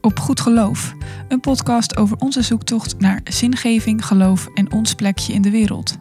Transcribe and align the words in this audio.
op 0.00 0.18
Goed 0.18 0.40
Geloof, 0.40 0.94
een 1.28 1.40
podcast 1.40 1.96
over 1.96 2.16
onze 2.16 2.42
zoektocht 2.42 2.98
naar 2.98 3.20
zingeving, 3.24 4.06
geloof 4.06 4.48
en 4.54 4.72
ons 4.72 4.94
plekje 4.94 5.32
in 5.32 5.42
de 5.42 5.50
wereld. 5.50 5.98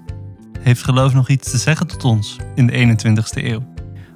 Heeft 0.59 0.83
geloof 0.83 1.13
nog 1.13 1.29
iets 1.29 1.51
te 1.51 1.57
zeggen 1.57 1.87
tot 1.87 2.03
ons 2.03 2.37
in 2.55 2.67
de 2.67 2.97
21ste 2.97 3.43
eeuw? 3.43 3.63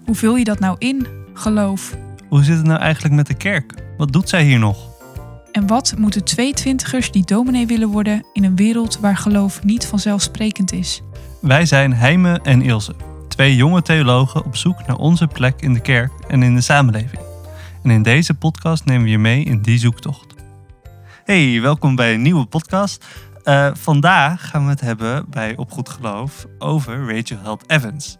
Hoe 0.05 0.15
vul 0.15 0.35
je 0.35 0.43
dat 0.43 0.59
nou 0.59 0.75
in, 0.79 1.07
geloof? 1.33 1.97
Hoe 2.29 2.43
zit 2.43 2.57
het 2.57 2.65
nou 2.65 2.79
eigenlijk 2.79 3.15
met 3.15 3.27
de 3.27 3.33
kerk? 3.33 3.73
Wat 3.97 4.11
doet 4.11 4.29
zij 4.29 4.43
hier 4.43 4.59
nog? 4.59 4.77
En 5.51 5.67
wat 5.67 5.93
moeten 5.97 6.23
twee 6.23 6.53
twintigers 6.53 7.11
die 7.11 7.25
dominee 7.25 7.67
willen 7.67 7.89
worden 7.89 8.25
in 8.33 8.43
een 8.43 8.55
wereld 8.55 8.99
waar 8.99 9.17
geloof 9.17 9.63
niet 9.63 9.85
vanzelfsprekend 9.85 10.71
is? 10.71 11.01
Wij 11.41 11.65
zijn 11.65 11.93
Heime 11.93 12.39
en 12.43 12.61
Ilse, 12.61 12.95
twee 13.27 13.55
jonge 13.55 13.81
theologen 13.81 14.45
op 14.45 14.55
zoek 14.55 14.87
naar 14.87 14.97
onze 14.97 15.27
plek 15.27 15.61
in 15.61 15.73
de 15.73 15.81
kerk 15.81 16.11
en 16.27 16.43
in 16.43 16.55
de 16.55 16.61
samenleving. 16.61 17.32
En 17.83 17.89
in 17.89 18.03
deze 18.03 18.33
podcast 18.33 18.85
nemen 18.85 19.03
we 19.03 19.09
je 19.09 19.17
mee 19.17 19.43
in 19.43 19.61
die 19.61 19.77
zoektocht. 19.77 20.33
Hey, 21.23 21.61
welkom 21.61 21.95
bij 21.95 22.13
een 22.13 22.21
nieuwe 22.21 22.45
podcast. 22.45 23.05
Uh, 23.43 23.69
vandaag 23.73 24.49
gaan 24.49 24.63
we 24.63 24.69
het 24.69 24.81
hebben 24.81 25.29
bij 25.29 25.55
Op 25.55 25.71
Goed 25.71 25.89
Geloof 25.89 26.45
over 26.59 27.15
Rachel 27.15 27.37
Held 27.41 27.69
Evans. 27.69 28.17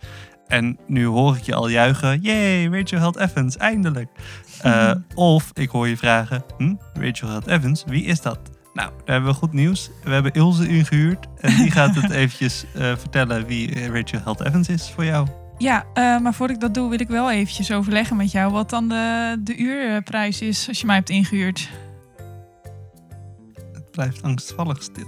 En 0.48 0.80
nu 0.88 1.06
hoor 1.06 1.36
ik 1.36 1.42
je 1.42 1.56
al 1.56 1.68
juichen, 1.68 2.22
yay, 2.22 2.68
Rachel 2.68 3.00
Held 3.00 3.18
Evans, 3.18 3.58
eindelijk. 3.58 4.10
Uh, 4.66 4.92
of 5.16 5.52
ik 5.54 5.70
hoor 5.70 5.88
je 5.88 5.98
vragen, 5.98 6.44
hm, 6.58 6.74
Rachel 6.94 7.30
Held 7.30 7.48
Evans, 7.48 7.84
wie 7.88 8.04
is 8.04 8.22
dat? 8.22 8.40
Nou, 8.74 8.90
daar 8.90 9.14
hebben 9.14 9.32
we 9.32 9.38
goed 9.38 9.54
nieuws. 9.54 9.90
We 10.04 10.12
hebben 10.12 10.32
Ilse 10.32 10.68
ingehuurd 10.68 11.28
en 11.40 11.56
die 11.56 11.72
gaat 11.72 11.96
het 11.96 12.12
eventjes 12.22 12.66
uh, 12.76 12.82
vertellen 12.82 13.46
wie 13.46 13.92
Rachel 13.92 14.20
Held 14.24 14.42
Evans 14.42 14.70
is 14.70 14.92
voor 14.96 15.06
jou. 15.06 15.28
Ja, 15.64 15.86
uh, 15.94 16.20
maar 16.20 16.34
voordat 16.34 16.56
ik 16.56 16.62
dat 16.62 16.74
doe, 16.74 16.90
wil 16.90 17.00
ik 17.00 17.08
wel 17.08 17.32
eventjes 17.32 17.72
overleggen 17.72 18.16
met 18.16 18.32
jou 18.32 18.52
wat 18.52 18.70
dan 18.70 18.90
de, 18.90 19.36
de 19.40 19.56
uurprijs 19.58 20.42
is 20.42 20.68
als 20.68 20.80
je 20.80 20.86
mij 20.86 20.96
hebt 20.96 21.10
ingehuurd. 21.10 21.70
Het 23.74 23.92
blijft 23.92 24.24
angstvallig 24.24 24.84
stil. 24.84 25.08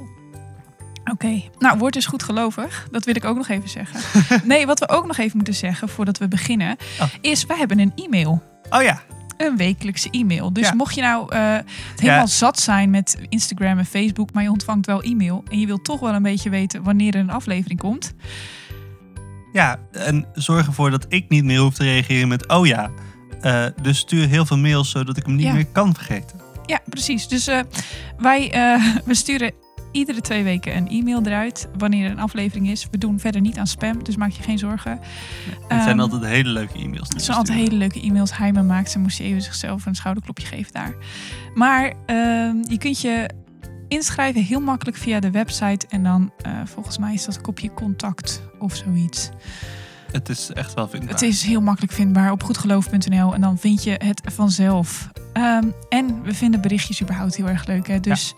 Oké, 1.00 1.12
okay. 1.12 1.50
nou, 1.60 1.78
word 1.78 1.94
dus 1.94 2.06
goed 2.06 2.24
gelovig. 2.24 2.88
Dat 2.92 3.06
wil 3.06 3.16
ik 3.16 3.26
ook 3.26 3.36
nog 3.36 3.48
even 3.48 3.70
zeggen. 3.70 4.00
nee, 4.48 4.66
wat 4.66 4.80
we 4.80 4.90
ook 4.90 5.08
nog 5.08 5.18
even 5.18 5.36
moeten 5.36 5.54
zeggen 5.54 5.90
voordat 5.90 6.18
we 6.18 6.28
beginnen, 6.28 6.78
oh. 7.00 7.08
is 7.22 7.46
we 7.46 7.56
hebben 7.56 7.80
een 7.80 7.92
e-mail. 7.96 8.44
Oh 8.70 8.82
ja. 8.82 9.02
Een 9.38 9.58
wekelijkse 9.58 10.10
e-mail. 10.10 10.54
Dus 10.54 10.68
ja. 10.68 10.74
mocht 10.74 10.96
je 10.96 11.02
nou 11.02 11.36
uh, 11.36 11.54
het 11.54 12.00
helemaal 12.00 12.20
ja. 12.20 12.26
zat 12.26 12.60
zijn 12.60 12.90
met 12.90 13.18
Instagram 13.30 13.78
en 13.78 13.86
Facebook, 13.86 14.34
maar 14.34 14.44
je 14.44 14.52
ontvangt 14.52 14.86
wel 14.86 15.02
e-mail 15.02 15.44
en 15.50 15.60
je 15.60 15.66
wilt 15.66 15.84
toch 15.84 16.00
wel 16.00 16.14
een 16.14 16.24
beetje 16.24 16.50
weten 16.50 16.84
wanneer 16.84 17.16
er 17.16 17.20
een 17.20 17.30
aflevering 17.30 17.80
komt. 17.80 18.14
Ja, 19.56 19.80
en 19.92 20.26
zorg 20.34 20.68
ervoor 20.68 20.92
dat 20.92 21.06
ik 21.10 21.30
niet 21.30 21.44
meer 21.44 21.60
hoef 21.60 21.74
te 21.74 21.84
reageren 21.84 22.28
met 22.28 22.48
oh 22.48 22.66
ja. 22.66 22.90
Uh, 23.42 23.66
dus 23.82 23.98
stuur 23.98 24.28
heel 24.28 24.46
veel 24.46 24.58
mails 24.58 24.90
zodat 24.90 25.18
ik 25.18 25.26
hem 25.26 25.36
niet 25.36 25.46
ja. 25.46 25.54
meer 25.54 25.66
kan 25.66 25.94
vergeten. 25.94 26.40
Ja, 26.66 26.80
precies. 26.90 27.28
Dus 27.28 27.48
uh, 27.48 27.60
wij 28.18 28.56
uh, 28.56 28.96
we 29.06 29.14
sturen 29.14 29.52
iedere 29.92 30.22
twee 30.22 30.44
weken 30.44 30.76
een 30.76 30.88
e-mail 30.88 31.22
eruit 31.26 31.68
wanneer 31.78 32.06
er 32.06 32.12
een 32.12 32.20
aflevering 32.20 32.70
is. 32.70 32.88
We 32.92 32.98
doen 32.98 33.20
verder 33.20 33.42
niet 33.42 33.58
aan 33.58 33.68
spam, 33.68 34.04
dus 34.04 34.16
maak 34.16 34.32
je 34.32 34.44
geen 34.44 34.58
zorgen. 34.58 35.00
Het 35.68 35.84
zijn 35.84 35.96
um, 35.96 36.00
altijd 36.00 36.24
hele 36.24 36.50
leuke 36.50 36.78
e-mails. 36.78 37.10
Het 37.10 37.24
zijn 37.24 37.38
altijd 37.38 37.58
hele 37.58 37.76
leuke 37.76 38.02
e-mails. 38.02 38.38
Hij 38.38 38.52
me 38.52 38.62
maakt, 38.62 38.92
ze 38.92 39.00
moest 39.00 39.20
even 39.20 39.42
zichzelf 39.42 39.86
een 39.86 39.96
schouderklopje 39.96 40.46
geven 40.46 40.74
daar. 40.74 40.96
Maar 41.54 41.86
uh, 41.86 42.52
je 42.70 42.78
kunt 42.78 43.02
je 43.02 43.30
inschrijven 43.88 44.44
heel 44.44 44.60
makkelijk 44.60 44.98
via 44.98 45.20
de 45.20 45.32
website. 45.32 45.88
En 45.90 46.04
dan 46.04 46.32
uh, 46.48 46.52
volgens 46.66 46.98
mij 46.98 47.14
is 47.14 47.26
dat 47.26 47.42
kopje 47.42 47.74
contact 47.74 48.42
of 48.60 48.76
zoiets. 48.76 49.30
Het 50.12 50.30
is 50.30 50.52
echt 50.52 50.74
wel 50.74 50.88
vindbaar. 50.88 51.12
Het 51.12 51.22
is 51.22 51.44
heel 51.44 51.62
makkelijk 51.62 51.94
vindbaar 51.94 52.32
op 52.32 52.44
goedgeloof.nl 52.44 53.34
en 53.34 53.42
dan 53.42 53.58
vind 53.58 53.84
je 53.84 54.00
het 54.04 54.22
vanzelf. 54.34 55.10
Um, 55.34 55.74
en 55.90 56.22
we 56.24 56.34
vinden 56.34 56.62
berichtjes 56.62 57.02
überhaupt 57.02 57.36
heel 57.36 57.48
erg 57.48 57.66
leuk. 57.66 57.88
Hè? 57.88 58.00
Dus 58.00 58.34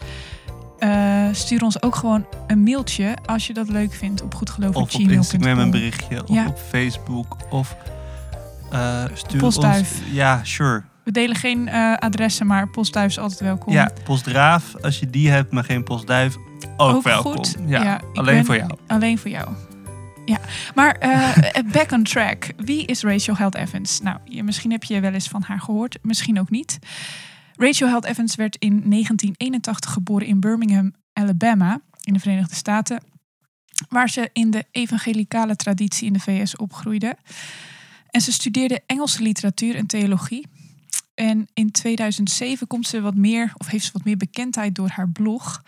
ja. 0.79 1.27
uh, 1.27 1.33
stuur 1.33 1.63
ons 1.63 1.81
ook 1.81 1.95
gewoon 1.95 2.25
een 2.47 2.63
mailtje 2.63 3.17
als 3.25 3.47
je 3.47 3.53
dat 3.53 3.69
leuk 3.69 3.93
vindt 3.93 4.21
op 4.21 4.35
goedgeloof.gmail.com. 4.35 5.01
Of 5.01 5.05
op 5.05 5.11
Instagram 5.11 5.59
een 5.59 5.71
berichtje, 5.71 6.23
of 6.23 6.29
ja. 6.29 6.47
op 6.47 6.57
Facebook, 6.69 7.37
of 7.49 7.75
uh, 8.73 9.03
stuur 9.13 9.39
Postduif. 9.39 9.99
ons... 9.99 10.11
Ja, 10.11 10.43
sure. 10.43 10.83
We 11.07 11.13
delen 11.13 11.35
geen 11.35 11.67
uh, 11.67 11.93
adressen, 11.93 12.47
maar 12.47 12.69
postduif 12.69 13.09
is 13.09 13.19
altijd 13.19 13.39
welkom. 13.39 13.73
Ja, 13.73 13.91
postdraaf, 14.03 14.75
als 14.81 14.99
je 14.99 15.09
die 15.09 15.29
hebt, 15.29 15.51
maar 15.51 15.63
geen 15.63 15.83
postduif, 15.83 16.35
ook, 16.77 16.95
ook 16.95 17.03
welkom. 17.03 17.35
Goed. 17.35 17.55
Ja, 17.65 17.83
ja 17.83 18.01
alleen 18.13 18.45
voor 18.45 18.55
jou. 18.55 18.71
Alleen 18.87 19.17
voor 19.17 19.29
jou. 19.29 19.49
Ja, 20.25 20.39
maar 20.75 20.97
uh, 21.03 21.37
back 21.73 21.91
on 21.91 22.03
track. 22.03 22.53
Wie 22.57 22.85
is 22.85 23.01
Rachel 23.03 23.35
Held 23.37 23.55
Evans? 23.55 24.01
Nou, 24.01 24.17
je, 24.25 24.43
misschien 24.43 24.71
heb 24.71 24.83
je 24.83 24.99
wel 24.99 25.13
eens 25.13 25.27
van 25.27 25.43
haar 25.47 25.59
gehoord, 25.59 25.97
misschien 26.01 26.39
ook 26.39 26.49
niet. 26.49 26.79
Rachel 27.55 27.87
Held 27.87 28.05
Evans 28.05 28.35
werd 28.35 28.55
in 28.55 28.69
1981 28.69 29.91
geboren 29.91 30.27
in 30.27 30.39
Birmingham, 30.39 30.93
Alabama, 31.13 31.81
in 32.03 32.13
de 32.13 32.19
Verenigde 32.19 32.55
Staten, 32.55 33.03
waar 33.89 34.09
ze 34.09 34.29
in 34.33 34.51
de 34.51 34.65
evangelicale 34.71 35.55
traditie 35.55 36.07
in 36.07 36.13
de 36.13 36.19
VS 36.19 36.55
opgroeide. 36.55 37.17
En 38.09 38.21
ze 38.21 38.31
studeerde 38.31 38.81
Engelse 38.85 39.21
literatuur 39.21 39.75
en 39.75 39.85
theologie. 39.85 40.47
En 41.17 41.47
in 41.53 41.71
2007 41.71 42.67
komt 42.67 42.87
ze 42.87 43.01
wat 43.01 43.15
meer, 43.15 43.53
of 43.57 43.67
heeft 43.67 43.85
ze 43.85 43.91
wat 43.93 44.03
meer 44.03 44.17
bekendheid 44.17 44.75
door 44.75 44.89
haar 44.89 45.09
blog, 45.09 45.63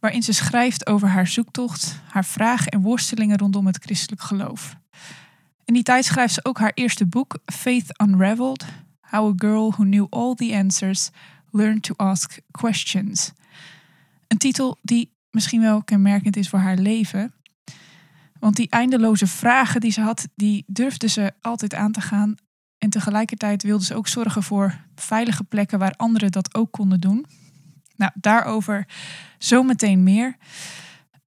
waarin 0.00 0.22
ze 0.22 0.32
schrijft 0.32 0.86
over 0.86 1.08
haar 1.08 1.26
zoektocht, 1.26 2.00
haar 2.08 2.24
vragen 2.24 2.72
en 2.72 2.80
worstelingen 2.80 3.38
rondom 3.38 3.66
het 3.66 3.84
christelijk 3.84 4.22
geloof. 4.22 4.76
In 5.64 5.74
die 5.74 5.82
tijd 5.82 6.04
schrijft 6.04 6.34
ze 6.34 6.44
ook 6.44 6.58
haar 6.58 6.72
eerste 6.74 7.06
boek, 7.06 7.38
Faith 7.44 8.02
Unraveled: 8.02 8.64
How 9.00 9.32
a 9.32 9.32
Girl 9.36 9.70
Who 9.70 9.84
Knew 9.84 10.06
All 10.10 10.34
the 10.34 10.56
Answers 10.56 11.10
Learned 11.50 11.82
to 11.82 11.94
Ask 11.96 12.38
Questions. 12.50 13.32
Een 14.28 14.38
titel 14.38 14.78
die 14.82 15.12
misschien 15.30 15.60
wel 15.60 15.82
kenmerkend 15.82 16.36
is 16.36 16.48
voor 16.48 16.58
haar 16.58 16.76
leven. 16.76 17.34
Want 18.38 18.56
die 18.56 18.70
eindeloze 18.70 19.26
vragen 19.26 19.80
die 19.80 19.92
ze 19.92 20.00
had, 20.00 20.28
die 20.34 20.64
durfde 20.66 21.08
ze 21.08 21.32
altijd 21.40 21.74
aan 21.74 21.92
te 21.92 22.00
gaan 22.00 22.34
en 22.84 22.90
tegelijkertijd 22.90 23.62
wilde 23.62 23.84
ze 23.84 23.94
ook 23.94 24.08
zorgen 24.08 24.42
voor 24.42 24.80
veilige 24.94 25.44
plekken 25.44 25.78
waar 25.78 25.94
anderen 25.96 26.32
dat 26.32 26.54
ook 26.54 26.72
konden 26.72 27.00
doen. 27.00 27.26
Nou, 27.96 28.12
daarover 28.14 28.88
zometeen 29.38 30.02
meer. 30.02 30.36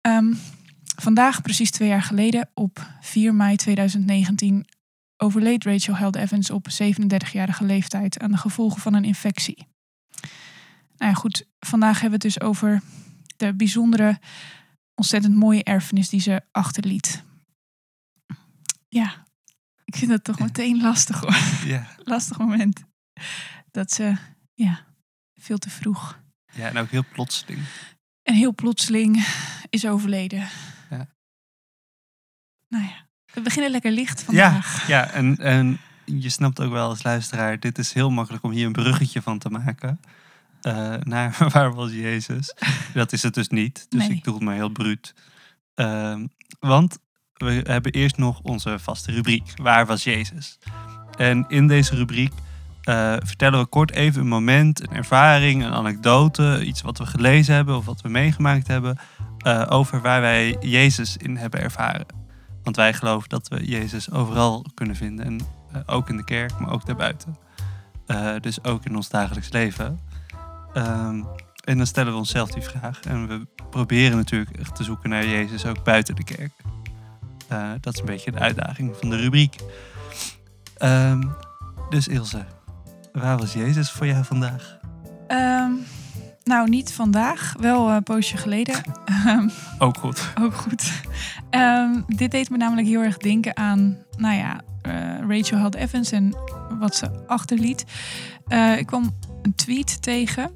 Um, 0.01 0.38
vandaag, 0.96 1.41
precies 1.41 1.72
twee 1.72 1.88
jaar 1.88 2.01
geleden, 2.01 2.50
op 2.53 2.88
4 3.01 3.35
mei 3.35 3.56
2019, 3.56 4.66
overleed 5.17 5.63
Rachel 5.63 5.96
Held 5.96 6.16
Evans 6.16 6.50
op 6.50 6.67
37-jarige 6.69 7.63
leeftijd 7.63 8.19
aan 8.19 8.31
de 8.31 8.38
gevolgen 8.38 8.81
van 8.81 8.94
een 8.94 9.06
infectie. 9.06 9.67
Nou 10.97 11.12
ja, 11.12 11.13
goed, 11.13 11.46
vandaag 11.59 12.01
hebben 12.01 12.19
we 12.19 12.28
het 12.28 12.35
dus 12.35 12.47
over 12.47 12.81
de 13.38 13.56
bijzondere, 13.56 14.19
ontzettend 14.96 15.35
mooie 15.35 15.63
erfenis 15.63 16.09
die 16.09 16.22
ze 16.22 16.41
achterliet. 16.51 17.23
Ja, 18.90 19.25
ik 19.88 19.96
vind 19.96 20.12
dat 20.12 20.24
toch 20.24 20.40
meteen 20.40 20.81
lastig 20.81 21.20
hoor. 21.20 21.38
Ja. 21.74 21.88
lastig 22.14 22.38
moment. 22.38 22.84
Dat 23.72 23.92
ze, 23.92 24.16
ja, 24.53 24.86
veel 25.36 25.58
te 25.58 25.70
vroeg. 25.70 26.20
Ja, 26.53 26.68
en 26.68 26.78
ook 26.78 26.90
heel 26.90 27.03
plotseling. 27.12 27.59
En 28.24 28.34
heel 28.34 28.56
plotseling 28.56 29.26
is 29.70 29.86
overleden. 29.88 30.47
Ja. 30.90 31.08
Nou 32.68 32.84
ja, 32.86 33.08
we 33.34 33.42
beginnen 33.42 33.72
lekker 33.72 33.92
licht 33.92 34.24
vandaag. 34.24 34.88
Ja, 34.88 34.97
ja 35.06 35.12
en, 35.12 35.38
en 35.38 35.80
je 36.06 36.30
snapt 36.30 36.59
ook 36.62 36.72
wel 36.72 36.90
als 36.90 37.03
luisteraar, 37.03 37.59
dit 37.59 37.78
is 37.78 37.94
heel 37.94 38.09
makkelijk 38.09 38.44
om 38.44 38.52
hier 38.52 38.66
een 38.66 38.72
bruggetje 38.72 39.22
van 39.22 39.40
te 39.40 39.50
maken. 39.50 40.00
Uh, 40.62 40.96
naar 41.00 41.38
waar 41.53 41.74
was 41.74 41.92
Jezus? 41.92 42.56
Dat 42.94 43.12
is 43.14 43.24
het 43.24 43.34
dus 43.34 43.47
niet. 43.47 43.86
Dus 43.90 44.08
Nee. 44.08 44.18
ik 44.18 44.24
doe 44.24 44.34
het 44.34 44.44
maar 44.44 44.56
heel 44.56 44.70
bruut. 44.70 45.14
Uh, 45.76 46.20
want 46.59 47.00
we 47.38 47.62
hebben 47.64 47.92
eerst 47.92 48.18
nog 48.18 48.40
onze 48.42 48.80
vaste 48.80 49.12
rubriek. 49.12 49.53
Waar 49.56 49.86
was 49.86 50.03
Jezus? 50.03 50.59
En 51.18 51.46
in 51.48 51.68
deze 51.68 51.96
rubriek 51.96 52.34
uh, 52.84 53.16
vertellen 53.24 53.59
we 53.59 53.66
kort 53.66 53.92
even 53.92 54.22
een 54.22 54.28
moment, 54.28 54.81
een 54.81 54.96
ervaring, 54.96 55.64
een 55.64 55.74
anekdote, 55.74 56.66
iets 56.66 56.82
wat 56.82 56.97
we 56.97 57.06
gelezen 57.06 57.56
hebben 57.56 57.78
of 57.78 57.85
wat 57.85 58.02
we 58.02 58.09
meegemaakt 58.09 58.67
hebben, 58.67 58.97
uh, 59.46 59.66
over 59.70 60.02
waar 60.02 60.22
wij 60.22 60.58
Jezus 60.59 61.17
in 61.17 61.38
hebben 61.38 61.61
ervaren. 61.61 62.06
Want 62.64 62.76
wij 62.76 62.94
geloven 62.94 63.29
dat 63.29 63.47
we 63.47 63.66
Jezus 63.66 64.11
overal 64.11 64.66
kunnen 64.73 64.96
vinden, 64.96 65.26
en, 65.26 65.40
uh, 65.76 65.82
ook 65.85 66.09
in 66.09 66.17
de 66.17 66.23
kerk, 66.23 66.59
maar 66.59 66.72
ook 66.72 66.85
daarbuiten. 66.85 67.38
dus 68.41 68.64
ook 68.64 68.85
in 68.85 68.96
ons 68.96 69.09
dagelijks 69.09 69.52
leven. 69.52 70.00
Um, 70.73 71.26
en 71.67 71.78
dan 71.78 71.85
stellen 71.85 72.11
we 72.11 72.17
onszelf 72.17 72.52
die 72.52 72.61
vraag. 72.61 73.00
En 73.00 73.28
we 73.28 73.47
proberen 73.70 74.17
natuurlijk 74.17 74.73
te 74.73 74.84
zoeken 74.84 75.09
naar 75.09 75.26
Jezus 75.26 75.66
ook 75.66 75.84
buiten 75.84 76.16
de 76.16 76.23
kerk. 76.23 76.52
Uh, 77.52 77.72
dat 77.82 77.94
is 77.94 77.99
een 77.99 78.05
beetje 78.05 78.32
de 78.32 78.40
uitdaging 78.40 78.96
van 78.99 79.09
de 79.09 79.16
rubriek. 79.16 79.55
Um, 80.82 81.35
dus 81.90 82.08
Ilse, 82.08 82.46
waar 83.11 83.38
was 83.38 83.53
Jezus 83.53 83.91
voor 83.91 84.08
jou 84.08 84.26
vandaag? 84.26 84.78
Um, 85.28 85.85
nou, 86.44 86.70
niet 86.70 86.94
vandaag. 86.94 87.53
Wel 87.59 87.90
een 87.90 88.03
poosje 88.03 88.38
geleden. 88.38 88.76
Ehm, 89.05 89.49
ook 89.79 89.97
goed. 89.97 90.34
Ook 90.41 90.53
goed. 90.53 90.91
dit 92.08 92.32
deed 92.32 92.49
me 92.49 92.58
namelijk 92.58 92.88
heel 92.88 93.02
erg 93.02 93.17
denken 93.17 93.58
aan, 93.58 93.97
nou 94.17 94.35
ja, 94.35 94.61
uh, 94.88 95.38
Rachel 95.38 95.58
Held 95.58 95.76
Evans 95.76 96.11
en 96.11 96.35
wat 96.79 96.96
ze 96.96 97.26
achterliet. 97.28 97.85
Uh, 98.47 98.78
ik 98.78 98.85
kwam 98.85 99.16
een 99.41 99.55
tweet 99.55 100.02
tegen. 100.02 100.52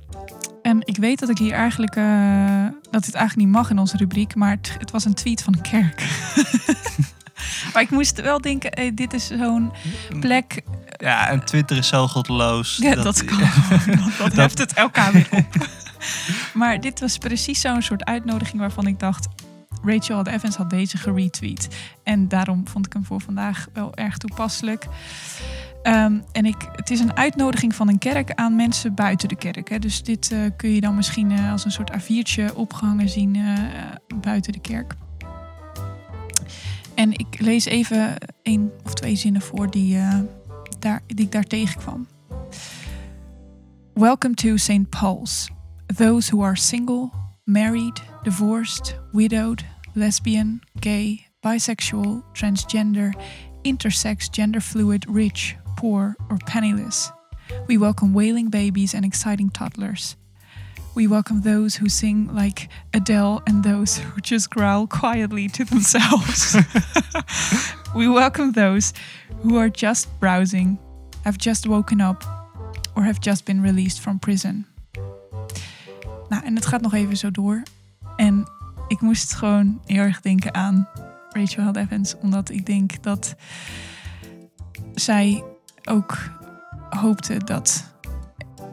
En 0.61 0.81
ik 0.83 0.97
weet 0.97 1.19
dat 1.19 1.29
ik 1.29 1.37
hier 1.37 1.53
eigenlijk 1.53 1.95
eh, 1.95 2.65
dat 2.91 3.05
dit 3.05 3.13
eigenlijk 3.13 3.47
niet 3.47 3.57
mag 3.57 3.69
in 3.69 3.79
onze 3.79 3.97
rubriek, 3.97 4.35
maar 4.35 4.51
het, 4.51 4.75
het 4.77 4.91
was 4.91 5.05
een 5.05 5.13
tweet 5.13 5.43
van 5.43 5.61
kerk. 5.61 6.03
maar 7.73 7.81
ik 7.81 7.89
moest 7.89 8.21
wel 8.21 8.41
denken, 8.41 8.71
hey, 8.73 8.93
dit 8.93 9.13
is 9.13 9.27
zo'n 9.27 9.71
plek. 10.19 10.61
Ja, 10.97 11.29
en 11.29 11.45
Twitter 11.45 11.77
is 11.77 11.87
zo 11.87 12.07
godloos. 12.07 12.77
Ja, 12.77 12.95
dat, 12.95 13.25
kan. 13.25 13.39
dat, 13.85 14.17
dat 14.17 14.33
heft 14.33 14.57
het 14.57 14.73
elkaar 14.73 15.11
weer 15.11 15.27
op. 15.31 15.67
maar 16.53 16.81
dit 16.81 16.99
was 16.99 17.17
precies 17.17 17.61
zo'n 17.61 17.81
soort 17.81 18.05
uitnodiging 18.05 18.59
waarvan 18.59 18.87
ik 18.87 18.99
dacht, 18.99 19.27
Rachel 19.83 20.25
Evans 20.25 20.55
had 20.55 20.69
deze 20.69 20.97
geretweet. 20.97 21.67
En 22.03 22.27
daarom 22.27 22.67
vond 22.67 22.85
ik 22.85 22.93
hem 22.93 23.05
voor 23.05 23.21
vandaag 23.21 23.67
wel 23.73 23.95
erg 23.95 24.17
toepasselijk. 24.17 24.87
Ehm, 25.81 26.19
en 26.31 26.45
ik, 26.45 26.69
het 26.75 26.89
is 26.89 26.99
een 26.99 27.15
uitnodiging 27.15 27.75
van 27.75 27.87
een 27.87 27.97
kerk 27.97 28.33
aan 28.33 28.55
mensen 28.55 28.95
buiten 28.95 29.27
de 29.27 29.35
kerk. 29.35 29.69
Hè. 29.69 29.79
Dus 29.79 30.03
dit 30.03 30.31
eh, 30.31 30.39
kun 30.57 30.69
je 30.69 30.81
dan 30.81 30.95
misschien 30.95 31.31
eh, 31.31 31.51
als 31.51 31.65
een 31.65 31.71
soort 31.71 31.91
A4'tje 31.91 32.55
opgehangen 32.55 33.09
zien 33.09 33.35
uh, 33.35 33.57
buiten 34.21 34.53
de 34.53 34.59
kerk. 34.59 34.93
En 36.95 37.11
ik 37.11 37.39
lees 37.39 37.65
even 37.65 38.15
één 38.41 38.71
of 38.83 38.93
twee 38.93 39.15
zinnen 39.15 39.41
voor 39.41 39.69
die, 39.69 39.97
daar, 40.79 41.01
die 41.07 41.25
ik 41.25 41.31
daar 41.31 41.43
tegenkwam. 41.43 42.07
Welcome 43.93 44.33
to 44.33 44.57
St. 44.57 44.89
Paul's. 44.89 45.49
Those 45.95 46.31
who 46.31 46.43
are 46.43 46.55
single, 46.55 47.09
married, 47.43 48.01
divorced, 48.23 48.99
widowed, 49.11 49.63
lesbian, 49.93 50.61
gay, 50.79 51.27
bisexual, 51.39 52.23
transgender, 52.33 53.15
intersex, 53.61 54.27
gender 54.31 54.61
fluid, 54.61 55.05
rich, 55.13 55.55
poor, 55.81 56.15
or 56.29 56.37
penniless. 56.45 57.11
We 57.67 57.75
welcome 57.75 58.13
wailing 58.13 58.51
babies 58.51 58.93
and 58.93 59.03
exciting 59.03 59.49
toddlers. 59.49 60.15
We 60.93 61.07
welcome 61.07 61.41
those 61.41 61.77
who 61.77 61.89
sing 61.89 62.29
like 62.35 62.69
Adele 62.93 63.41
and 63.47 63.63
those 63.63 63.97
who 63.97 64.21
just 64.21 64.51
growl 64.51 64.85
quietly 64.85 65.49
to 65.49 65.65
themselves. 65.65 66.55
we 67.95 68.07
welcome 68.07 68.51
those 68.51 68.93
who 69.41 69.57
are 69.57 69.69
just 69.69 70.07
browsing, 70.19 70.77
have 71.23 71.39
just 71.39 71.65
woken 71.65 71.99
up, 71.99 72.23
or 72.95 73.01
have 73.01 73.19
just 73.19 73.45
been 73.45 73.63
released 73.63 74.01
from 74.01 74.19
prison. 74.19 74.67
Nou, 76.29 76.43
en 76.43 76.55
het 76.55 76.65
gaat 76.65 76.81
nog 76.81 76.93
even 76.93 77.17
zo 77.17 77.31
door. 77.31 77.63
En 78.17 78.45
ik 78.87 79.01
moest 79.01 79.33
gewoon 79.33 79.81
heel 79.85 80.01
erg 80.01 80.21
denken 80.21 80.53
aan 80.53 80.87
Rachel 81.29 81.63
Held 81.63 81.75
Evans, 81.75 82.15
omdat 82.17 82.49
ik 82.49 82.65
denk 82.65 83.03
dat 83.03 83.35
zij 84.93 85.43
ook 85.89 86.17
hoopte 86.89 87.37
dat 87.37 87.93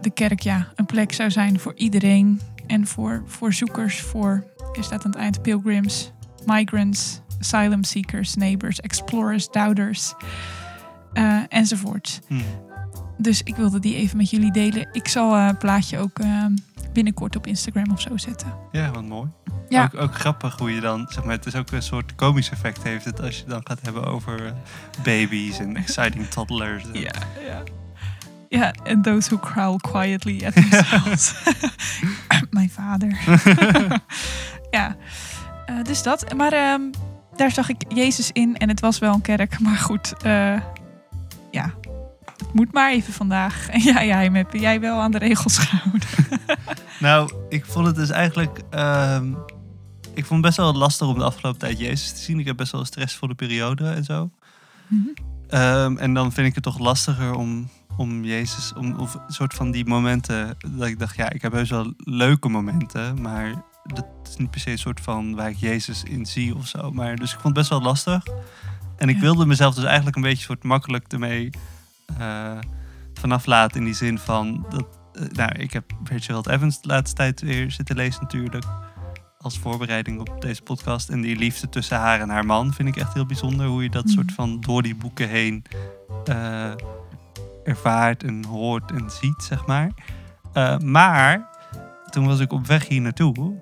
de 0.00 0.10
kerk 0.10 0.40
ja, 0.40 0.68
een 0.74 0.86
plek 0.86 1.12
zou 1.12 1.30
zijn 1.30 1.58
voor 1.58 1.74
iedereen 1.76 2.40
en 2.66 2.86
voor, 2.86 3.22
voor 3.26 3.52
zoekers, 3.52 4.00
voor, 4.00 4.44
is 4.72 4.84
staat 4.84 5.04
aan 5.04 5.10
het 5.10 5.20
eind, 5.20 5.42
pilgrims, 5.42 6.12
migrants, 6.46 7.20
asylum 7.40 7.84
seekers, 7.84 8.34
neighbors, 8.34 8.80
explorers, 8.80 9.50
doubters 9.50 10.14
uh, 11.14 11.42
enzovoort. 11.48 12.20
Hmm. 12.26 12.42
Dus 13.16 13.42
ik 13.42 13.56
wilde 13.56 13.78
die 13.78 13.94
even 13.94 14.16
met 14.16 14.30
jullie 14.30 14.52
delen. 14.52 14.88
Ik 14.92 15.08
zal 15.08 15.36
uh, 15.36 15.46
het 15.46 15.58
plaatje 15.58 15.98
ook 15.98 16.18
uh, 16.18 16.44
binnenkort 16.92 17.36
op 17.36 17.46
Instagram 17.46 17.90
of 17.92 18.00
zo 18.00 18.16
zetten. 18.16 18.54
Ja, 18.72 18.90
wat 18.90 19.04
mooi. 19.04 19.28
Ja. 19.68 19.84
Ook, 19.84 20.00
ook, 20.00 20.14
grappig 20.14 20.58
hoe 20.58 20.74
je 20.74 20.80
dan, 20.80 21.06
zeg 21.08 21.24
maar, 21.24 21.34
het 21.34 21.46
is 21.46 21.54
ook 21.54 21.70
een 21.70 21.82
soort 21.82 22.14
komisch 22.14 22.50
effect 22.50 22.82
heeft 22.82 23.04
het 23.04 23.20
als 23.20 23.38
je 23.38 23.44
dan 23.44 23.60
gaat 23.64 23.78
hebben 23.82 24.04
over 24.04 24.44
uh, 24.44 24.50
baby's 25.02 25.58
en 25.58 25.76
exciting 25.76 26.26
toddlers. 26.26 26.84
Ja, 26.92 27.12
ja. 27.46 27.62
Ja, 28.48 28.74
and 28.84 29.04
those 29.04 29.28
who 29.28 29.38
growl 29.46 29.76
quietly 29.76 30.44
at 30.44 30.52
themselves. 30.70 31.34
Mijn 32.50 32.70
vader. 32.70 33.18
ja, 34.70 34.96
uh, 35.70 35.82
dus 35.82 36.02
dat. 36.02 36.34
Maar 36.34 36.72
um, 36.72 36.90
daar 37.36 37.50
zag 37.50 37.68
ik 37.68 37.82
Jezus 37.88 38.30
in 38.32 38.56
en 38.56 38.68
het 38.68 38.80
was 38.80 38.98
wel 38.98 39.14
een 39.14 39.20
kerk. 39.20 39.60
Maar 39.60 39.76
goed, 39.76 40.14
uh, 40.26 40.52
het 40.52 40.77
moet 42.52 42.72
maar 42.72 42.92
even 42.92 43.12
vandaag. 43.12 43.68
En 43.68 43.82
ja, 43.92 44.04
jij 44.04 44.30
heb 44.32 44.52
jij 44.52 44.80
wel 44.80 45.00
aan 45.00 45.10
de 45.10 45.18
regels 45.18 45.58
gehouden. 45.58 46.08
nou, 47.00 47.32
ik 47.48 47.64
vond 47.64 47.86
het 47.86 47.96
dus 47.96 48.10
eigenlijk. 48.10 48.60
Um, 48.70 49.36
ik 50.14 50.24
vond 50.24 50.44
het 50.44 50.54
best 50.54 50.56
wel 50.56 50.74
lastig 50.74 51.08
om 51.08 51.18
de 51.18 51.24
afgelopen 51.24 51.60
tijd 51.60 51.78
Jezus 51.78 52.12
te 52.12 52.20
zien. 52.20 52.38
Ik 52.38 52.46
heb 52.46 52.56
best 52.56 52.72
wel 52.72 52.80
een 52.80 52.86
stressvolle 52.86 53.34
periode 53.34 53.88
en 53.88 54.04
zo. 54.04 54.30
Mm 54.86 55.14
-hmm. 55.48 55.60
um, 55.60 55.98
en 55.98 56.14
dan 56.14 56.32
vind 56.32 56.46
ik 56.46 56.54
het 56.54 56.64
toch 56.64 56.78
lastiger 56.78 57.34
om, 57.34 57.68
om 57.96 58.24
Jezus, 58.24 58.72
om 58.72 58.98
of 58.98 59.14
een 59.14 59.34
soort 59.34 59.54
van 59.54 59.70
die 59.70 59.86
momenten 59.86 60.56
dat 60.68 60.88
ik 60.88 60.98
dacht, 60.98 61.16
ja, 61.16 61.30
ik 61.30 61.42
heb 61.42 61.52
heus 61.52 61.70
wel 61.70 61.92
leuke 61.96 62.48
momenten, 62.48 63.20
maar 63.20 63.62
dat 63.84 64.06
is 64.24 64.36
niet 64.36 64.50
per 64.50 64.60
se 64.60 64.70
een 64.70 64.78
soort 64.78 65.00
van 65.00 65.34
waar 65.34 65.50
ik 65.50 65.56
Jezus 65.56 66.02
in 66.02 66.26
zie 66.26 66.54
of 66.54 66.66
zo. 66.66 66.90
Maar 66.92 67.16
dus 67.16 67.32
ik 67.32 67.40
vond 67.40 67.44
het 67.44 67.54
best 67.54 67.68
wel 67.68 67.82
lastig. 67.82 68.22
En 68.96 69.08
ik 69.08 69.14
ja. 69.14 69.20
wilde 69.20 69.46
mezelf 69.46 69.74
dus 69.74 69.84
eigenlijk 69.84 70.16
een 70.16 70.22
beetje 70.22 70.44
soort 70.44 70.64
makkelijk 70.64 71.12
ermee 71.12 71.50
vanaf 73.14 73.46
laten 73.46 73.78
in 73.78 73.84
die 73.84 73.94
zin 73.94 74.18
van 74.18 74.66
dat. 74.68 74.86
Uh, 75.12 75.28
nou, 75.32 75.52
ik 75.52 75.72
heb 75.72 75.84
Rachel 76.04 76.50
Evans 76.50 76.80
de 76.80 76.88
laatste 76.88 77.16
tijd 77.16 77.40
weer 77.40 77.70
zitten 77.70 77.96
lezen 77.96 78.22
natuurlijk 78.22 78.64
als 79.38 79.58
voorbereiding 79.58 80.20
op 80.20 80.40
deze 80.40 80.62
podcast. 80.62 81.08
En 81.08 81.20
die 81.20 81.36
liefde 81.36 81.68
tussen 81.68 81.96
haar 81.96 82.20
en 82.20 82.28
haar 82.28 82.46
man 82.46 82.72
vind 82.72 82.88
ik 82.88 82.96
echt 82.96 83.14
heel 83.14 83.26
bijzonder. 83.26 83.66
Hoe 83.66 83.82
je 83.82 83.90
dat 83.90 84.04
mm. 84.04 84.10
soort 84.10 84.32
van 84.32 84.60
door 84.60 84.82
die 84.82 84.94
boeken 84.96 85.28
heen 85.28 85.64
uh, 86.28 86.70
ervaart 87.64 88.22
en 88.22 88.44
hoort 88.44 88.90
en 88.90 89.10
ziet, 89.10 89.42
zeg 89.42 89.66
maar. 89.66 89.90
Uh, 90.54 90.78
maar 90.78 91.48
toen 92.10 92.26
was 92.26 92.40
ik 92.40 92.52
op 92.52 92.66
weg 92.66 92.88
hier 92.88 93.00
naartoe. 93.00 93.54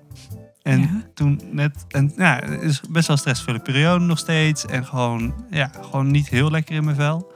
En 0.61 0.81
ja. 0.81 1.01
toen 1.13 1.41
net, 1.51 1.85
en 1.87 2.13
ja, 2.17 2.39
het 2.45 2.61
is 2.61 2.81
best 2.89 3.07
wel 3.07 3.15
een 3.15 3.21
stressvolle 3.21 3.59
periode 3.59 4.05
nog 4.05 4.17
steeds. 4.17 4.65
En 4.65 4.85
gewoon, 4.85 5.33
ja, 5.49 5.71
gewoon 5.81 6.11
niet 6.11 6.29
heel 6.29 6.51
lekker 6.51 6.75
in 6.75 6.83
mijn 6.83 6.95
vel. 6.95 7.31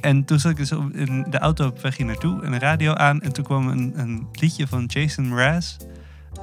En 0.00 0.24
toen 0.24 0.38
zat 0.38 0.50
ik 0.50 0.56
dus 0.56 0.70
in 0.92 1.26
de 1.30 1.38
auto 1.38 1.66
op 1.66 1.80
weg 1.80 1.96
hier 1.96 2.06
naartoe 2.06 2.42
en 2.42 2.50
de 2.50 2.58
radio 2.58 2.92
aan. 2.94 3.20
En 3.20 3.32
toen 3.32 3.44
kwam 3.44 3.68
een, 3.68 3.92
een 3.96 4.28
liedje 4.32 4.66
van 4.66 4.84
Jason 4.84 5.28
Mraz. 5.28 5.76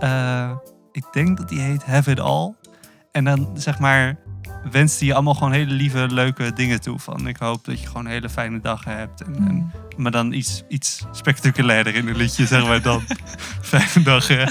Uh, 0.03 0.51
ik 0.91 1.05
denk 1.11 1.37
dat 1.37 1.49
die 1.49 1.59
heet 1.59 1.83
Have 1.83 2.11
It 2.11 2.19
All. 2.19 2.53
En 3.11 3.23
dan 3.23 3.49
zeg 3.53 3.79
maar 3.79 4.17
wenst 4.71 4.99
hij 4.99 5.07
je 5.07 5.13
allemaal 5.13 5.33
gewoon 5.33 5.51
hele 5.51 5.71
lieve, 5.71 6.07
leuke 6.09 6.53
dingen 6.53 6.81
toe. 6.81 6.99
Van 6.99 7.27
ik 7.27 7.37
hoop 7.37 7.65
dat 7.65 7.79
je 7.81 7.87
gewoon 7.87 8.05
een 8.05 8.11
hele 8.11 8.29
fijne 8.29 8.59
dag 8.59 8.83
hebt. 8.83 9.21
En, 9.21 9.35
en, 9.35 9.71
Mm. 9.97 10.03
maar 10.03 10.11
dan 10.11 10.31
iets, 10.31 10.63
iets 10.67 11.05
spectaculairder 11.11 11.95
in 11.95 12.07
een 12.07 12.15
liedje, 12.15 12.45
zeg 12.45 12.67
maar 12.67 12.81
dan. 12.81 13.03
fijne 13.61 14.05
dag, 14.05 14.27
hè. 14.27 14.41
ja, 14.41 14.49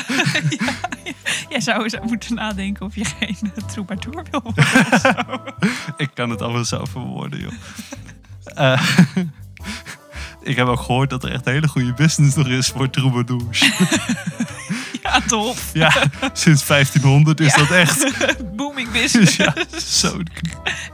jij 1.48 1.60
zou 1.60 1.82
eens 1.82 1.96
moeten 2.02 2.34
nadenken 2.34 2.86
of 2.86 2.94
je 2.94 3.04
geen 3.04 3.36
troubadour 3.66 4.24
wil 4.30 4.40
worden 4.42 4.64
ik 5.96 6.10
kan 6.14 6.30
het 6.30 6.42
allemaal 6.42 6.64
zo 6.64 6.84
verwoorden, 6.84 7.40
joh. 7.40 7.52
Uh, 8.58 8.82
ik 10.42 10.56
heb 10.56 10.66
ook 10.66 10.80
gehoord 10.80 11.10
dat 11.10 11.24
er 11.24 11.30
echt 11.32 11.46
een 11.46 11.52
hele 11.52 11.68
goede 11.68 11.92
business 11.92 12.36
nog 12.36 12.46
is 12.48 12.68
voor 12.68 12.90
troubadours. 12.90 13.64
Ja, 15.02 15.20
tof. 15.26 15.70
Ja, 15.72 15.92
sinds 16.32 16.66
1500 16.66 17.40
is 17.40 17.54
Ja. 17.54 17.56
dat 17.56 17.70
echt. 17.70 18.12
Booming 18.56 18.90
business. 18.92 19.36
Ja, 19.36 19.54
zo. 19.78 20.20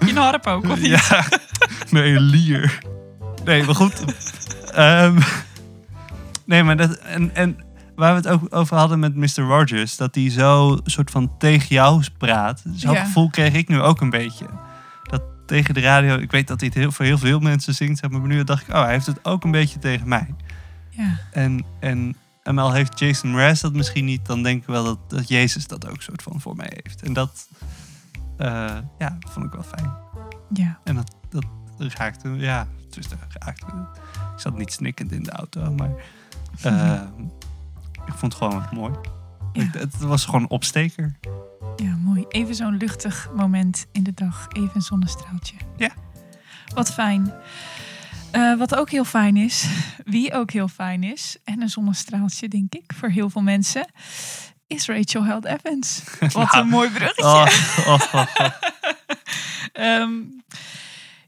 Je 0.07 0.15
harp 0.15 0.47
ook, 0.47 0.69
of 0.71 0.77
niet? 0.81 0.87
Ja, 0.87 1.25
nee, 1.91 2.15
een 2.15 2.23
lier. 2.23 2.79
Nee, 3.45 3.63
maar 3.65 3.75
goed. 3.75 4.05
Ehm, 4.75 5.19
nee, 6.45 6.63
maar 6.63 6.77
dat. 6.77 6.95
En, 6.99 7.35
en 7.35 7.59
waar 7.97 8.11
we 8.11 8.17
het 8.17 8.29
ook 8.29 8.55
over 8.55 8.77
hadden 8.77 8.99
met 8.99 9.15
Mr. 9.17 9.43
Rogers, 9.43 9.97
dat 9.97 10.15
hij 10.15 10.31
zo 10.31 10.79
soort 10.85 11.11
van 11.11 11.33
tegen 11.39 11.69
jou 11.69 12.05
praat. 12.19 12.63
Zo'n 12.75 12.93
Ja. 12.93 13.05
gevoel 13.05 13.31
kreeg 13.31 13.53
ik 13.53 13.69
nu 13.69 13.81
ook 13.81 14.01
een 14.01 14.11
beetje. 14.11 14.47
Tegen 15.51 15.75
de 15.75 15.81
radio, 15.81 16.17
ik 16.17 16.31
weet 16.31 16.47
dat 16.49 16.61
hij 16.61 16.69
het 16.69 16.79
heel, 16.79 16.93
voor 16.93 17.05
heel 17.05 17.19
veel 17.19 17.41
mensen 17.41 17.75
zingt, 17.75 17.99
zeg 17.99 18.11
maar, 18.11 18.21
maar 18.21 18.29
nu 18.29 18.45
dacht 18.45 18.69
ik, 18.69 18.75
oh, 18.75 18.83
hij 18.83 18.93
heeft 18.93 19.07
het 19.07 19.25
ook 19.25 19.45
een 19.45 19.51
beetje 19.51 19.79
tegen 19.79 20.09
mij. 20.09 20.35
Ja. 20.91 21.19
En, 21.33 21.65
en, 21.81 22.17
en 22.43 22.59
al 22.59 22.73
heeft 22.73 22.99
Jason 22.99 23.31
Mraz 23.31 23.61
dat 23.61 23.73
misschien 23.73 24.05
niet, 24.05 24.27
dan 24.27 24.43
denk 24.43 24.61
ik 24.61 24.67
wel 24.67 24.85
dat, 24.85 24.99
dat 25.11 25.29
Jezus 25.29 25.67
dat 25.67 25.89
ook 25.89 26.03
soort 26.03 26.23
van 26.23 26.41
voor 26.41 26.57
mij 26.57 26.73
heeft. 26.83 27.03
En 27.03 27.13
dat, 27.13 27.49
eh, 28.37 28.77
ja, 28.99 29.19
vond 29.29 29.47
ik 29.47 29.53
wel 29.53 29.63
fijn. 29.63 29.93
ja. 30.53 30.79
En 30.85 30.95
dat, 30.95 31.15
dat 31.29 31.45
raakte, 31.95 32.29
ja, 32.29 32.67
het 32.87 32.97
is 32.97 33.07
raakte. 33.39 33.67
Ik 34.35 34.41
zat 34.41 34.59
niet 34.59 34.73
snikkend 34.73 35.13
in 35.13 35.23
de 35.23 35.31
auto, 35.31 35.73
maar 35.73 35.91
eh, 36.63 37.01
ik 38.07 38.13
vond 38.15 38.33
het 38.33 38.43
gewoon 38.43 38.65
mooi. 38.73 38.93
Ja. 39.53 39.63
Ik- 39.63 39.73
het 39.75 39.99
was 39.99 40.25
gewoon 40.25 40.43
een 40.43 40.51
opsteker. 40.51 41.17
Ja, 41.77 41.97
mooi. 41.97 42.25
Even 42.29 42.55
zo'n 42.55 42.77
luchtig 42.77 43.31
moment 43.37 43.87
in 43.93 44.03
de 44.03 44.15
dag. 44.15 44.47
Even 44.53 44.71
een 44.75 44.81
zonnestraaltje. 44.81 45.57
Ja. 45.77 45.91
Wat 46.75 46.93
fijn. 46.93 47.33
Eh, 48.31 48.59
wat 48.59 48.75
ook 48.75 48.91
heel 48.91 49.05
fijn 49.05 49.37
is, 49.37 49.67
wie 50.05 50.33
ook 50.33 50.51
heel 50.51 50.69
fijn 50.69 51.03
is, 51.03 51.37
en 51.45 51.63
een 51.63 51.69
zonnestraaltje, 51.69 52.49
denk 52.49 52.75
ik, 52.75 52.93
voor 52.97 53.09
heel 53.09 53.31
veel 53.31 53.43
mensen, 53.43 53.87
is 54.67 54.87
Rachel 54.87 55.25
Held 55.25 55.45
Evans. 55.45 56.03
Wat 56.21 56.33
Nou, 56.33 56.59
een 56.59 56.69
mooi 56.69 56.91
bruggetje. 56.91 57.23
Oh, 57.25 57.47
oh, 57.87 58.15
oh, 58.15 58.27
oh. 58.39 58.49
Ehm, 59.73 60.13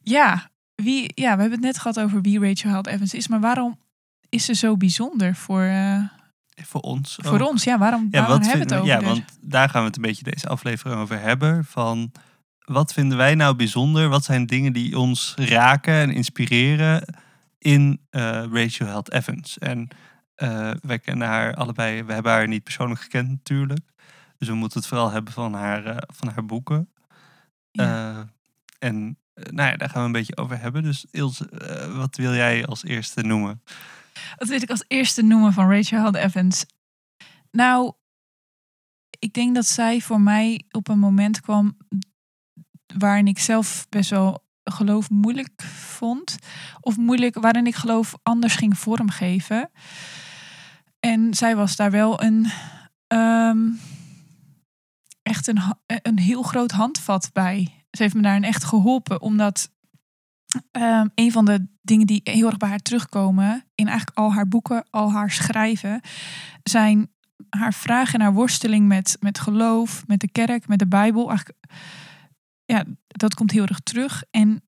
ja, 0.03 0.51
wie, 0.75 1.13
ja, 1.15 1.35
we 1.35 1.41
hebben 1.41 1.51
het 1.51 1.61
net 1.61 1.79
gehad 1.79 2.01
over 2.01 2.21
wie 2.21 2.41
Rachel 2.41 2.71
Held 2.71 2.87
Evans 2.87 3.15
is, 3.15 3.29
maar 3.29 3.41
waarom 3.41 3.79
is 4.29 4.45
ze 4.45 4.55
zo 4.55 4.77
bijzonder 4.77 5.35
voor, 5.35 5.63
uh, 5.63 6.05
voor 6.67 6.81
ons? 6.81 7.19
Voor 7.23 7.41
ook. 7.41 7.49
ons, 7.49 7.65
ja. 7.65 7.79
Waarom, 7.79 8.09
Ja, 8.11 8.21
waarom 8.21 8.41
hebben 8.43 8.69
we 8.69 8.75
het 8.75 8.75
over? 8.75 8.87
Ja, 8.87 8.99
dus? 8.99 9.07
want 9.07 9.23
daar 9.41 9.69
gaan 9.69 9.81
we 9.81 9.87
het 9.87 9.97
een 9.97 10.03
beetje 10.03 10.25
deze 10.25 10.49
aflevering 10.49 11.01
over 11.01 11.21
hebben. 11.21 11.65
Van 11.65 12.13
wat 12.65 12.93
vinden 12.93 13.19
wij 13.19 13.35
nou 13.35 13.57
bijzonder? 13.57 14.09
Wat 14.09 14.25
zijn 14.25 14.47
dingen 14.47 14.73
die 14.73 14.99
ons 14.99 15.35
raken 15.37 15.95
en 15.95 16.11
inspireren 16.11 17.15
in 17.59 18.01
eh, 18.11 18.45
Rachel 18.53 18.87
Held 18.87 19.13
Evans? 19.13 19.59
En 19.59 19.89
eh, 20.35 20.71
wij 20.83 20.99
kennen 20.99 21.29
haar 21.29 21.55
allebei. 21.55 22.03
We 22.03 22.13
hebben 22.13 22.33
haar 22.33 22.49
niet 22.49 22.63
persoonlijk 22.65 23.01
gekend 23.01 23.29
natuurlijk. 23.29 23.91
Dus 24.39 24.49
we 24.49 24.55
moeten 24.55 24.79
het 24.79 24.89
vooral 24.89 25.11
hebben 25.11 25.33
van 25.33 25.55
haar, 25.55 25.87
eh, 25.87 25.97
van 26.07 26.29
haar 26.29 26.47
boeken. 26.47 26.89
Ja. 27.71 28.11
Eh, 28.11 28.19
en 28.89 29.17
eh, 29.35 29.53
nou 29.53 29.71
ja, 29.71 29.77
daar 29.77 29.91
gaan 29.91 30.01
we 30.01 30.07
een 30.07 30.13
beetje 30.13 30.37
over 30.37 30.61
hebben. 30.61 30.83
Dus 30.83 31.07
Ilse, 31.11 31.49
eh, 31.49 31.97
wat 31.97 32.17
wil 32.17 32.35
jij 32.35 32.67
als 32.67 32.85
eerste 32.85 33.23
noemen? 33.23 33.63
Wat 34.37 34.49
wil 34.49 34.63
ik 34.63 34.71
als 34.71 34.85
eerste 34.89 35.23
noemen 35.23 35.53
van 35.53 35.71
Rachel 35.71 36.01
Held 36.01 36.15
Evans? 36.15 36.65
Nou, 37.51 37.93
ik 39.19 39.33
denk 39.33 39.55
dat 39.55 39.67
zij 39.67 40.01
voor 40.01 40.21
mij 40.21 40.65
op 40.71 40.89
een 40.89 40.99
moment 40.99 41.41
kwam 41.41 41.77
waarin 42.99 43.27
ik 43.27 43.39
zelf 43.39 43.87
best 43.89 44.11
wel 44.11 44.45
geloof 44.65 45.11
moeilijk 45.11 45.63
vond. 45.63 46.39
Of 46.81 46.97
moeilijk, 46.97 47.35
waarin 47.35 47.67
ik 47.67 47.75
geloof 47.75 48.15
anders 48.23 48.55
ging 48.55 48.79
vormgeven. 48.79 49.71
En 51.01 51.35
zij 51.35 51.57
was 51.57 51.77
daar 51.77 51.91
wel 51.91 52.23
een 52.23 52.51
ehm, 53.07 53.69
echt 55.23 55.47
een, 55.47 55.61
een 55.87 56.19
heel 56.19 56.43
groot 56.43 56.71
handvat 56.71 57.31
bij. 57.33 57.85
Ze 57.91 58.03
heeft 58.03 58.15
me 58.15 58.23
daarin 58.23 58.45
echt 58.45 58.65
geholpen, 58.65 59.21
omdat 59.21 59.71
Ehm, 60.71 61.09
een 61.15 61.33
van 61.33 61.45
de 61.45 61.67
dingen 61.83 62.07
die 62.07 62.21
heel 62.25 62.47
erg 62.47 62.57
bij 62.57 62.69
haar 62.69 62.79
terugkomen 62.79 63.65
in 63.75 63.87
eigenlijk 63.87 64.19
al 64.19 64.33
haar 64.33 64.49
boeken, 64.49 64.85
al 64.91 65.13
haar 65.13 65.31
schrijven, 65.31 66.01
zijn 66.63 67.11
haar 67.49 67.75
vragen 67.75 68.15
en 68.15 68.21
haar 68.21 68.33
worsteling 68.35 68.87
met, 68.87 69.17
met 69.21 69.39
geloof, 69.39 70.07
met 70.07 70.21
de 70.21 70.31
kerk, 70.31 70.69
met 70.69 70.79
de 70.79 70.87
Bijbel. 70.87 71.29
Eigenlijk, 71.29 71.59
ja, 72.65 72.85
dat 73.07 73.35
komt 73.35 73.51
heel 73.51 73.67
erg 73.67 73.81
terug. 73.81 74.25
En 74.31 74.63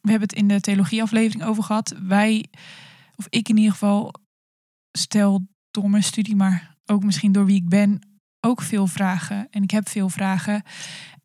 we 0.00 0.10
hebben 0.10 0.28
het 0.28 0.38
in 0.38 0.48
de 0.48 0.60
theologieaflevering 0.60 1.44
over 1.44 1.62
gehad. 1.62 1.94
Wij, 2.02 2.46
of 3.16 3.26
ik 3.28 3.48
in 3.48 3.56
ieder 3.56 3.72
geval, 3.72 4.14
stel 4.92 5.46
door 5.70 5.90
mijn 5.90 6.02
studie, 6.02 6.36
maar 6.36 6.76
ook 6.86 7.04
misschien 7.04 7.32
door 7.32 7.46
wie 7.46 7.56
ik 7.56 7.68
ben, 7.68 8.00
ook 8.40 8.62
veel 8.62 8.86
vragen. 8.86 9.50
En 9.50 9.62
ik 9.62 9.70
heb 9.70 9.88
veel 9.88 10.08
vragen. 10.08 10.62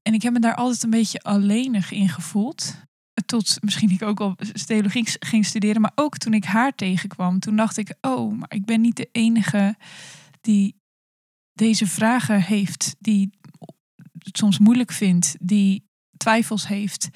En 0.01 0.13
ik 0.13 0.21
heb 0.21 0.33
me 0.33 0.39
daar 0.39 0.55
altijd 0.55 0.83
een 0.83 0.89
beetje 0.89 1.21
alleenig 1.21 1.91
in 1.91 2.09
gevoeld 2.09 2.83
tot 3.25 3.57
misschien 3.61 3.89
ik 3.89 4.01
ook 4.01 4.19
al 4.19 4.35
theologie 4.65 5.07
ging 5.19 5.45
studeren, 5.45 5.81
maar 5.81 5.91
ook 5.95 6.17
toen 6.17 6.33
ik 6.33 6.45
haar 6.45 6.75
tegenkwam, 6.75 7.39
toen 7.39 7.55
dacht 7.55 7.77
ik, 7.77 7.93
oh, 8.01 8.39
maar 8.39 8.53
ik 8.53 8.65
ben 8.65 8.81
niet 8.81 8.95
de 8.95 9.09
enige 9.11 9.75
die 10.41 10.75
deze 11.53 11.87
vragen 11.87 12.41
heeft, 12.41 12.95
die 12.99 13.29
het 14.17 14.37
soms 14.37 14.59
moeilijk 14.59 14.91
vindt, 14.91 15.35
die 15.39 15.89
twijfels 16.17 16.67
heeft. 16.67 17.09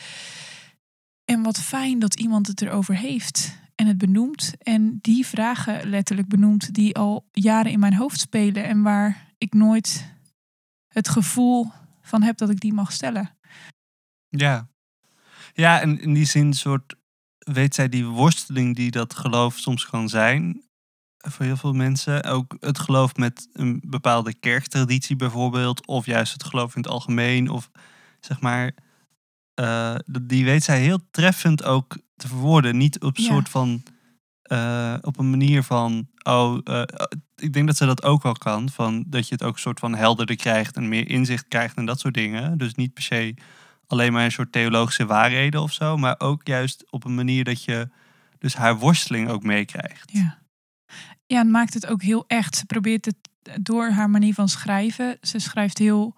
En 1.25 1.41
wat 1.41 1.59
fijn 1.59 1.99
dat 1.99 2.19
iemand 2.19 2.47
het 2.47 2.61
erover 2.61 2.95
heeft 2.95 3.57
en 3.75 3.87
het 3.87 3.97
benoemt 3.97 4.53
en 4.59 4.99
die 5.01 5.25
vragen 5.25 5.89
letterlijk 5.89 6.27
benoemt 6.27 6.73
die 6.73 6.95
al 6.95 7.27
jaren 7.31 7.71
in 7.71 7.79
mijn 7.79 7.93
hoofd 7.93 8.19
spelen 8.19 8.63
en 8.63 8.81
waar 8.81 9.33
ik 9.37 9.53
nooit 9.53 10.13
het 10.87 11.09
gevoel 11.09 11.71
van 12.01 12.21
heb 12.21 12.37
dat 12.37 12.49
ik 12.49 12.59
die 12.59 12.73
mag 12.73 12.91
stellen. 12.91 13.37
Ja. 14.27 14.69
Ja, 15.59 15.81
en 15.81 16.01
in 16.01 16.13
die 16.13 16.25
zin 16.25 16.53
soort 16.53 16.95
weet 17.37 17.75
zij 17.75 17.89
die 17.89 18.05
worsteling 18.05 18.75
die 18.75 18.91
dat 18.91 19.13
geloof 19.13 19.57
soms 19.57 19.85
kan 19.85 20.09
zijn 20.09 20.63
voor 21.17 21.45
heel 21.45 21.57
veel 21.57 21.73
mensen. 21.73 22.23
Ook 22.23 22.55
het 22.59 22.79
geloof 22.79 23.15
met 23.15 23.49
een 23.53 23.81
bepaalde 23.87 24.33
kerktraditie 24.33 25.15
bijvoorbeeld, 25.15 25.87
of 25.87 26.05
juist 26.05 26.33
het 26.33 26.43
geloof 26.43 26.75
in 26.75 26.81
het 26.81 26.91
algemeen, 26.91 27.49
of 27.49 27.69
zeg 28.19 28.41
maar, 28.41 28.71
eh, 29.53 29.95
die 30.11 30.45
weet 30.45 30.63
zij 30.63 30.81
heel 30.81 30.99
treffend 31.11 31.63
ook 31.63 31.97
te 32.15 32.27
verwoorden. 32.27 32.77
Niet 32.77 32.99
op 32.99 33.17
een 33.17 33.23
Ja. 33.23 33.29
soort 33.29 33.49
van, 33.49 33.83
eh, 34.41 34.95
op 35.01 35.17
een 35.17 35.29
manier 35.29 35.63
van, 35.63 36.07
oh, 36.23 36.59
eh, 36.63 36.83
ik 37.35 37.53
denk 37.53 37.67
dat 37.67 37.77
ze 37.77 37.85
dat 37.85 38.03
ook 38.03 38.23
wel 38.23 38.33
kan, 38.33 38.69
van 38.69 39.03
dat 39.07 39.27
je 39.27 39.33
het 39.33 39.43
ook 39.43 39.53
een 39.53 39.59
soort 39.59 39.79
van 39.79 39.95
helderder 39.95 40.35
krijgt 40.35 40.75
en 40.75 40.89
meer 40.89 41.09
inzicht 41.09 41.47
krijgt 41.47 41.77
en 41.77 41.85
dat 41.85 41.99
soort 41.99 42.13
dingen. 42.13 42.57
Dus 42.57 42.75
niet 42.75 42.93
per 42.93 43.03
se 43.03 43.35
alleen 43.89 44.13
maar 44.13 44.23
een 44.23 44.31
soort 44.31 44.51
theologische 44.51 45.05
waarheden 45.05 45.61
of 45.61 45.73
zo, 45.73 45.97
maar 45.97 46.15
ook 46.17 46.47
juist 46.47 46.91
op 46.91 47.03
een 47.03 47.15
manier 47.15 47.43
dat 47.43 47.63
je 47.63 47.89
dus 48.37 48.55
haar 48.55 48.77
worsteling 48.77 49.29
ook 49.29 49.43
meekrijgt. 49.43 50.11
Ja. 50.11 50.37
Ja, 51.25 51.39
en 51.39 51.51
maakt 51.51 51.73
het 51.73 51.87
ook 51.87 52.01
heel 52.01 52.23
echt. 52.27 52.55
Ze 52.55 52.65
probeert 52.65 53.05
het 53.05 53.29
door 53.61 53.89
haar 53.89 54.09
manier 54.09 54.33
van 54.33 54.49
schrijven. 54.49 55.17
Ze 55.21 55.39
schrijft 55.39 55.77
heel 55.77 56.15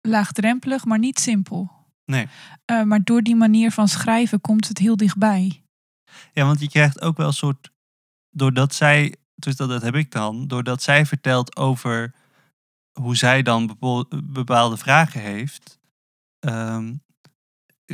laagdrempelig, 0.00 0.84
maar 0.84 0.98
niet 0.98 1.18
simpel. 1.18 1.70
Nee. 2.04 2.28
Eh, 2.64 2.82
maar 2.82 3.04
door 3.04 3.22
die 3.22 3.36
manier 3.36 3.70
van 3.70 3.88
schrijven 3.88 4.40
komt 4.40 4.68
het 4.68 4.78
heel 4.78 4.96
dichtbij. 4.96 5.62
Ja, 6.32 6.44
want 6.44 6.60
je 6.60 6.68
krijgt 6.68 7.00
ook 7.00 7.16
wel 7.16 7.26
een 7.26 7.32
soort, 7.32 7.70
doordat 8.30 8.74
zij, 8.74 9.14
dus 9.34 9.56
dat, 9.56 9.68
dat 9.68 9.82
heb 9.82 9.94
ik 9.94 10.10
dan, 10.10 10.46
doordat 10.46 10.82
zij 10.82 11.06
vertelt 11.06 11.56
over 11.56 12.14
hoe 12.92 13.16
zij 13.16 13.42
dan 13.42 13.76
bepaalde 14.24 14.76
vragen 14.76 15.20
heeft, 15.20 15.78
ehm, 16.44 16.94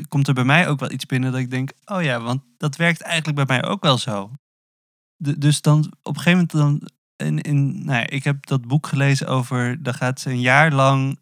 komt 0.08 0.28
er 0.28 0.34
bij 0.34 0.44
mij 0.44 0.68
ook 0.68 0.80
wel 0.80 0.90
iets 0.90 1.06
binnen 1.06 1.32
dat 1.32 1.40
ik 1.40 1.50
denk, 1.50 1.72
oh 1.84 2.02
ja, 2.02 2.20
want 2.20 2.42
dat 2.56 2.76
werkt 2.76 3.00
eigenlijk 3.00 3.46
bij 3.46 3.58
mij 3.60 3.70
ook 3.70 3.82
wel 3.82 3.98
zo. 3.98 4.30
De- 5.16 5.38
dus 5.38 5.60
dan 5.60 5.78
op 6.02 6.16
een 6.16 6.22
gegeven 6.22 6.48
moment 6.52 6.80
dan, 6.80 6.88
in, 7.26 7.40
in, 7.40 7.84
nou 7.84 7.98
ja, 7.98 8.06
ik 8.06 8.24
heb 8.24 8.46
dat 8.46 8.66
boek 8.66 8.86
gelezen 8.86 9.26
over, 9.26 9.82
dan 9.82 9.94
gaat 9.94 10.20
ze 10.20 10.30
een 10.30 10.40
jaar 10.40 10.72
lang, 10.72 11.18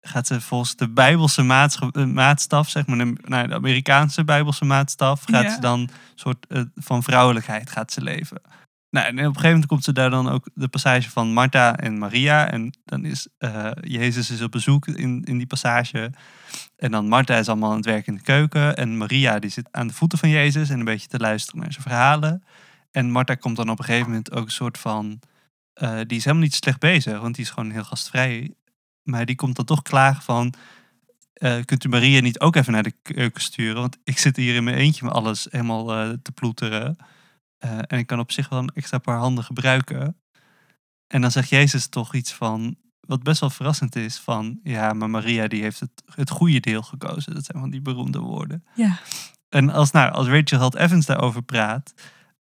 gaat 0.00 0.26
ze 0.26 0.40
volgens 0.40 0.76
de 0.76 0.88
Bijbelse 0.90 1.40
eh, 1.40 2.04
maatstaf, 2.04 2.68
zeg 2.68 2.86
maar, 2.86 2.98
de, 2.98 3.12
nou, 3.22 3.48
de 3.48 3.54
Amerikaanse 3.54 4.24
Bijbelse 4.24 4.64
maatstaf, 4.64 5.24
gaat 5.24 5.42
Ja. 5.44 5.54
ze 5.54 5.60
dan 5.60 5.88
soort 6.14 6.46
eh, 6.46 6.62
van 6.74 7.02
vrouwelijkheid 7.02 7.70
gaat 7.70 7.92
ze 7.92 8.02
leven. 8.02 8.40
Nou, 8.90 9.06
en 9.06 9.12
op 9.12 9.18
een 9.18 9.24
gegeven 9.24 9.50
moment 9.50 9.66
komt 9.66 9.84
ze 9.84 9.92
daar 9.92 10.10
dan 10.10 10.28
ook 10.28 10.48
de 10.54 10.68
passage 10.68 11.10
van 11.10 11.32
Martha 11.32 11.76
en 11.76 11.98
Maria. 11.98 12.50
En 12.50 12.78
dan 12.84 13.04
is 13.04 13.28
eh, 13.38 13.70
Jezus 13.80 14.30
is 14.30 14.42
op 14.42 14.50
bezoek 14.50 14.86
in, 14.86 15.24
in 15.24 15.38
die 15.38 15.46
passage. 15.46 16.12
En 16.76 16.90
dan 16.90 17.08
Martha 17.08 17.36
is 17.36 17.48
allemaal 17.48 17.70
aan 17.70 17.76
het 17.76 17.84
werk 17.84 18.06
in 18.06 18.14
de 18.14 18.22
keuken. 18.22 18.76
En 18.76 18.96
Maria 18.96 19.38
die 19.38 19.50
zit 19.50 19.68
aan 19.70 19.86
de 19.86 19.94
voeten 19.94 20.18
van 20.18 20.28
Jezus 20.28 20.70
en 20.70 20.78
een 20.78 20.84
beetje 20.84 21.08
te 21.08 21.18
luisteren 21.18 21.60
naar 21.60 21.72
zijn 21.72 21.82
verhalen. 21.82 22.44
En 22.90 23.10
Martha 23.10 23.34
komt 23.34 23.56
dan 23.56 23.70
op 23.70 23.78
een 23.78 23.84
gegeven 23.84 24.08
moment 24.08 24.32
ook 24.32 24.44
een 24.44 24.50
soort 24.50 24.78
van... 24.78 25.20
eh, 25.72 25.98
die 26.06 26.18
is 26.18 26.24
helemaal 26.24 26.44
niet 26.44 26.54
slecht 26.54 26.80
bezig, 26.80 27.20
want 27.20 27.34
die 27.34 27.44
is 27.44 27.50
gewoon 27.50 27.70
heel 27.70 27.84
gastvrij. 27.84 28.54
Maar 29.02 29.26
die 29.26 29.36
komt 29.36 29.56
dan 29.56 29.64
toch 29.64 29.82
klagen 29.82 30.22
van... 30.22 30.54
eh, 31.32 31.56
kunt 31.64 31.84
u 31.84 31.88
Maria 31.88 32.20
niet 32.20 32.40
ook 32.40 32.56
even 32.56 32.72
naar 32.72 32.82
de 32.82 32.94
keuken 33.02 33.42
sturen? 33.42 33.80
Want 33.80 33.98
ik 34.04 34.18
zit 34.18 34.36
hier 34.36 34.54
in 34.54 34.64
mijn 34.64 34.76
eentje 34.76 35.04
met 35.04 35.14
alles 35.14 35.46
helemaal 35.50 35.86
te 36.22 36.32
ploeteren. 36.32 36.96
Eh, 37.58 37.78
en 37.78 37.98
ik 37.98 38.06
kan 38.06 38.18
op 38.18 38.32
zich 38.32 38.48
wel 38.48 38.58
een 38.58 38.72
extra 38.74 38.98
paar 38.98 39.18
handen 39.18 39.44
gebruiken. 39.44 40.20
En 41.06 41.20
dan 41.20 41.30
zegt 41.30 41.48
Jezus 41.48 41.88
toch 41.88 42.14
iets 42.14 42.32
van, 42.32 42.76
wat 43.00 43.22
best 43.22 43.40
wel 43.40 43.50
verrassend 43.50 43.96
is, 43.96 44.18
van 44.18 44.60
ja, 44.62 44.92
maar 44.92 45.10
Maria 45.10 45.48
die 45.48 45.62
heeft 45.62 45.80
het, 45.80 46.02
het 46.14 46.30
goede 46.30 46.60
deel 46.60 46.82
gekozen. 46.82 47.34
Dat 47.34 47.44
zijn 47.44 47.60
van 47.60 47.70
die 47.70 47.80
beroemde 47.80 48.18
woorden. 48.18 48.64
Ja, 48.74 48.98
En 49.48 49.70
als, 49.70 49.90
nou, 49.90 50.12
als 50.12 50.26
Rachel 50.26 50.58
Held 50.58 50.74
Evans 50.74 51.06
daarover 51.06 51.42
praat, 51.42 51.94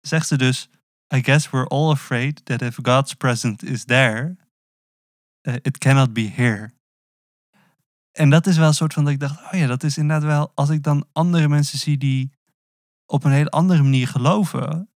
zegt 0.01 0.27
ze 0.27 0.37
dus, 0.37 0.69
I 1.15 1.23
guess 1.23 1.49
we're 1.49 1.67
all 1.67 1.91
afraid 1.91 2.45
that 2.45 2.61
if 2.61 2.77
God's 2.81 3.13
presence 3.13 3.65
is 3.65 3.85
there, 3.85 4.37
eh, 5.41 5.53
it 5.53 5.77
cannot 5.77 6.13
be 6.13 6.31
here. 6.35 6.73
En 8.11 8.29
dat 8.29 8.47
is 8.47 8.57
wel 8.57 8.67
een 8.67 8.73
soort 8.73 8.93
van 8.93 9.03
dat 9.03 9.13
ik 9.13 9.19
dacht, 9.19 9.53
oh 9.53 9.59
ja, 9.59 9.67
dat 9.67 9.83
is 9.83 9.97
inderdaad 9.97 10.27
wel, 10.27 10.51
als 10.55 10.69
ik 10.69 10.83
dan 10.83 11.07
andere 11.11 11.47
mensen 11.47 11.79
zie 11.79 11.97
die 11.97 12.31
op 13.05 13.23
een 13.23 13.31
hele 13.31 13.49
andere 13.49 13.83
manier 13.83 14.07
geloven, 14.07 14.89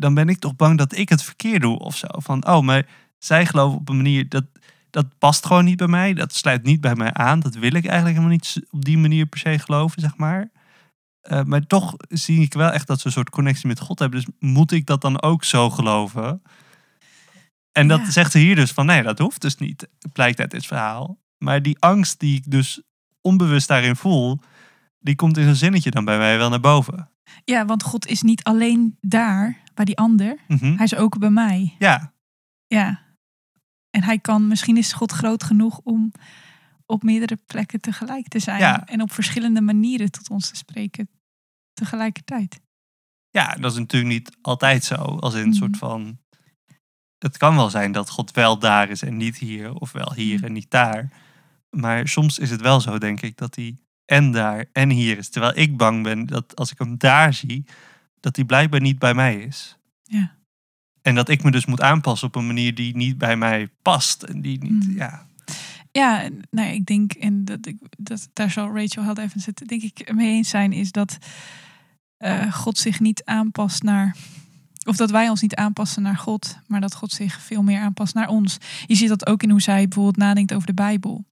dan 0.00 0.14
ben 0.14 0.28
ik 0.28 0.38
toch 0.38 0.56
bang 0.56 0.78
dat 0.78 0.96
ik 0.96 1.08
het 1.08 1.22
verkeerd 1.22 1.60
doe 1.62 1.78
of 1.78 1.96
zo. 1.96 2.06
Van, 2.10 2.46
oh, 2.46 2.60
maar 2.60 2.86
zij 3.18 3.46
geloven 3.46 3.78
op 3.78 3.88
een 3.88 3.96
manier, 3.96 4.28
dat, 4.28 4.44
dat 4.90 5.18
past 5.18 5.46
gewoon 5.46 5.64
niet 5.64 5.76
bij 5.76 5.86
mij, 5.88 6.14
dat 6.14 6.34
sluit 6.34 6.62
niet 6.62 6.80
bij 6.80 6.94
mij 6.94 7.12
aan, 7.12 7.40
dat 7.40 7.54
wil 7.54 7.72
ik 7.74 7.86
eigenlijk 7.86 8.16
helemaal 8.16 8.28
niet 8.28 8.60
op 8.70 8.84
die 8.84 8.98
manier 8.98 9.26
per 9.26 9.38
se 9.38 9.58
geloven, 9.58 10.00
zeg 10.00 10.16
maar. 10.16 10.50
Eh, 11.20 11.42
maar 11.42 11.66
toch 11.66 11.94
zie 12.08 12.40
ik 12.40 12.52
wel 12.54 12.70
echt 12.70 12.86
dat 12.86 13.00
ze 13.00 13.06
een 13.06 13.12
soort 13.12 13.30
connectie 13.30 13.66
met 13.66 13.80
God 13.80 13.98
hebben. 13.98 14.20
Dus 14.20 14.34
moet 14.38 14.72
ik 14.72 14.86
dat 14.86 15.00
dan 15.00 15.22
ook 15.22 15.44
zo 15.44 15.70
geloven? 15.70 16.42
En 17.72 17.88
dat 17.88 18.00
Ja. 18.00 18.10
zegt 18.10 18.32
ze 18.32 18.38
hier 18.38 18.54
dus 18.54 18.70
van 18.72 18.86
nee, 18.86 19.02
dat 19.02 19.18
hoeft 19.18 19.40
dus 19.40 19.56
niet, 19.56 19.88
blijkt 20.12 20.40
uit 20.40 20.50
dit 20.50 20.66
verhaal. 20.66 21.18
Maar 21.38 21.62
die 21.62 21.76
angst 21.78 22.20
die 22.20 22.36
ik 22.36 22.50
dus 22.50 22.82
onbewust 23.20 23.68
daarin 23.68 23.96
voel, 23.96 24.38
die 25.00 25.14
komt 25.14 25.36
in 25.36 25.44
zo'n 25.44 25.54
zinnetje 25.54 25.90
dan 25.90 26.04
bij 26.04 26.18
mij 26.18 26.38
wel 26.38 26.50
naar 26.50 26.60
boven. 26.60 27.10
ja, 27.44 27.64
want 27.64 27.82
God 27.82 28.06
is 28.06 28.22
niet 28.22 28.42
alleen 28.44 28.96
daar, 29.00 29.62
bij 29.74 29.84
die 29.84 29.96
ander. 29.98 30.36
Mhm. 30.48 30.74
Hij 30.76 30.84
is 30.84 30.94
ook 30.94 31.18
bij 31.18 31.30
mij. 31.30 31.74
Ja, 31.78 32.12
Ja. 32.66 33.08
En 33.90 34.02
hij 34.02 34.18
kan, 34.18 34.48
misschien 34.48 34.76
is 34.76 34.92
God 34.92 35.12
groot 35.12 35.44
genoeg 35.44 35.78
om 35.84 36.12
op 36.86 37.02
meerdere 37.02 37.36
plekken 37.46 37.80
tegelijk 37.80 38.28
te 38.28 38.38
zijn. 38.38 38.58
Ja. 38.58 38.86
En 38.86 39.02
op 39.02 39.12
verschillende 39.12 39.60
manieren 39.60 40.10
tot 40.10 40.30
ons 40.30 40.48
te 40.50 40.56
spreken 40.56 41.08
tegelijkertijd. 41.72 42.60
Ja, 43.30 43.54
dat 43.54 43.72
is 43.72 43.78
natuurlijk 43.78 44.12
niet 44.12 44.36
altijd 44.42 44.84
zo. 44.84 44.94
Als 44.94 45.34
in 45.34 45.40
een 45.40 45.48
Mhm. 45.48 45.56
soort 45.56 45.76
van. 45.76 46.18
Het 47.18 47.36
kan 47.36 47.56
wel 47.56 47.70
zijn 47.70 47.92
dat 47.92 48.10
God 48.10 48.30
wel 48.30 48.58
daar 48.58 48.88
is 48.88 49.02
en 49.02 49.16
niet 49.16 49.38
hier, 49.38 49.74
of 49.74 49.92
wel 49.92 50.12
hier 50.14 50.36
Mhm. 50.36 50.44
en 50.44 50.52
niet 50.52 50.70
daar. 50.70 51.10
Maar 51.70 52.08
soms 52.08 52.38
is 52.38 52.50
het 52.50 52.60
wel 52.60 52.80
zo, 52.80 52.98
denk 52.98 53.20
ik, 53.20 53.36
dat 53.36 53.54
hij 53.54 53.76
en 54.10 54.32
daar 54.32 54.64
en 54.72 54.90
hier 54.90 55.18
is. 55.18 55.28
Terwijl 55.28 55.52
ik 55.58 55.76
bang 55.76 56.02
ben 56.02 56.26
dat 56.26 56.56
als 56.56 56.72
ik 56.72 56.78
hem 56.78 56.98
daar 56.98 57.34
zie, 57.34 57.64
dat 58.20 58.36
hij 58.36 58.44
blijkbaar 58.44 58.80
niet 58.80 58.98
bij 58.98 59.14
mij 59.14 59.36
is. 59.36 59.76
Ja. 60.02 60.34
En 61.02 61.14
dat 61.14 61.28
ik 61.28 61.42
me 61.42 61.50
dus 61.50 61.66
moet 61.66 61.80
aanpassen 61.80 62.28
op 62.28 62.34
een 62.34 62.46
manier 62.46 62.74
die 62.74 62.96
niet 62.96 63.18
bij 63.18 63.36
mij 63.36 63.68
past. 63.82 64.22
En 64.22 64.40
die 64.40 64.58
niet, 64.62 64.86
Mhm. 64.86 64.96
ja. 64.96 65.26
Ja, 65.92 66.22
en, 66.22 66.40
nou, 66.50 66.68
ik 66.68 66.86
denk, 66.86 67.12
en 67.12 67.44
dat, 67.44 67.66
ik, 67.66 67.76
dat 67.98 68.28
daar 68.32 68.50
zal 68.50 68.76
Rachel 68.76 69.02
Held 69.02 69.18
Evans 69.18 69.46
het 69.46 69.62
denk 69.66 69.82
ik 69.82 70.12
mee 70.14 70.28
eens 70.30 70.48
zijn, 70.48 70.72
is 70.72 70.92
dat 70.92 71.18
eh, 72.16 72.52
God 72.52 72.78
zich 72.78 73.00
niet 73.00 73.24
aanpast 73.24 73.82
naar, 73.82 74.16
of 74.84 74.96
dat 74.96 75.10
wij 75.10 75.28
ons 75.28 75.40
niet 75.40 75.54
aanpassen 75.54 76.02
naar 76.02 76.16
God, 76.16 76.58
maar 76.66 76.80
dat 76.80 76.94
God 76.94 77.12
zich 77.12 77.40
veel 77.40 77.62
meer 77.62 77.80
aanpast 77.80 78.14
naar 78.14 78.28
ons. 78.28 78.58
Je 78.86 78.94
ziet 78.94 79.08
dat 79.08 79.26
ook 79.26 79.42
in 79.42 79.50
hoe 79.50 79.60
zij 79.62 79.82
bijvoorbeeld 79.84 80.16
nadenkt 80.16 80.54
over 80.54 80.66
de 80.66 80.74
Bijbel. 80.74 81.24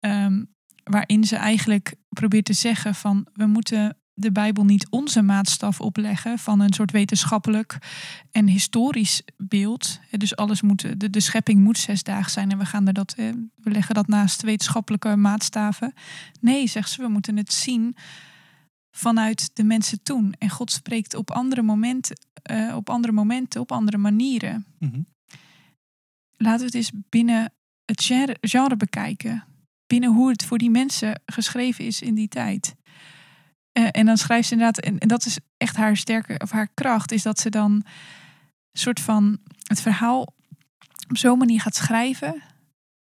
Ehm, 0.00 0.42
waarin 0.90 1.24
ze 1.24 1.36
eigenlijk 1.36 1.94
probeert 2.08 2.44
te 2.44 2.52
zeggen 2.52 2.94
van 2.94 3.26
we 3.32 3.46
moeten 3.46 3.96
de 4.18 4.32
Bijbel 4.32 4.64
niet 4.64 4.86
onze 4.90 5.22
maatstaf 5.22 5.80
opleggen 5.80 6.38
van 6.38 6.60
een 6.60 6.72
soort 6.72 6.90
wetenschappelijk 6.90 7.78
en 8.30 8.48
historisch 8.48 9.22
beeld. 9.36 10.00
Dus 10.10 10.36
alles 10.36 10.62
moet, 10.62 11.00
de, 11.00 11.10
de 11.10 11.20
schepping 11.20 11.60
moet 11.60 11.78
zesdaag 11.78 12.30
zijn 12.30 12.50
en 12.50 12.58
we 12.58 12.64
gaan 12.64 12.86
er 12.86 12.92
dat, 12.92 13.14
we 13.54 13.70
leggen 13.70 13.94
dat 13.94 14.06
naast 14.06 14.42
wetenschappelijke 14.42 15.16
maatstaven. 15.16 15.92
Nee, 16.40 16.66
zegt 16.66 16.90
ze, 16.90 17.02
we 17.02 17.08
moeten 17.08 17.36
het 17.36 17.52
zien 17.52 17.96
vanuit 18.90 19.50
de 19.52 19.64
mensen 19.64 20.02
toen. 20.02 20.34
En 20.38 20.50
God 20.50 20.70
spreekt 20.70 21.14
op 21.14 21.30
andere 21.30 21.62
momenten, 21.62 22.18
eh, 22.42 22.76
op 22.76 22.90
andere 22.90 23.12
momenten, 23.12 23.60
op 23.60 23.72
andere 23.72 23.98
manieren. 23.98 24.66
Mhm. 24.78 25.00
Laten 26.36 26.58
we 26.58 26.64
het 26.64 26.74
eens 26.74 26.92
binnen 27.08 27.52
het 27.84 28.02
genre, 28.02 28.36
genre 28.40 28.76
bekijken. 28.76 29.44
Binnen 29.86 30.12
hoe 30.12 30.28
het 30.30 30.44
voor 30.44 30.58
die 30.58 30.70
mensen 30.70 31.20
geschreven 31.26 31.84
is 31.84 32.02
in 32.02 32.14
die 32.14 32.28
tijd. 32.28 32.74
Eh, 33.72 33.88
en 33.90 34.06
dan 34.06 34.16
schrijft 34.16 34.48
ze 34.48 34.52
inderdaad, 34.54 34.84
en, 34.84 34.98
en 34.98 35.08
dat 35.08 35.26
is 35.26 35.38
echt 35.56 35.76
haar 35.76 35.96
sterke 35.96 36.38
of 36.38 36.50
haar 36.50 36.68
kracht, 36.74 37.12
is 37.12 37.22
dat 37.22 37.38
ze 37.40 37.50
dan 37.50 37.72
een 37.72 37.84
soort 38.80 39.00
van 39.00 39.38
het 39.62 39.80
verhaal 39.80 40.20
op 41.08 41.16
zo'n 41.16 41.38
manier 41.38 41.60
gaat 41.60 41.74
schrijven 41.74 42.42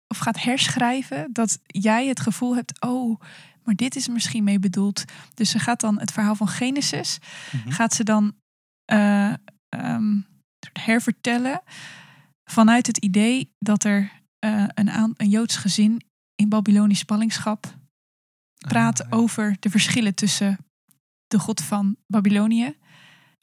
of 0.07 0.17
gaat 0.17 0.41
herschrijven 0.43 1.29
dat 1.33 1.59
jij 1.65 2.07
het 2.07 2.19
gevoel 2.19 2.55
hebt, 2.55 2.81
oh, 2.81 3.19
maar 3.63 3.75
dit 3.75 3.95
is 3.95 4.07
misschien 4.07 4.43
mee 4.43 4.59
bedoeld. 4.59 5.03
Dus 5.33 5.49
ze 5.49 5.59
gaat 5.59 5.79
dan 5.79 5.99
het 5.99 6.11
verhaal 6.11 6.35
van 6.35 6.47
Genesis, 6.47 7.17
Mhm. 7.51 7.71
gaat 7.71 7.93
ze 7.93 8.03
dan 8.03 8.33
eh, 8.85 9.33
ehm, 9.69 10.19
hervertellen 10.73 11.61
vanuit 12.49 12.87
het 12.87 12.97
idee 12.97 13.53
dat 13.59 13.83
er 13.83 14.11
eh, 14.39 14.63
een, 14.67 14.89
aan, 14.91 15.13
een 15.17 15.29
Joods 15.29 15.55
gezin 15.55 16.01
in 16.41 16.49
Babylonisch 16.49 16.99
spanningschap 16.99 17.75
praat 18.67 19.01
Ah, 19.03 19.09
ja. 19.09 19.17
over 19.17 19.55
de 19.59 19.69
verschillen 19.69 20.15
tussen 20.15 20.57
de 21.27 21.39
god 21.39 21.61
van 21.61 21.95
Babylonië, 22.07 22.75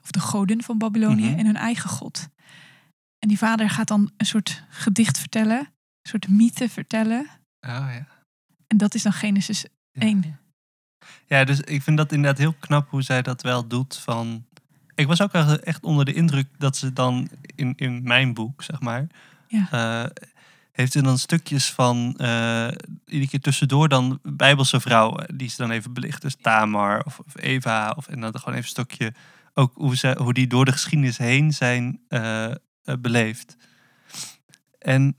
of 0.02 0.10
de 0.10 0.20
goden 0.20 0.62
van 0.62 0.78
Babylonië, 0.78 1.28
Mhm. 1.30 1.38
en 1.38 1.46
hun 1.46 1.56
eigen 1.56 1.90
god. 1.90 2.28
En 3.18 3.28
die 3.28 3.38
vader 3.38 3.70
gaat 3.70 3.88
dan 3.88 4.10
een 4.16 4.26
soort 4.26 4.62
gedicht 4.68 5.18
vertellen, 5.18 5.58
een 5.58 6.10
soort 6.10 6.28
mythe 6.28 6.68
vertellen. 6.68 7.20
Oh, 7.60 7.88
ja. 7.92 8.06
En 8.66 8.76
dat 8.76 8.94
is 8.94 9.02
dan 9.02 9.12
Genesis 9.12 9.64
Ja. 9.92 10.02
1. 10.02 10.38
Ja, 11.26 11.44
dus 11.44 11.60
ik 11.60 11.82
vind 11.82 11.96
dat 11.96 12.12
inderdaad 12.12 12.38
heel 12.38 12.54
knap 12.54 12.90
hoe 12.90 13.02
zij 13.02 13.22
dat 13.22 13.42
wel 13.42 13.68
doet. 13.68 13.96
Van... 13.96 14.46
Ik 14.94 15.06
was 15.06 15.20
ook 15.22 15.32
echt- 15.32 15.60
echt 15.60 15.82
onder 15.84 16.04
de 16.04 16.12
indruk 16.12 16.48
dat 16.58 16.76
ze 16.76 16.92
dan 16.92 17.28
in, 17.54 17.72
in 17.76 18.02
mijn 18.02 18.34
boek, 18.34 18.62
zeg 18.62 18.80
maar, 18.80 19.06
Ja. 19.48 19.68
eh, 19.70 20.10
heeft 20.78 20.92
ze 20.92 21.02
dan 21.02 21.18
stukjes 21.18 21.72
van 21.72 22.14
eh, 22.16 22.68
iedere 23.06 23.30
keer 23.30 23.40
tussendoor 23.40 23.88
dan 23.88 24.18
bijbelse 24.22 24.80
vrouwen 24.80 25.36
die 25.36 25.48
ze 25.48 25.56
dan 25.56 25.70
even 25.70 25.92
belicht. 25.92 26.22
Dus 26.22 26.36
Tamar 26.40 27.04
of, 27.04 27.18
of 27.18 27.36
Eva 27.36 27.94
of 27.96 28.08
en 28.08 28.20
dan 28.20 28.38
gewoon 28.38 28.54
even 28.54 28.56
een 28.56 28.64
stukje 28.64 29.12
ook 29.58 29.72
hoe, 29.74 29.96
ze, 29.96 30.16
hoe 30.18 30.32
die 30.32 30.46
door 30.46 30.64
de 30.64 30.72
geschiedenis 30.72 31.18
heen 31.18 31.52
zijn 31.52 32.00
eh, 32.08 32.44
eh, 32.44 32.54
beleefd. 32.98 33.56
En 34.78 35.16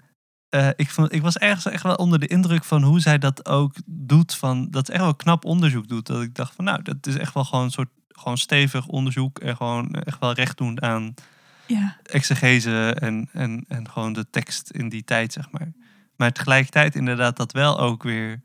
eh, 0.49 0.69
ik, 0.75 0.89
vond, 0.89 1.13
ik 1.13 1.21
was 1.21 1.37
ergens 1.37 1.65
echt 1.65 1.83
wel 1.83 1.95
onder 1.95 2.19
de 2.19 2.27
indruk 2.27 2.63
van 2.63 2.83
hoe 2.83 2.99
zij 2.99 3.17
dat 3.17 3.45
ook 3.45 3.75
doet. 3.85 4.35
Van, 4.35 4.67
dat 4.69 4.85
ze 4.85 4.91
echt 4.91 5.01
wel 5.01 5.15
knap 5.15 5.45
onderzoek 5.45 5.87
doet. 5.87 6.05
Dat 6.05 6.21
ik 6.21 6.35
dacht 6.35 6.55
van 6.55 6.65
nou, 6.65 6.81
dat 6.81 7.07
is 7.07 7.15
echt 7.15 7.33
wel 7.33 7.43
gewoon 7.43 7.65
een 7.65 7.71
soort 7.71 7.89
gewoon 8.07 8.37
stevig 8.37 8.87
onderzoek. 8.87 9.39
En 9.39 9.55
gewoon 9.55 9.93
echt 9.93 10.19
wel 10.19 10.33
recht 10.33 10.57
doen 10.57 10.81
aan 10.81 11.13
Ja, 11.69 11.97
exegese 12.03 12.95
en, 12.99 13.29
en, 13.33 13.65
en 13.67 13.89
gewoon 13.89 14.13
de 14.13 14.29
tekst 14.29 14.69
in 14.69 14.89
die 14.89 15.03
tijd, 15.03 15.33
zeg 15.33 15.51
maar. 15.51 15.71
Maar 16.15 16.31
tegelijkertijd 16.31 16.95
inderdaad 16.95 17.37
dat 17.37 17.51
wel 17.51 17.79
ook 17.79 18.03
weer, 18.03 18.41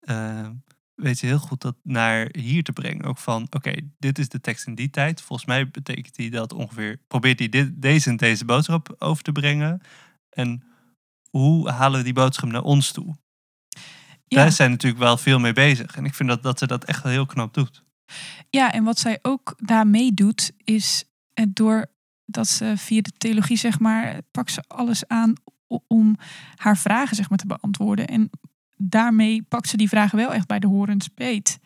eh, 0.00 0.48
weet 0.94 1.20
je 1.20 1.26
heel 1.26 1.38
goed 1.38 1.60
dat 1.60 1.76
naar 1.82 2.28
hier 2.32 2.62
te 2.62 2.72
brengen. 2.72 3.04
Ook 3.04 3.18
van, 3.18 3.46
oké, 3.50 3.72
dit 3.98 4.18
is 4.18 4.28
de 4.28 4.40
tekst 4.40 4.66
in 4.66 4.74
die 4.74 4.90
tijd. 4.90 5.20
Volgens 5.20 5.48
mij 5.48 5.70
betekent 5.70 6.14
die 6.14 6.30
dat 6.30 6.52
ongeveer, 6.52 7.00
probeert 7.06 7.38
hij 7.38 7.48
dit, 7.48 7.82
deze 7.82 8.10
en 8.10 8.16
deze 8.16 8.44
boodschap 8.44 8.94
over 8.98 9.22
te 9.22 9.32
brengen. 9.32 9.80
En 10.30 10.64
hoe 11.30 11.70
halen 11.70 11.98
we 11.98 12.04
die 12.04 12.12
boodschap 12.12 12.50
naar 12.50 12.62
ons 12.62 12.92
toe? 12.92 13.16
ja. 14.28 14.36
Daar 14.36 14.52
zijn 14.52 14.70
natuurlijk 14.70 15.02
wel 15.02 15.16
veel 15.16 15.38
mee 15.38 15.52
bezig. 15.52 15.96
En 15.96 16.04
ik 16.04 16.14
vind 16.14 16.28
dat, 16.28 16.42
dat 16.42 16.58
ze 16.58 16.66
dat 16.66 16.84
echt 16.84 17.02
heel 17.02 17.26
knap 17.26 17.54
doet. 17.54 17.84
ja, 18.50 18.72
en 18.72 18.84
wat 18.84 18.98
zij 18.98 19.18
ook 19.22 19.54
daarmee 19.56 20.14
doet, 20.14 20.52
is 20.64 21.04
het 21.34 21.56
door 21.56 21.94
dat 22.26 22.48
ze 22.48 22.74
via 22.76 23.00
de 23.00 23.12
theologie, 23.18 23.56
zeg 23.56 23.78
maar, 23.78 24.18
pakt 24.30 24.52
ze 24.52 24.62
alles 24.66 25.08
aan 25.08 25.32
om 25.86 26.16
haar 26.54 26.76
vragen, 26.76 27.16
zeg 27.16 27.28
maar, 27.28 27.38
te 27.38 27.46
beantwoorden. 27.46 28.06
En 28.06 28.30
daarmee 28.76 29.42
pakt 29.42 29.68
ze 29.68 29.76
die 29.76 29.88
vragen 29.88 30.18
wel 30.18 30.32
echt 30.32 30.46
bij 30.46 30.58
de 30.58 30.66
horens 30.66 31.14
beet. 31.14 31.58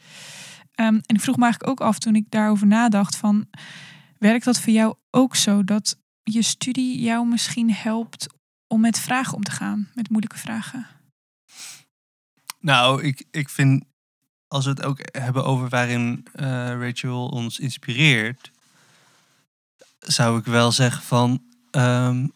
Ehm, 0.75 0.95
en 0.95 1.15
ik 1.15 1.21
vroeg 1.21 1.37
me 1.37 1.43
eigenlijk 1.43 1.73
ook 1.73 1.87
af 1.87 1.99
toen 1.99 2.15
ik 2.15 2.31
daarover 2.31 2.67
nadacht 2.67 3.17
van, 3.17 3.47
werkt 4.19 4.45
dat 4.45 4.61
voor 4.61 4.73
jou 4.73 4.95
ook 5.11 5.37
zo 5.37 5.65
dat 5.65 5.99
je 6.23 6.43
studie 6.43 7.01
jou 7.01 7.27
misschien 7.27 7.73
helpt 7.73 8.27
om 8.67 8.81
met 8.81 8.99
vragen 8.99 9.35
om 9.35 9.43
te 9.43 9.51
gaan, 9.51 9.89
met 9.95 10.09
moeilijke 10.09 10.39
vragen? 10.39 10.87
Nou, 12.61 13.03
ik, 13.03 13.25
ik 13.31 13.49
vind, 13.49 13.85
als 14.47 14.65
we 14.65 14.71
het 14.71 14.83
ook 14.83 14.99
hebben 15.19 15.45
over 15.45 15.69
waarin 15.69 16.27
eh, 16.33 16.47
Rachel 16.81 17.29
ons 17.29 17.59
inspireert, 17.59 18.51
zou 20.01 20.39
ik 20.39 20.45
wel 20.45 20.73
zeggen 20.73 21.03
van, 21.03 21.43
ehm, 21.71 22.27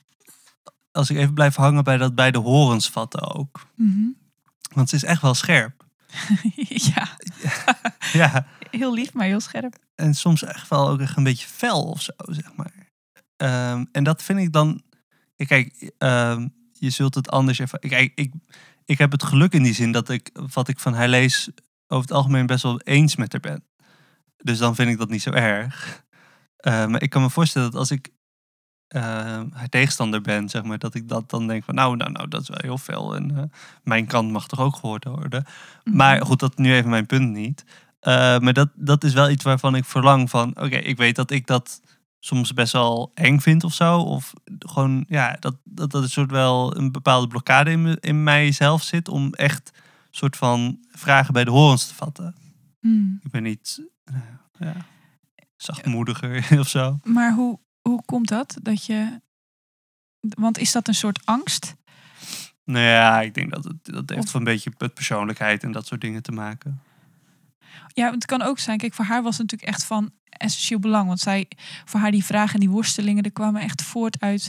als 0.93 1.11
ik 1.11 1.17
even 1.17 1.35
blijf 1.35 1.55
hangen 1.55 1.85
bij 1.85 1.97
dat 1.97 2.15
bij 2.15 2.31
de 2.31 2.39
horens 2.39 2.91
vatten 2.91 3.35
ook. 3.35 3.67
Mhm. 3.77 4.07
Want 4.75 4.89
ze 4.89 4.97
is 4.97 5.05
echt 5.05 5.23
wel 5.23 5.35
scherp. 5.35 5.85
ja, 6.95 7.09
Ja, 8.13 8.47
heel 8.71 8.95
lief, 8.95 9.13
maar 9.13 9.27
heel 9.27 9.41
scherp. 9.41 9.77
en 9.95 10.15
soms 10.15 10.43
echt 10.45 10.69
wel 10.69 10.89
ook 10.89 11.01
echt 11.01 11.17
een 11.17 11.23
beetje 11.25 11.47
fel 11.47 11.83
of 11.83 12.03
zo, 12.03 12.13
zeg 12.27 12.55
maar. 12.57 12.73
Ehm, 13.37 13.85
en 13.93 14.05
dat 14.05 14.23
vind 14.23 14.39
ik 14.39 14.53
dan, 14.53 14.83
kijk, 15.37 15.93
ehm, 15.99 16.49
je 16.73 16.91
zult 16.91 17.15
het 17.15 17.31
anders 17.31 17.59
even, 17.59 17.79
kijk, 17.81 18.13
ik, 18.15 18.33
ik 18.85 18.99
heb 18.99 19.13
het 19.13 19.23
geluk 19.23 19.53
in 19.53 19.63
die 19.63 19.75
zin 19.75 19.93
dat 19.93 20.09
ik, 20.09 20.31
wat 20.53 20.69
ik 20.69 20.79
van 20.81 20.95
haar 20.95 21.09
lees, 21.09 21.49
over 21.89 22.09
het 22.09 22.17
algemeen 22.17 22.47
best 22.47 22.63
wel 22.63 22.81
eens 22.81 23.17
met 23.17 23.33
haar 23.33 23.41
ben. 23.41 23.65
Dus 24.37 24.59
dan 24.59 24.75
vind 24.75 24.91
ik 24.91 24.99
dat 24.99 25.09
niet 25.11 25.23
zo 25.23 25.31
erg. 25.31 26.04
Eh, 26.65 26.87
maar 26.87 27.03
ik 27.03 27.11
kan 27.11 27.23
me 27.23 27.31
voorstellen 27.31 27.71
dat 27.71 27.81
als 27.81 27.91
ik 27.91 28.09
eh, 28.87 29.03
haar 29.53 29.69
tegenstander 29.69 30.21
ben, 30.21 30.49
zeg 30.49 30.63
maar, 30.63 30.79
dat 30.79 30.95
ik 30.95 31.09
dat 31.09 31.31
dan 31.31 31.47
denk 31.47 31.65
van, 31.65 31.75
nou, 31.75 31.97
nou, 31.97 32.11
nou, 32.13 32.29
dat 32.29 32.41
is 32.41 32.49
wel 32.49 32.59
heel 32.63 32.79
veel. 32.79 33.15
En 33.15 33.37
eh, 33.37 33.43
mijn 33.83 34.07
kant 34.07 34.31
mag 34.31 34.47
toch 34.47 34.61
ook 34.61 34.77
gehoord 34.77 35.05
worden. 35.05 35.45
Mhm. 35.85 35.97
Maar 35.97 36.27
goed, 36.27 36.41
dat 36.41 36.59
nu 36.59 36.75
even 36.75 36.91
mijn 36.91 37.07
punt 37.07 37.33
niet. 37.33 37.65
Maar 38.41 38.53
dat, 38.53 38.69
dat 38.75 39.05
is 39.05 39.13
wel 39.13 39.31
iets 39.31 39.45
waarvan 39.45 39.75
ik 39.75 39.85
verlang 39.85 40.31
van, 40.31 40.49
oké, 40.49 40.77
ik 40.77 40.97
weet 40.97 41.17
dat 41.17 41.31
ik 41.31 41.47
dat 41.47 41.81
soms 42.21 42.53
best 42.53 42.73
wel 42.73 43.11
eng 43.15 43.39
vind 43.39 43.65
of 43.65 43.75
zo. 43.75 43.99
Of 44.01 44.33
gewoon, 44.59 45.05
ja, 45.09 45.37
dat 45.41 45.57
dat, 45.65 45.91
dat 45.91 46.03
een 46.03 46.11
soort 46.11 46.31
wel 46.31 46.77
een 46.77 46.93
bepaalde 46.93 47.27
blokkade 47.27 47.71
in, 47.71 47.99
in 48.01 48.23
mijzelf 48.23 48.83
zit 48.83 49.09
om 49.09 49.33
echt 49.33 49.71
soort 50.11 50.37
van 50.37 50.79
vragen 50.91 51.33
bij 51.33 51.45
de 51.45 51.51
horens 51.51 51.87
te 51.87 51.95
vatten. 51.95 52.35
Mm. 52.81 53.21
Ik 53.23 53.31
ben 53.31 53.43
niet, 53.43 53.83
ja, 54.59 54.75
zachtmoediger 55.65 56.47
of 56.61 56.69
zo. 56.69 56.99
Maar 57.05 57.33
hoe, 57.33 57.59
hoe 57.89 58.03
komt 58.05 58.29
dat? 58.29 58.57
Dat 58.63 58.87
je. 58.87 59.21
Want 60.21 60.59
is 60.59 60.73
dat 60.73 60.89
een 60.89 60.95
soort 60.95 61.21
angst? 61.27 61.75
Nou 62.65 62.85
ja, 62.85 63.21
ik 63.21 63.35
denk 63.35 63.51
dat 63.51 63.65
het 63.65 63.77
dat 63.83 64.09
heeft 64.11 64.23
Of- 64.25 64.31
van 64.31 64.41
een 64.41 64.47
beetje 64.47 64.73
met 64.79 64.95
persoonlijkheid 64.95 65.63
en 65.63 65.73
dat 65.73 65.87
soort 65.87 66.01
dingen 66.01 66.23
te 66.23 66.33
maken. 66.33 66.81
Ja, 67.89 68.11
het 68.11 68.25
kan 68.25 68.43
ook 68.43 68.59
zijn. 68.59 68.79
Kijk, 68.79 68.95
voor 68.95 69.05
haar 69.05 69.23
was 69.23 69.39
het 69.39 69.43
natuurlijk 69.51 69.73
echt 69.73 69.85
van 69.85 70.11
essentieel 70.29 70.79
belang. 70.79 71.07
Want 71.07 71.21
zij, 71.21 71.49
voor 71.85 72.01
haar 72.01 72.11
die 72.11 72.25
vragen 72.25 72.55
en 72.55 72.61
die 72.61 72.71
worstelingen, 72.71 73.23
die 73.23 73.33
kwamen 73.33 73.63
echt 73.63 73.83
voort 73.83 74.21
uit. 74.21 74.49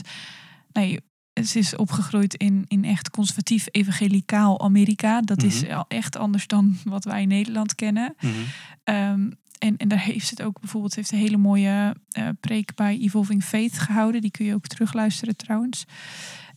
Nee, 0.72 1.00
ze 1.44 1.58
is 1.58 1.76
opgegroeid 1.76 2.34
in, 2.34 2.64
in 2.68 2.84
echt 2.84 3.10
conservatief 3.10 3.66
evangelicaal 3.70 4.60
Amerika. 4.60 5.20
Dat 5.20 5.42
is 5.42 5.62
Mhm. 5.62 5.72
al 5.72 5.84
echt 5.88 6.16
anders 6.16 6.46
dan 6.46 6.76
wat 6.84 7.04
wij 7.04 7.22
in 7.22 7.28
Nederland 7.28 7.74
kennen. 7.74 8.14
Mhm. 8.20 8.32
Ehm, 8.84 9.30
en, 9.58 9.76
en 9.76 9.88
daar 9.88 10.00
heeft 10.00 10.30
het 10.30 10.42
ook 10.42 10.60
bijvoorbeeld 10.60 10.94
heeft 10.94 11.12
een 11.12 11.18
hele 11.18 11.36
mooie 11.36 11.96
eh, 12.08 12.28
preek 12.40 12.74
bij 12.74 12.98
Evolving 12.98 13.44
Faith 13.44 13.78
gehouden. 13.78 14.20
Die 14.20 14.30
kun 14.30 14.44
je 14.44 14.54
ook 14.54 14.66
terugluisteren 14.66 15.36
trouwens. 15.36 15.84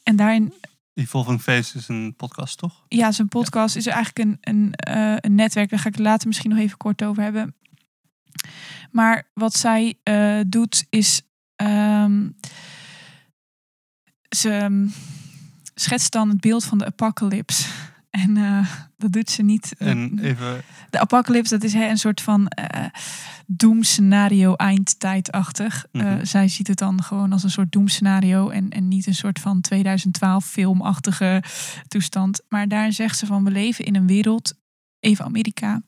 En 0.04 0.16
daarin 0.16 0.54
Evolving 0.94 1.42
Face 1.42 1.78
is 1.78 1.88
een 1.88 2.14
podcast, 2.18 2.58
toch? 2.58 2.84
ja, 2.88 3.12
zijn 3.12 3.28
podcast 3.28 3.76
is 3.76 3.86
eigenlijk 3.86 4.20
een, 4.20 4.38
een, 4.42 4.74
eh, 4.74 5.16
een 5.20 5.36
netwerk. 5.36 5.70
Daar 5.70 5.80
ga 5.80 5.88
ik 5.88 5.96
het 5.96 6.04
later 6.04 6.28
misschien 6.28 6.50
nog 6.50 6.60
even 6.60 6.78
kort 6.78 7.04
over 7.04 7.24
hebben. 7.24 7.56
Maar 8.92 9.30
wat 9.34 9.56
zij 9.56 10.00
eh, 10.04 10.40
doet 10.48 10.86
is. 10.90 11.22
ehm, 11.56 12.30
ze 14.36 14.50
ehm, 14.50 14.88
schetst 15.76 16.12
dan 16.12 16.30
het 16.30 16.40
beeld 16.40 16.66
van 16.66 16.78
de 16.78 16.86
apocalypse. 16.86 17.68
En 18.10 18.38
eh, 18.38 18.68
dat 18.98 19.12
doet 19.12 19.30
ze 19.30 19.42
niet. 19.44 19.76
En 19.78 20.20
even, 20.22 20.62
De 20.90 21.00
apocalypse, 21.00 21.54
dat 21.54 21.64
is 21.64 21.74
hè, 21.74 21.90
een 21.90 21.98
soort 21.98 22.22
van 22.22 22.48
eh 22.48 22.86
doemscenario 23.52 24.54
eindtijdachtig. 24.56 25.86
Eh, 25.92 26.02
Mhm. 26.02 26.26
zij 26.26 26.48
ziet 26.48 26.68
het 26.68 26.78
dan 26.78 27.04
gewoon 27.04 27.32
als 27.32 27.44
een 27.44 27.50
soort 27.52 27.72
doemscenario 27.72 28.50
en, 28.50 28.70
en 28.70 28.88
niet 28.88 29.08
een 29.08 29.16
soort 29.16 29.40
van 29.40 29.62
2012 29.62 30.46
filmachtige 30.46 31.44
toestand. 31.88 32.42
Maar 32.50 32.68
daarin 32.68 32.94
zegt 32.94 33.18
ze 33.18 33.26
van 33.26 33.44
we 33.44 33.52
leven 33.52 33.86
in 33.86 33.96
een 33.96 34.08
wereld, 34.08 34.54
even 35.00 35.26
Amerika, 35.26 35.82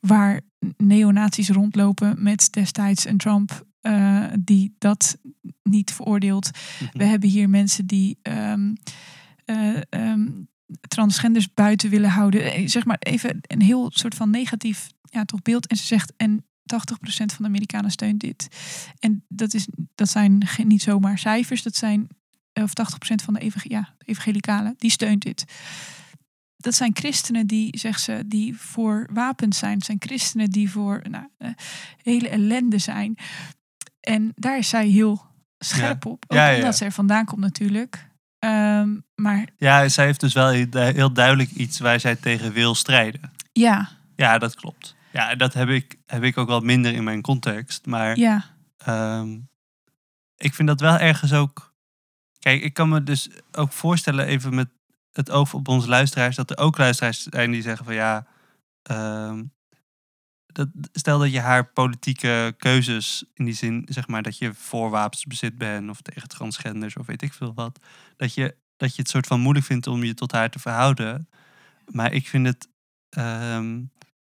waar 0.00 0.40
neonazies 0.76 1.48
rondlopen 1.48 2.22
met 2.22 2.48
destijds 2.52 3.06
een 3.06 3.16
Trump 3.16 3.66
eh, 3.80 4.24
die 4.40 4.74
dat 4.78 5.16
niet 5.62 5.92
veroordeelt. 5.92 6.50
mhm. 6.80 6.98
We 6.98 7.04
hebben 7.04 7.28
hier 7.28 7.50
mensen 7.50 7.86
die 7.86 8.18
ehm, 8.22 8.74
eh, 9.44 9.76
ehm, 9.88 10.28
transgenders 10.80 11.54
buiten 11.54 11.90
willen 11.90 12.10
houden. 12.10 12.52
Eh, 12.52 12.68
Zeg 12.68 12.84
maar 12.84 12.96
even 12.98 13.38
een 13.42 13.62
heel 13.62 13.90
soort 13.94 14.14
van 14.14 14.30
negatief 14.30 14.88
ja, 15.02 15.24
toch 15.24 15.42
beeld. 15.42 15.66
En 15.66 15.76
ze 15.76 15.86
zegt, 15.86 16.12
en 16.16 16.44
80% 16.62 17.32
van 17.32 17.36
de 17.38 17.44
Amerikanen 17.44 17.90
steunt 17.90 18.20
dit. 18.20 18.48
En 18.98 19.24
dat, 19.28 19.54
is, 19.54 19.66
dat 19.94 20.08
zijn 20.08 20.46
geen- 20.46 20.66
niet 20.66 20.82
zomaar 20.82 21.18
cijfers, 21.18 21.62
dat 21.62 21.76
zijn, 21.76 22.08
eh, 22.52 22.62
of 22.62 22.72
80% 22.72 23.22
van 23.22 23.34
de 23.34 23.40
evang 23.40 23.64
ja, 23.68 23.94
evangelicalen, 24.04 24.74
die 24.78 24.90
steunt 24.90 25.22
dit. 25.22 25.44
Dat 26.56 26.74
zijn 26.74 26.96
christenen 26.96 27.46
die, 27.46 27.78
zegt 27.78 28.00
ze, 28.00 28.22
die 28.26 28.56
voor 28.56 29.08
wapens 29.12 29.58
zijn. 29.58 29.82
Zijn 29.82 30.00
christenen 30.00 30.50
die 30.50 30.70
voor 30.70 31.02
nou, 31.10 31.26
eh, 31.38 31.50
hele 32.02 32.28
ellende 32.28 32.78
zijn. 32.78 33.16
En 34.00 34.32
daar 34.34 34.58
is 34.58 34.68
zij 34.68 34.86
heel 34.88 35.24
scherp 35.58 36.06
op. 36.06 36.24
Ook 36.28 36.38
ja. 36.38 36.54
omdat 36.54 36.76
ze 36.76 36.84
er 36.84 36.92
vandaan 36.92 37.24
komt 37.24 37.40
natuurlijk. 37.40 38.10
Ehm, 38.42 38.88
maar 39.14 39.48
Ja, 39.56 39.88
zij 39.88 40.04
heeft 40.04 40.20
dus 40.20 40.32
wel 40.32 40.48
heel 40.48 41.12
duidelijk 41.12 41.50
iets 41.50 41.78
waar 41.78 42.00
zij 42.00 42.16
tegen 42.16 42.52
wil 42.52 42.74
strijden. 42.74 43.32
ja, 43.52 43.88
Ja, 44.16 44.38
dat 44.38 44.54
klopt. 44.54 44.96
Ja, 45.12 45.34
dat 45.34 45.54
heb 45.54 45.68
ik, 45.68 45.98
heb 46.06 46.22
ik 46.22 46.38
ook 46.38 46.48
wel 46.48 46.60
minder 46.60 46.92
in 46.92 47.04
mijn 47.04 47.22
context. 47.22 47.86
Maar 47.86 48.18
ja, 48.18 48.44
ehm, 48.76 49.38
ik 50.36 50.54
vind 50.54 50.68
dat 50.68 50.80
wel 50.80 50.98
ergens 50.98 51.32
ook... 51.32 51.74
Kijk, 52.38 52.62
ik 52.62 52.74
kan 52.74 52.88
me 52.88 53.02
dus 53.02 53.28
ook 53.52 53.72
voorstellen, 53.72 54.26
even 54.26 54.54
met 54.54 54.68
het 55.12 55.30
oog 55.30 55.54
op 55.54 55.68
onze 55.68 55.88
luisteraars... 55.88 56.36
dat 56.36 56.50
er 56.50 56.58
ook 56.58 56.78
luisteraars 56.78 57.22
zijn 57.22 57.50
die 57.50 57.62
zeggen 57.62 57.84
van 57.84 57.94
ja... 57.94 58.26
ehm, 58.82 59.42
dat, 60.52 60.68
stel 60.92 61.18
dat 61.18 61.32
je 61.32 61.40
haar 61.40 61.64
politieke 61.66 62.54
keuzes, 62.58 63.24
in 63.34 63.44
die 63.44 63.54
zin 63.54 63.86
zeg 63.88 64.08
maar 64.08 64.22
dat 64.22 64.38
je 64.38 64.54
voor 64.54 64.90
wapensbezit 64.90 65.58
bent... 65.58 65.90
of 65.90 66.00
tegen 66.00 66.28
transgenders 66.28 66.96
of 66.96 67.06
weet 67.06 67.22
ik 67.22 67.32
veel 67.32 67.54
wat... 67.54 67.78
dat 68.16 68.34
je, 68.34 68.56
dat 68.76 68.94
je 68.96 69.02
het 69.02 69.10
soort 69.10 69.26
van 69.26 69.40
moeilijk 69.40 69.66
vindt 69.66 69.86
om 69.86 70.04
je 70.04 70.14
tot 70.14 70.32
haar 70.32 70.50
te 70.50 70.58
verhouden. 70.58 71.28
Maar 71.90 72.12
ik 72.12 72.28
vind 72.28 72.46
het... 72.46 72.68
ehm, 73.08 73.80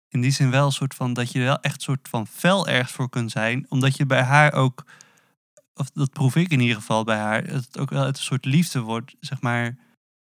in 0.09 0.20
die 0.20 0.31
zin 0.31 0.50
wel 0.50 0.66
een 0.66 0.72
soort 0.72 0.94
van 0.94 1.12
dat 1.12 1.33
je 1.33 1.38
er 1.38 1.44
wel 1.44 1.61
echt 1.61 1.83
soort 1.83 2.09
van 2.09 2.26
fel 2.26 2.68
ergens 2.68 2.92
voor 2.92 3.09
kunt 3.09 3.31
zijn. 3.31 3.66
Omdat 3.68 3.96
je 3.96 4.07
bij 4.07 4.22
haar 4.22 4.52
ook, 4.52 4.85
of 5.74 5.90
dat 5.90 6.11
proef 6.12 6.37
ik 6.37 6.50
in 6.50 6.61
ieder 6.61 6.76
geval 6.76 7.04
bij 7.04 7.18
haar, 7.18 7.46
dat 7.46 7.64
het 7.64 7.78
ook 7.78 7.90
wel 7.90 8.02
uit 8.04 8.16
een 8.16 8.22
soort 8.22 8.44
liefde 8.44 8.81
wordt. 8.81 9.14
Zeg 9.20 9.40
maar, 9.40 9.76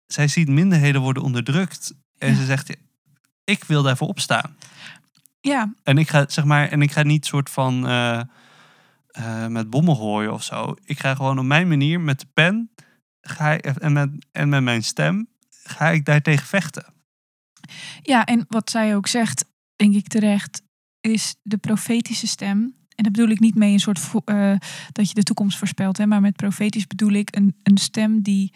zij 0.07 0.29
ziet 0.29 0.49
minderheden 0.49 1.01
worden 1.01 1.23
onderdrukt. 1.23 1.95
En 2.19 2.31
Ja. 2.31 2.37
ze 2.37 2.45
zegt, 2.45 2.77
ik 3.45 3.65
wil 3.65 3.83
daarvoor 3.83 4.09
opstaan. 4.09 4.57
Ja, 5.45 5.75
En 5.83 5.99
ik 5.99 6.09
ga, 6.09 6.25
zeg 6.29 6.45
maar, 6.45 6.69
en 6.69 6.83
ik 6.83 6.93
ga 6.93 7.03
niet 7.03 7.27
soort 7.27 7.51
van 7.51 7.87
eh, 7.87 8.21
eh, 9.07 9.47
met 9.47 9.71
bommen 9.71 9.97
gooien 9.97 10.33
of 10.33 10.43
zo. 10.43 10.77
Ik 10.85 11.01
ga 11.01 11.15
gewoon 11.15 11.39
op 11.39 11.45
mijn 11.45 11.69
manier 11.69 12.01
met 12.01 12.21
de 12.21 12.27
pen 12.35 12.71
ga 13.21 13.51
ik, 13.53 13.65
en, 13.65 13.93
met, 13.93 14.11
en 14.33 14.49
met 14.49 14.63
mijn 14.63 14.83
stem 14.83 15.29
ga 15.51 15.91
ik 15.91 16.05
daartegen 16.05 16.47
vechten. 16.47 16.85
Ja, 18.03 18.25
en 18.25 18.45
wat 18.49 18.71
zij 18.71 18.97
ook 18.97 19.07
zegt, 19.07 19.45
denk 19.77 19.95
ik 19.95 20.09
terecht, 20.09 20.63
is 21.01 21.37
de 21.43 21.57
profetische 21.57 22.27
stem. 22.27 22.59
En 22.95 23.03
daar 23.03 23.13
bedoel 23.13 23.29
ik 23.29 23.41
niet 23.41 23.55
mee 23.55 23.73
een 23.73 23.81
soort 23.81 24.01
eh, 24.25 24.55
dat 24.93 25.09
je 25.09 25.15
de 25.15 25.23
toekomst 25.23 25.59
voorspelt, 25.59 25.99
hè, 25.99 26.07
maar 26.07 26.21
met 26.21 26.37
profetisch 26.37 26.87
bedoel 26.87 27.13
ik 27.13 27.37
een, 27.37 27.57
een 27.63 27.79
stem 27.79 28.23
die 28.23 28.53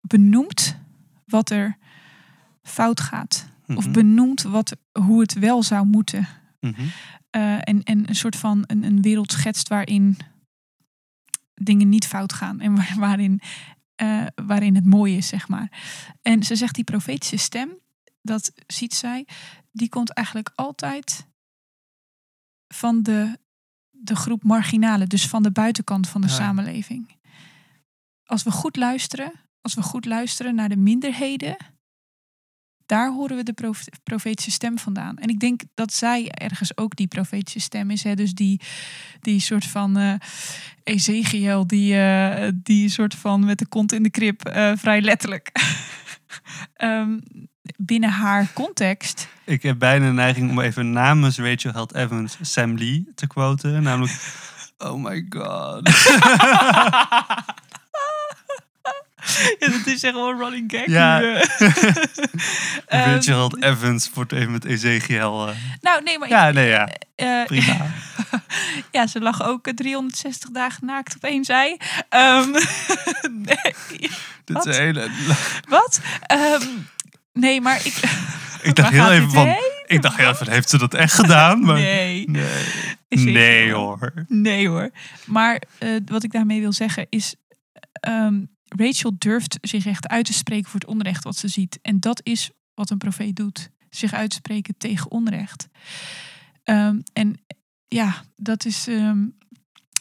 benoemt 0.00 0.78
wat 1.24 1.50
er 1.50 1.76
fout 2.62 3.00
gaat. 3.00 3.51
Of 3.76 3.84
Mhm, 3.84 3.92
benoemt 3.92 4.42
wat, 4.42 4.76
hoe 4.92 5.20
het 5.20 5.32
wel 5.32 5.62
zou 5.62 5.86
moeten. 5.86 6.28
mhm. 6.60 6.80
Eh, 7.30 7.54
en, 7.54 7.82
en 7.82 8.08
een 8.08 8.14
soort 8.14 8.36
van 8.36 8.64
een, 8.66 8.82
een 8.84 9.02
wereld 9.02 9.32
schetst 9.32 9.68
waarin 9.68 10.16
dingen 11.54 11.88
niet 11.88 12.06
fout 12.06 12.32
gaan. 12.32 12.60
En 12.60 12.74
waar- 12.76 12.94
waarin, 12.98 13.40
eh, 13.94 14.26
waarin 14.44 14.74
het 14.74 14.86
mooi 14.86 15.16
is, 15.16 15.26
zeg 15.28 15.48
maar. 15.48 15.80
En 16.22 16.42
ze 16.42 16.56
zegt 16.56 16.74
die 16.74 16.84
profetische 16.84 17.36
stem, 17.36 17.70
dat 18.22 18.52
ziet 18.66 18.94
zij, 18.94 19.26
die 19.72 19.88
komt 19.88 20.10
eigenlijk 20.12 20.52
altijd 20.54 21.26
van 22.68 23.02
de, 23.02 23.38
de 23.90 24.16
groep 24.16 24.42
marginalen. 24.42 25.08
Dus 25.08 25.28
van 25.28 25.42
de 25.42 25.50
buitenkant 25.50 26.08
van 26.08 26.20
de 26.20 26.26
Ja. 26.26 26.32
samenleving. 26.34 27.16
Als 28.24 28.42
we 28.42 28.50
goed 28.50 28.76
luisteren, 28.76 29.32
als 29.60 29.74
we 29.74 29.82
goed 29.82 30.04
luisteren 30.04 30.54
naar 30.54 30.68
de 30.68 30.76
minderheden, 30.76 31.56
daar 32.92 33.12
horen 33.12 33.36
we 33.36 33.42
de 33.42 33.52
prof- 33.52 33.88
profetische 34.02 34.50
stem 34.50 34.78
vandaan. 34.78 35.16
En 35.16 35.28
ik 35.28 35.40
denk 35.40 35.60
dat 35.74 35.92
zij 35.92 36.28
ergens 36.30 36.76
ook 36.76 36.96
die 36.96 37.06
profetische 37.06 37.60
stem 37.60 37.90
is. 37.90 38.02
Hè? 38.02 38.14
Dus 38.14 38.34
die, 38.34 38.60
die 39.20 39.40
soort 39.40 39.64
van 39.64 39.96
eh 39.96 40.14
Ezekiel, 40.82 41.66
die, 41.66 41.98
eh, 41.98 42.50
die 42.54 42.88
soort 42.88 43.14
van 43.14 43.44
met 43.44 43.58
de 43.58 43.66
kont 43.66 43.92
in 43.92 44.02
de 44.02 44.10
krib, 44.10 44.44
eh, 44.44 44.72
vrij 44.76 45.00
letterlijk. 45.00 45.50
Ehm, 46.74 47.18
binnen 47.76 48.10
haar 48.10 48.52
context. 48.52 49.28
Ik 49.44 49.62
heb 49.62 49.78
bijna 49.78 50.06
een 50.06 50.14
neiging 50.14 50.50
om 50.50 50.60
even 50.60 50.92
namens 50.92 51.38
Rachel 51.38 51.72
Held 51.72 51.94
Evans 51.94 52.36
Sam 52.40 52.78
Lee 52.78 53.08
te 53.14 53.26
quoten. 53.26 53.82
Namelijk, 53.82 54.12
oh 54.86 55.02
my 55.02 55.26
god. 55.28 55.90
ja, 59.58 59.68
dat 59.68 59.86
is 59.86 60.02
echt 60.02 60.14
wel 60.14 60.28
een 60.28 60.38
running 60.38 60.72
gag. 60.74 60.86
Ja. 60.86 61.20
Held 62.86 63.62
Evans 63.64 64.10
wordt 64.14 64.32
even 64.32 64.52
met 64.52 64.64
Ezekiel. 64.64 65.48
eh. 65.48 65.54
nou, 65.80 66.02
nee, 66.02 66.18
maar 66.18 66.28
Ja, 66.28 66.50
nee, 66.50 66.68
ja. 66.68 66.88
eh, 67.14 67.44
Prima. 67.44 67.76
Ja, 68.92 69.06
ze 69.06 69.20
lag 69.20 69.42
ook 69.42 69.66
eh, 69.66 69.74
360 69.74 70.50
dagen 70.50 70.86
naakt 70.86 71.14
op 71.16 71.24
één 71.24 71.44
zij. 71.44 71.80
Ehm, 72.08 72.50
nee, 73.30 73.74
Dit 74.44 74.66
is 74.66 74.76
een 74.76 74.82
hele... 74.82 75.10
wat? 75.68 76.00
Ehm, 76.26 76.62
nee, 77.32 77.60
maar 77.60 77.76
ik... 77.86 77.94
Ik 78.62 78.74
dacht 78.74 78.90
heel 78.90 79.10
even 79.10 79.30
van... 79.30 79.46
heen? 79.46 79.82
Ik 79.86 80.02
dacht 80.02 80.16
heel 80.16 80.30
even, 80.30 80.50
heeft 80.50 80.70
ze 80.70 80.78
dat 80.78 80.94
echt 80.94 81.14
gedaan? 81.14 81.60
Maar 81.64 81.78
Nee. 81.78 82.28
Nee, 82.28 82.48
nee 83.08 83.72
hoor. 83.72 84.12
Nee 84.28 84.68
hoor. 84.68 84.90
Maar 85.24 85.62
wat 86.04 86.22
ik 86.22 86.32
daarmee 86.32 86.60
wil 86.60 86.72
zeggen 86.72 87.06
is... 87.08 87.34
Rachel 88.76 89.14
durft 89.18 89.58
zich 89.60 89.86
echt 89.86 90.08
uit 90.08 90.24
te 90.24 90.32
spreken 90.32 90.70
voor 90.70 90.80
het 90.80 90.88
onrecht 90.88 91.24
wat 91.24 91.36
ze 91.36 91.48
ziet. 91.48 91.78
En 91.82 92.00
dat 92.00 92.20
is 92.24 92.50
wat 92.74 92.90
een 92.90 92.98
profeet 92.98 93.36
doet. 93.36 93.70
Zich 93.90 94.12
uitspreken 94.12 94.76
tegen 94.76 95.10
onrecht. 95.10 95.68
Ehm, 96.62 97.00
en 97.12 97.40
ja, 97.88 98.24
dat 98.36 98.64
is... 98.64 98.86
ehm, 98.86 99.24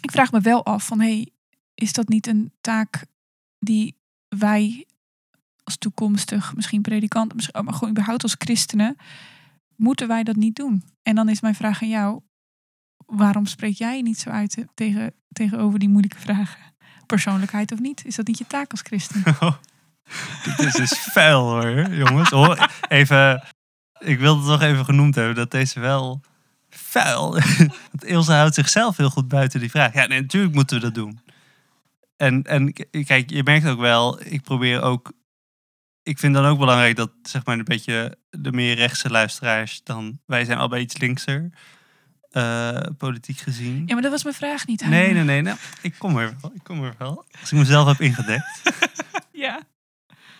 ik 0.01 0.11
vraag 0.11 0.31
me 0.31 0.39
wel 0.39 0.65
af 0.65 0.85
van... 0.85 0.99
Hey, 0.99 1.29
is 1.73 1.93
dat 1.93 2.07
niet 2.07 2.27
een 2.27 2.51
taak 2.61 3.05
die 3.59 3.95
wij 4.27 4.85
als 5.63 5.77
toekomstig, 5.77 6.55
misschien 6.55 6.81
predikanten, 6.81 7.35
misschien, 7.35 7.63
maar 7.63 7.73
gewoon 7.73 7.89
überhaupt 7.89 8.23
als 8.23 8.35
christenen, 8.37 8.95
moeten 9.75 10.07
wij 10.07 10.23
dat 10.23 10.35
niet 10.35 10.55
doen? 10.55 10.83
En 11.03 11.15
dan 11.15 11.29
is 11.29 11.41
mijn 11.41 11.55
vraag 11.55 11.81
aan 11.81 11.89
jou, 11.89 12.21
waarom 13.05 13.45
spreek 13.45 13.75
jij 13.77 14.01
niet 14.01 14.19
zo 14.19 14.29
uit 14.29 14.51
te- 14.51 14.67
tegen, 14.73 15.13
tegenover 15.31 15.79
die 15.79 15.89
moeilijke 15.89 16.19
vragen? 16.19 16.70
Persoonlijkheid 17.11 17.71
of 17.71 17.79
niet? 17.79 18.05
Is 18.05 18.15
dat 18.15 18.27
niet 18.27 18.37
je 18.37 18.47
taak 18.47 18.71
als 18.71 18.81
christen? 18.81 19.23
Dit 20.45 20.59
is 20.59 20.73
dus 20.73 20.99
vuil 20.99 21.49
hoor, 21.49 21.93
jongens. 21.93 22.29
Hoor, 22.29 22.69
even, 22.87 23.43
ik 23.99 24.19
wilde 24.19 24.39
het 24.39 24.59
toch 24.59 24.69
even 24.69 24.85
genoemd 24.85 25.15
hebben 25.15 25.35
dat 25.35 25.51
deze 25.51 25.79
wel 25.79 26.21
vuil. 26.69 27.31
Want 27.91 28.03
Ilse 28.03 28.31
houdt 28.31 28.55
zichzelf 28.55 28.97
heel 28.97 29.09
goed 29.09 29.27
buiten 29.27 29.59
die 29.59 29.69
vraag. 29.69 29.93
Ja, 29.93 30.05
nee, 30.05 30.21
natuurlijk 30.21 30.53
moeten 30.53 30.75
we 30.75 30.83
dat 30.83 30.93
doen. 30.93 31.19
En, 32.17 32.43
en 32.43 32.73
kijk, 33.05 33.29
je 33.29 33.43
merkt 33.43 33.67
ook 33.67 33.79
wel, 33.79 34.25
ik 34.25 34.41
probeer 34.41 34.81
ook. 34.81 35.11
Ik 36.03 36.19
vind 36.19 36.33
dan 36.33 36.45
ook 36.45 36.59
belangrijk 36.59 36.95
dat 36.95 37.11
zeg 37.23 37.45
maar 37.45 37.57
een 37.57 37.63
beetje 37.63 38.17
de 38.29 38.51
meer 38.51 38.75
rechtse 38.75 39.09
luisteraars 39.09 39.83
dan 39.83 40.19
wij 40.25 40.45
zijn 40.45 40.57
allebei 40.57 40.81
iets 40.81 40.97
linkser. 40.97 41.49
Eh, 42.31 42.79
politiek 42.97 43.37
gezien. 43.37 43.83
Ja, 43.85 43.93
maar 43.93 44.01
dat 44.01 44.11
was 44.11 44.23
mijn 44.23 44.35
vraag 44.35 44.67
niet. 44.67 44.81
Nee, 44.81 44.89
Heine. 44.91 45.13
nee, 45.13 45.23
nee. 45.23 45.41
Nou, 45.41 45.57
ik 45.81 45.95
kom 45.97 46.17
er 46.17 46.35
wel. 46.41 46.51
Ik 46.53 46.63
kom 46.63 46.83
er 46.83 46.95
wel. 46.97 47.25
Als 47.39 47.51
ik 47.51 47.57
mezelf 47.57 47.87
heb 47.87 48.01
ingedekt. 48.01 48.61
Ja. 49.31 49.61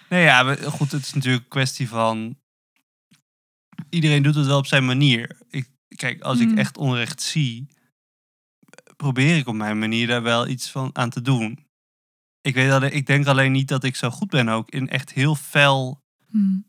Nee, 0.10 0.24
ja, 0.24 0.56
goed. 0.56 0.92
Het 0.92 1.02
is 1.02 1.14
natuurlijk 1.14 1.44
een 1.44 1.50
kwestie 1.50 1.88
van. 1.90 2.38
Iedereen 3.90 4.24
doet 4.24 4.36
het 4.36 4.46
wel 4.46 4.58
op 4.58 4.66
zijn 4.66 4.86
manier. 4.86 5.38
Ik, 5.50 5.68
kijk, 5.96 6.22
als 6.22 6.40
Mm. 6.40 6.52
ik 6.52 6.58
echt 6.58 6.78
onrecht 6.78 7.22
zie, 7.22 7.68
probeer 8.98 9.38
ik 9.38 9.48
op 9.48 9.56
mijn 9.56 9.80
manier 9.80 10.08
daar 10.08 10.22
wel 10.22 10.48
iets 10.48 10.70
van 10.70 10.90
aan 10.94 11.10
te 11.10 11.22
doen. 11.22 11.66
Ik, 12.42 12.54
weet 12.54 12.70
dat, 12.70 12.84
ik 12.84 13.06
denk 13.06 13.26
alleen 13.26 13.52
niet 13.52 13.68
dat 13.68 13.84
ik 13.84 13.96
zo 13.96 14.10
goed 14.10 14.30
ben 14.30 14.50
ook 14.50 14.70
in 14.70 14.90
echt 14.90 15.12
heel 15.12 15.36
fel 15.36 16.04
Hm. 16.30 16.60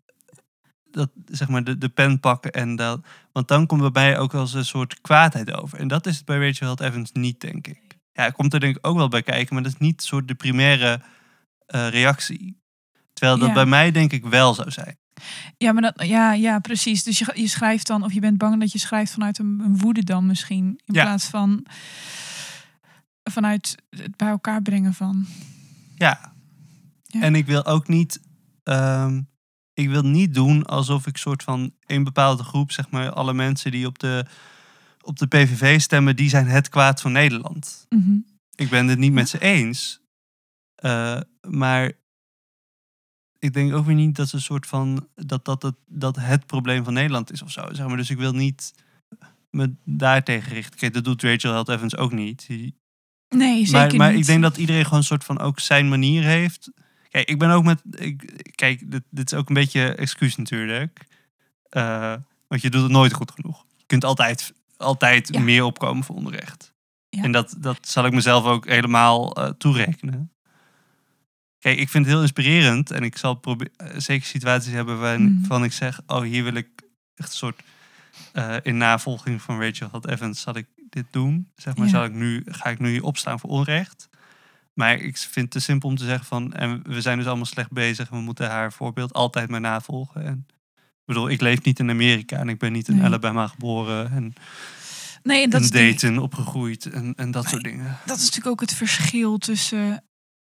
Dat, 0.92 1.10
zeg 1.26 1.48
maar, 1.48 1.64
de, 1.64 1.78
de 1.78 1.88
pen 1.88 2.20
pakken 2.20 2.52
en 2.52 2.76
dat. 2.76 3.00
Want 3.32 3.48
dan 3.48 3.66
komt 3.66 3.82
er 3.82 3.90
bij 3.92 4.02
mij 4.10 4.18
ook 4.18 4.32
wel 4.32 4.40
eens 4.40 4.52
een 4.54 4.64
soort 4.64 5.00
kwaadheid 5.00 5.52
over. 5.52 5.78
En 5.78 5.88
dat 5.88 6.06
is 6.06 6.16
het 6.16 6.24
bij 6.24 6.46
Rachel 6.46 6.66
Held 6.66 6.80
Evans 6.80 7.12
niet, 7.12 7.40
denk 7.40 7.66
ik. 7.66 7.80
Ja, 8.12 8.24
het 8.24 8.34
komt 8.34 8.52
er 8.54 8.60
denk 8.60 8.76
ik 8.76 8.86
ook 8.86 8.96
wel 8.96 9.08
bij 9.08 9.22
kijken, 9.22 9.54
maar 9.54 9.62
dat 9.62 9.72
is 9.72 9.78
niet 9.78 10.02
soort 10.02 10.28
de 10.28 10.34
primaire 10.34 11.00
eh, 11.66 11.88
reactie. 11.88 12.60
Terwijl 13.12 13.38
dat 13.38 13.48
Ja. 13.48 13.54
bij 13.54 13.66
mij 13.66 13.90
denk 13.90 14.12
ik 14.12 14.24
wel 14.26 14.54
zou 14.54 14.70
zijn. 14.70 14.96
Ja, 15.58 15.72
maar 15.72 15.82
dat, 15.82 16.06
ja, 16.06 16.32
ja, 16.32 16.58
precies. 16.58 17.02
Dus 17.02 17.18
je, 17.18 17.30
je 17.34 17.48
schrijft 17.48 17.86
dan, 17.86 18.02
of 18.04 18.12
je 18.12 18.20
bent 18.20 18.38
bang 18.38 18.60
dat 18.60 18.72
je 18.72 18.78
schrijft 18.78 19.12
vanuit 19.12 19.38
een, 19.38 19.60
een 19.64 19.78
woede 19.78 20.04
dan 20.04 20.26
misschien. 20.26 20.64
In 20.84 20.94
Ja. 20.94 21.02
plaats 21.02 21.24
van 21.26 21.66
vanuit 23.30 23.74
het 23.90 24.16
bij 24.16 24.28
elkaar 24.28 24.62
brengen 24.62 24.94
van. 24.94 25.26
Ja. 25.94 26.32
Ja. 27.04 27.20
En 27.20 27.34
ik 27.34 27.46
wil 27.46 27.64
ook 27.66 27.88
niet. 27.88 28.20
ehm, 28.62 29.20
ik 29.74 29.88
wil 29.88 30.02
niet 30.02 30.34
doen 30.34 30.64
alsof 30.66 31.06
ik 31.06 31.16
soort 31.16 31.42
van 31.42 31.74
een 31.86 32.04
bepaalde 32.04 32.42
groep, 32.42 32.72
zeg 32.72 32.90
maar, 32.90 33.10
alle 33.12 33.34
mensen 33.34 33.70
die 33.70 33.86
op 33.86 33.98
de, 33.98 34.26
op 35.00 35.18
de 35.18 35.26
PVV 35.26 35.80
stemmen, 35.80 36.16
die 36.16 36.28
zijn 36.28 36.46
het 36.46 36.68
kwaad 36.68 37.00
van 37.00 37.12
Nederland. 37.12 37.86
Mhm. 37.88 38.16
Ik 38.54 38.70
ben 38.70 38.86
het 38.88 38.98
niet 38.98 39.12
met 39.12 39.28
ze 39.28 39.38
eens. 39.40 40.00
Eh, 40.74 41.20
maar 41.48 41.92
ik 43.38 43.52
denk 43.52 43.72
ook 43.74 43.86
weer 43.86 43.94
niet 43.94 44.16
dat 44.16 44.28
ze 44.28 44.34
een 44.36 44.42
soort 44.42 44.66
van 44.66 45.08
dat 45.14 45.44
dat 45.44 45.62
het, 45.62 45.74
dat 45.86 46.16
het 46.16 46.46
probleem 46.46 46.84
van 46.84 46.92
Nederland 46.92 47.32
is 47.32 47.42
of 47.42 47.50
zo. 47.50 47.68
Zeg 47.72 47.86
maar. 47.86 47.96
Dus 47.96 48.10
ik 48.10 48.18
wil 48.18 48.32
niet 48.32 48.74
me 49.50 49.74
daar 49.84 50.24
tegen 50.24 50.52
richten. 50.52 50.78
Kijk, 50.78 50.94
dat 50.94 51.04
doet 51.04 51.22
Rachel 51.22 51.52
Held 51.52 51.68
Evans 51.68 51.96
ook 51.96 52.12
niet. 52.12 52.46
Die- 52.46 52.80
Nee, 53.28 53.66
zeker 53.66 53.78
maar 53.88 53.96
maar 53.96 54.10
niet. 54.10 54.20
ik 54.20 54.26
denk 54.26 54.42
dat 54.42 54.56
iedereen 54.56 54.84
gewoon 54.84 54.98
een 54.98 55.04
soort 55.04 55.24
van 55.24 55.38
ook 55.38 55.60
zijn 55.60 55.88
manier 55.88 56.22
heeft. 56.22 56.70
Kijk, 57.12 57.28
ik 57.28 57.38
ben 57.38 57.50
ook 57.50 57.64
met. 57.64 57.82
Ik, 57.90 58.42
kijk, 58.54 58.90
dit, 58.90 59.02
dit 59.10 59.32
is 59.32 59.38
ook 59.38 59.48
een 59.48 59.54
beetje 59.54 59.94
excuus 59.94 60.36
natuurlijk. 60.36 61.06
Eh, 61.68 62.14
want 62.48 62.62
je 62.62 62.70
doet 62.70 62.82
het 62.82 62.90
nooit 62.90 63.12
goed 63.12 63.30
genoeg. 63.30 63.64
Je 63.76 63.84
kunt 63.86 64.04
altijd, 64.04 64.52
altijd 64.76 65.28
Ja. 65.34 65.40
meer 65.40 65.64
opkomen 65.64 66.04
voor 66.04 66.16
onrecht. 66.16 66.72
Ja. 67.08 67.22
En 67.22 67.32
dat, 67.32 67.54
dat 67.58 67.78
zal 67.88 68.06
ik 68.06 68.12
mezelf 68.12 68.44
ook 68.44 68.66
helemaal 68.68 69.34
eh, 69.34 69.48
toerekenen. 69.58 70.32
Kijk, 71.58 71.78
ik 71.78 71.88
vind 71.88 72.04
het 72.04 72.12
heel 72.14 72.22
inspirerend. 72.22 72.90
En 72.90 73.02
ik 73.02 73.16
zal 73.16 73.40
eh, 73.42 73.88
zeker 73.96 74.26
situaties 74.26 74.72
hebben 74.72 74.96
Mhm. 74.98 75.04
waarvan 75.40 75.64
ik 75.64 75.72
zeg... 75.72 76.00
Oh, 76.06 76.20
hier 76.22 76.44
wil 76.44 76.54
ik 76.54 76.68
echt 77.14 77.28
een 77.30 77.36
soort... 77.36 77.62
in 78.62 78.76
navolging 78.76 79.42
van 79.42 79.60
Rachel 79.62 79.88
Held 79.90 80.08
Evans 80.08 80.40
zal 80.40 80.56
ik 80.56 80.66
dit 80.90 81.06
doen. 81.10 81.50
Zeg 81.56 81.76
maar, 81.76 81.86
Ja. 81.86 81.92
zal 81.92 82.04
ik 82.04 82.12
nu, 82.12 82.42
ga 82.46 82.70
ik 82.70 82.78
nu 82.78 82.90
hier 82.90 83.02
opstaan 83.04 83.40
voor 83.40 83.50
onrecht? 83.50 84.08
Maar 84.74 84.94
ik 84.94 85.16
vind 85.16 85.34
het 85.34 85.50
te 85.50 85.60
simpel 85.60 85.88
om 85.88 85.96
te 85.96 86.04
zeggen 86.04 86.26
van... 86.26 86.52
En 86.52 86.82
we 86.82 87.00
zijn 87.00 87.18
dus 87.18 87.26
allemaal 87.26 87.44
slecht 87.46 87.70
bezig. 87.72 88.08
We 88.08 88.16
moeten 88.20 88.50
haar 88.50 88.72
voorbeeld 88.72 89.12
altijd 89.12 89.50
maar 89.50 89.60
navolgen. 89.60 90.24
En, 90.24 90.46
ik 90.76 91.04
bedoel, 91.04 91.28
ik 91.30 91.40
leef 91.40 91.62
niet 91.62 91.78
in 91.78 91.90
Amerika. 91.90 92.36
En 92.36 92.48
ik 92.48 92.58
ben 92.58 92.72
niet 92.72 92.88
in 92.88 92.94
Nee. 92.96 93.04
Alabama 93.04 93.46
geboren. 93.46 94.10
En 94.10 94.32
nee, 95.22 95.42
en 95.44 95.50
dat 95.50 95.60
is, 95.60 95.70
Dayton 95.70 96.18
opgegroeid. 96.18 96.86
En, 96.86 97.14
en 97.16 97.30
dat 97.30 97.48
soort 97.48 97.62
dingen. 97.64 97.96
dat 98.06 98.16
is 98.16 98.22
natuurlijk 98.22 98.50
ook 98.50 98.60
het 98.60 98.74
verschil 98.74 99.38
tussen. 99.38 100.04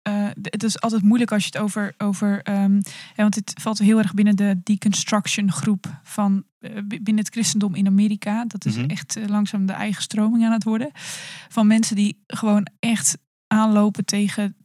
eh, 0.03 0.29
het 0.42 0.62
is 0.62 0.81
altijd 0.81 1.03
moeilijk 1.03 1.33
als 1.33 1.42
je 1.44 1.51
het 1.53 1.59
over. 1.62 1.94
over 1.98 2.42
ehm, 2.42 2.75
ja, 2.75 2.83
want 3.16 3.35
dit 3.35 3.53
valt 3.61 3.79
heel 3.79 3.98
erg 3.98 4.14
binnen 4.14 4.37
de 4.37 4.61
deconstruction 4.62 5.53
groep 5.53 5.87
van. 6.03 6.44
eh, 6.59 6.70
binnen 6.87 7.16
het 7.18 7.29
christendom 7.29 7.75
in 7.75 7.87
Amerika. 7.87 8.44
Dat 8.44 8.64
is 8.64 8.77
Mhm. 8.77 8.90
echt 8.90 9.16
eh, 9.16 9.27
langzaam 9.27 9.66
de 9.66 9.72
eigen 9.72 10.03
stroming 10.03 10.44
aan 10.44 10.53
het 10.53 10.64
worden. 10.64 10.90
Van 11.48 11.66
mensen 11.66 11.96
die 11.96 12.22
gewoon 12.27 12.66
echt 12.79 13.18
aanlopen 13.53 14.05
tegen. 14.05 14.57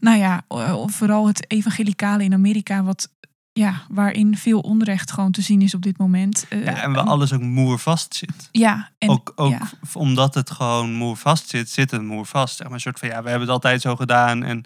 Nou 0.00 0.18
ja, 0.18 0.42
eh, 0.48 0.82
vooral 0.86 1.26
het 1.26 1.50
evangelicale 1.50 2.24
in 2.24 2.32
Amerika. 2.32 2.82
Wat. 2.82 3.08
Ja, 3.52 3.82
waarin 3.88 4.36
veel 4.36 4.60
onrecht 4.60 5.12
gewoon 5.12 5.30
te 5.32 5.42
zien 5.42 5.62
is 5.62 5.74
op 5.74 5.82
dit 5.82 5.98
moment. 5.98 6.46
Eh, 6.48 6.64
Ja, 6.64 6.82
en 6.82 6.92
waar 6.92 7.04
alles 7.04 7.32
ook 7.32 7.40
moervast 7.40 8.14
zit. 8.14 8.48
ja, 8.52 8.90
en, 8.98 9.08
ook 9.08 9.32
ook 9.36 9.50
ja. 9.50 9.60
omdat 9.92 10.34
het 10.34 10.50
gewoon 10.50 10.92
moervast 10.92 11.48
zit, 11.48 11.70
zit 11.70 11.90
het 11.90 12.02
moervast. 12.02 12.56
Zeg 12.56 12.66
maar 12.66 12.74
een 12.74 12.80
soort 12.80 12.98
van, 12.98 13.08
ja, 13.08 13.22
we 13.22 13.28
hebben 13.28 13.46
het 13.46 13.56
altijd 13.56 13.80
zo 13.80 13.96
gedaan. 13.96 14.42
En, 14.42 14.64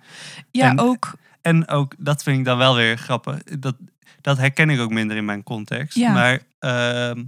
ja, 0.51 0.71
en- 0.71 0.79
ook. 0.79 1.13
en 1.43 1.69
ook, 1.69 1.95
dat 1.99 2.23
vind 2.23 2.39
ik 2.39 2.45
dan 2.45 2.59
wel 2.59 2.75
weer 2.75 2.97
grappig. 2.99 3.43
Dat, 3.43 3.77
dat 4.21 4.39
herken 4.39 4.71
ik 4.71 4.81
ook 4.81 4.91
minder 4.91 5.17
in 5.17 5.25
mijn 5.25 5.43
context. 5.43 5.97
Ja. 5.97 6.13
Maar 6.13 6.41
ehm, 6.59 7.25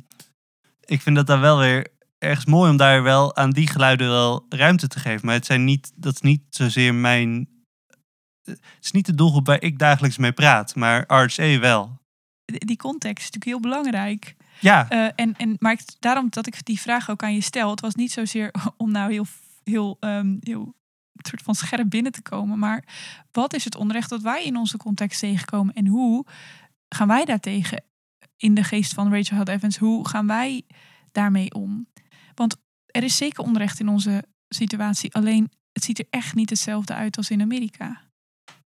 ik 0.85 1.01
vind 1.03 1.17
dat 1.17 1.27
dan 1.27 1.41
wel 1.41 1.59
weer 1.59 1.87
ergens 2.25 2.47
mooi 2.47 2.71
om 2.71 2.77
daar 2.77 3.03
wel 3.03 3.37
aan 3.37 3.51
die 3.51 3.67
geluiden 3.67 4.09
wel 4.09 4.47
ruimte 4.49 4.89
te 4.89 4.99
geven. 4.99 5.27
Maar 5.27 5.35
het 5.35 5.47
zijn 5.47 5.65
niet, 5.65 5.93
dat 5.97 6.15
is 6.15 6.21
niet 6.21 6.43
zozeer 6.49 6.95
mijn... 6.95 7.49
Het 8.43 8.61
is 8.81 8.91
niet 8.91 9.07
de 9.07 9.15
doelgroep 9.15 9.47
waar 9.47 9.63
ik 9.63 9.79
dagelijks 9.79 10.17
mee 10.17 10.33
praat, 10.33 10.75
maar 10.75 11.05
RHA 11.07 11.59
wel. 11.59 11.99
die 12.45 12.77
context 12.77 13.25
is 13.25 13.31
natuurlijk 13.31 13.45
heel 13.45 13.61
belangrijk. 13.61 14.37
Ja, 14.61 14.89
Eh, 14.89 15.09
en, 15.15 15.37
en, 15.37 15.57
maar 15.59 15.73
ik, 15.73 15.81
daarom 15.99 16.27
dat 16.31 16.47
ik 16.47 16.65
die 16.65 16.81
vraag 16.81 17.11
ook 17.11 17.23
aan 17.23 17.35
je 17.35 17.41
stel. 17.41 17.71
Het 17.71 17.81
was 17.81 17.95
niet 17.95 18.13
zozeer 18.13 18.55
om 18.77 18.91
nou 18.91 19.13
heel, 19.13 19.27
heel, 19.65 19.97
ehm, 20.01 20.37
heel 20.41 20.75
soort 21.13 21.43
van 21.43 21.55
scherp 21.55 21.91
binnen 21.91 22.13
te 22.13 22.23
komen. 22.23 22.59
Maar 22.59 22.85
wat 23.33 23.55
is 23.55 23.65
het 23.65 23.77
onrecht 23.77 24.09
dat 24.09 24.23
wij 24.23 24.45
in 24.45 24.57
onze 24.57 24.77
context 24.77 25.21
tegenkomen? 25.21 25.75
En 25.75 25.87
hoe 25.87 26.27
gaan 26.89 27.09
wij 27.09 27.25
daartegen 27.25 27.85
in 28.37 28.55
de 28.55 28.65
geest 28.65 28.95
van 28.95 29.15
Rachel 29.15 29.37
Held 29.37 29.49
Evans? 29.49 29.77
Hoe 29.77 30.09
gaan 30.09 30.27
wij 30.27 30.63
daarmee 31.13 31.55
om? 31.55 31.87
Want 32.35 32.57
er 32.87 33.03
is 33.03 33.17
zeker 33.17 33.45
onrecht 33.45 33.81
in 33.81 33.89
onze 33.89 34.25
situatie. 34.49 35.15
Alleen 35.15 35.51
het 35.73 35.85
ziet 35.85 35.99
er 35.99 36.07
echt 36.11 36.35
niet 36.35 36.51
hetzelfde 36.51 36.95
uit 36.95 37.17
als 37.17 37.31
in 37.31 37.41
Amerika. 37.41 38.03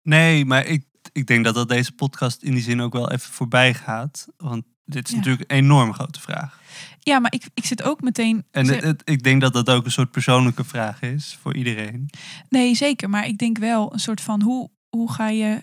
Nee, 0.01 0.45
maar 0.45 0.65
ik, 0.65 0.83
ik 1.11 1.27
denk 1.27 1.43
dat 1.43 1.55
dat 1.55 1.69
deze 1.69 1.91
podcast 1.91 2.41
in 2.43 2.51
die 2.53 2.63
zin 2.63 2.81
ook 2.81 2.93
wel 2.93 3.11
even 3.11 3.33
voorbij 3.33 3.73
gaat. 3.73 4.27
Want 4.37 4.63
dit 4.85 5.05
is 5.07 5.11
Ja. 5.11 5.17
natuurlijk 5.17 5.51
een 5.51 5.57
enorm 5.57 5.93
grote 5.93 6.21
vraag. 6.21 6.59
Ja, 6.99 7.19
maar 7.19 7.33
ik, 7.33 7.43
ik 7.53 7.65
zit 7.65 7.83
ook 7.83 8.01
meteen. 8.01 8.45
En 8.51 8.67
het- 8.67 9.01
ik 9.09 9.23
denk 9.23 9.41
dat 9.41 9.53
dat 9.53 9.69
ook 9.69 9.85
een 9.85 9.91
soort 9.91 10.11
persoonlijke 10.11 10.63
vraag 10.63 11.01
is 11.01 11.37
voor 11.41 11.55
iedereen. 11.55 12.09
Nee, 12.49 12.75
zeker. 12.75 13.09
Maar 13.09 13.27
ik 13.27 13.37
denk 13.37 13.57
wel 13.57 13.93
een 13.93 13.99
soort 13.99 14.21
van 14.21 14.41
hoe, 14.41 14.69
hoe 14.89 15.11
ga 15.11 15.27
je. 15.29 15.61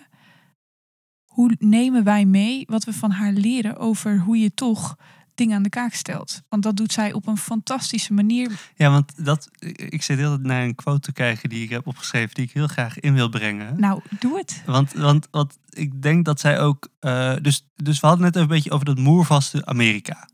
Hoe 1.25 1.55
nemen 1.59 2.03
wij 2.03 2.25
mee 2.25 2.63
wat 2.65 2.83
we 2.83 2.93
van 2.93 3.11
haar 3.11 3.31
leren 3.31 3.77
over 3.77 4.19
hoe 4.19 4.37
je 4.37 4.53
toch 4.53 4.95
dingen 5.35 5.55
aan 5.55 5.63
de 5.63 5.69
kaak 5.69 5.93
stelt? 5.93 6.41
Want 6.49 6.63
dat 6.63 6.77
doet 6.77 6.91
zij 6.93 7.13
op 7.13 7.27
een 7.27 7.37
fantastische 7.37 8.13
manier. 8.13 8.51
Ja, 8.75 8.89
want 8.89 9.25
dat, 9.25 9.49
ik 9.75 10.01
zit 10.03 10.17
heel 10.17 10.37
naar 10.37 10.63
een 10.63 10.75
quote 10.75 10.99
te 10.99 11.11
kijken 11.13 11.49
die 11.49 11.63
ik 11.63 11.69
heb 11.69 11.87
opgeschreven, 11.87 12.33
die 12.35 12.45
ik 12.45 12.51
heel 12.51 12.67
graag 12.67 12.99
in 12.99 13.13
wil 13.13 13.29
brengen. 13.29 13.79
Nou, 13.79 14.01
doe 14.19 14.37
het. 14.37 14.63
Want, 14.65 14.93
want, 14.93 15.27
want 15.31 15.57
ik 15.69 16.01
denk 16.01 16.25
dat 16.25 16.39
zij 16.39 16.59
ook. 16.59 16.87
eh, 16.99 17.33
dus, 17.41 17.67
dus 17.75 17.99
we 17.99 18.07
hadden 18.07 18.25
net 18.25 18.35
even 18.35 18.49
een 18.49 18.55
beetje 18.55 18.71
over 18.71 18.85
dat 18.85 18.97
moervaste 18.97 19.65
Amerika. 19.65 20.27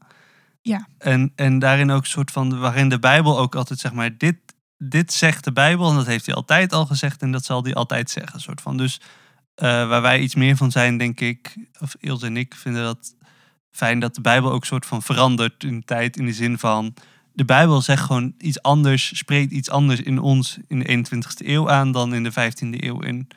Ja. 0.62 0.88
En, 0.98 1.32
en 1.36 1.60
daarin 1.60 1.92
ook 1.92 2.02
een 2.02 2.08
soort 2.08 2.32
van. 2.32 2.60
waarin 2.60 2.90
de 2.90 3.00
Bijbel 3.00 3.40
ook 3.40 3.56
altijd 3.56 3.80
zeg 3.80 3.94
maar. 3.94 4.18
Dit, 4.18 4.36
dit 4.78 5.14
zegt 5.14 5.44
de 5.44 5.52
Bijbel 5.52 5.90
en 5.90 5.96
dat 5.96 6.06
heeft 6.06 6.26
hij 6.26 6.36
altijd 6.36 6.74
al 6.74 6.86
gezegd 6.86 7.22
en 7.22 7.32
dat 7.32 7.46
zal 7.46 7.64
hij 7.64 7.74
altijd 7.74 8.10
zeggen. 8.10 8.42
Soort 8.42 8.62
van. 8.62 8.78
Dus 8.78 9.02
eh, 9.56 9.66
waar 9.88 10.02
wij 10.02 10.20
iets 10.20 10.36
meer 10.36 10.58
van 10.58 10.72
zijn, 10.72 10.98
denk 10.98 11.20
ik. 11.20 11.56
of 11.80 11.96
Ilse 12.00 12.26
en 12.26 12.38
ik 12.38 12.56
vinden 12.56 12.84
dat 12.84 13.16
fijn 13.80 14.00
dat 14.00 14.16
de 14.16 14.22
Bijbel 14.22 14.52
ook 14.52 14.66
soort 14.66 14.86
van 14.86 15.02
verandert 15.02 15.64
in 15.64 15.80
de 15.80 15.86
tijd. 15.86 16.18
In 16.18 16.26
de 16.26 16.34
zin 16.34 16.58
van. 16.58 16.94
De 17.34 17.46
Bijbel 17.46 17.82
zegt 17.82 18.04
gewoon 18.04 18.34
iets 18.38 18.62
anders, 18.62 19.18
spreekt 19.18 19.52
iets 19.52 19.70
anders 19.70 20.02
in 20.02 20.20
ons 20.20 20.58
in 20.68 20.80
de 20.80 20.86
21ste 20.98 21.48
eeuw 21.48 21.70
aan 21.70 21.92
dan 21.92 22.14
in 22.14 22.24
de 22.24 22.32
15e 22.32 22.84
eeuw 22.84 23.02
in 23.02 23.28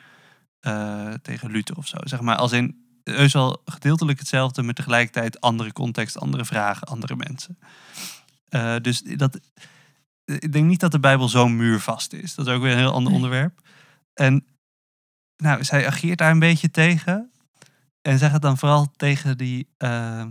eh, 0.59 1.13
tegen 1.21 1.51
Luther 1.51 1.77
of 1.77 1.87
zo. 1.87 1.97
Zeg 2.03 2.21
maar 2.21 2.35
als 2.35 2.51
in 2.51 2.75
heus 3.03 3.33
wel 3.33 3.61
gedeeltelijk 3.65 4.19
hetzelfde, 4.19 4.61
maar 4.61 4.73
tegelijkertijd 4.73 5.41
andere 5.41 5.73
context, 5.73 6.19
andere 6.19 6.45
vragen, 6.45 6.87
andere 6.87 7.15
mensen. 7.15 7.57
Eh, 8.49 8.75
dus 8.81 9.01
dat, 9.01 9.39
ik 10.25 10.51
denk 10.53 10.65
niet 10.65 10.79
dat 10.79 10.91
de 10.91 10.99
Bijbel 10.99 11.29
zo 11.29 11.47
muurvast 11.47 12.13
is. 12.13 12.35
Dat 12.35 12.47
is 12.47 12.53
ook 12.53 12.61
weer 12.61 12.71
een 12.71 12.77
heel 12.77 12.93
ander 12.93 13.11
Nee. 13.11 13.21
onderwerp. 13.21 13.59
En 14.13 14.45
nou, 15.37 15.63
zij 15.63 15.87
ageert 15.87 16.17
daar 16.17 16.31
een 16.31 16.39
beetje 16.39 16.71
tegen. 16.71 17.31
En 18.03 18.17
zegt 18.17 18.33
het 18.33 18.41
dan 18.41 18.57
vooral 18.57 18.91
tegen 18.95 19.37
die. 19.37 19.67
eh, 19.77 20.25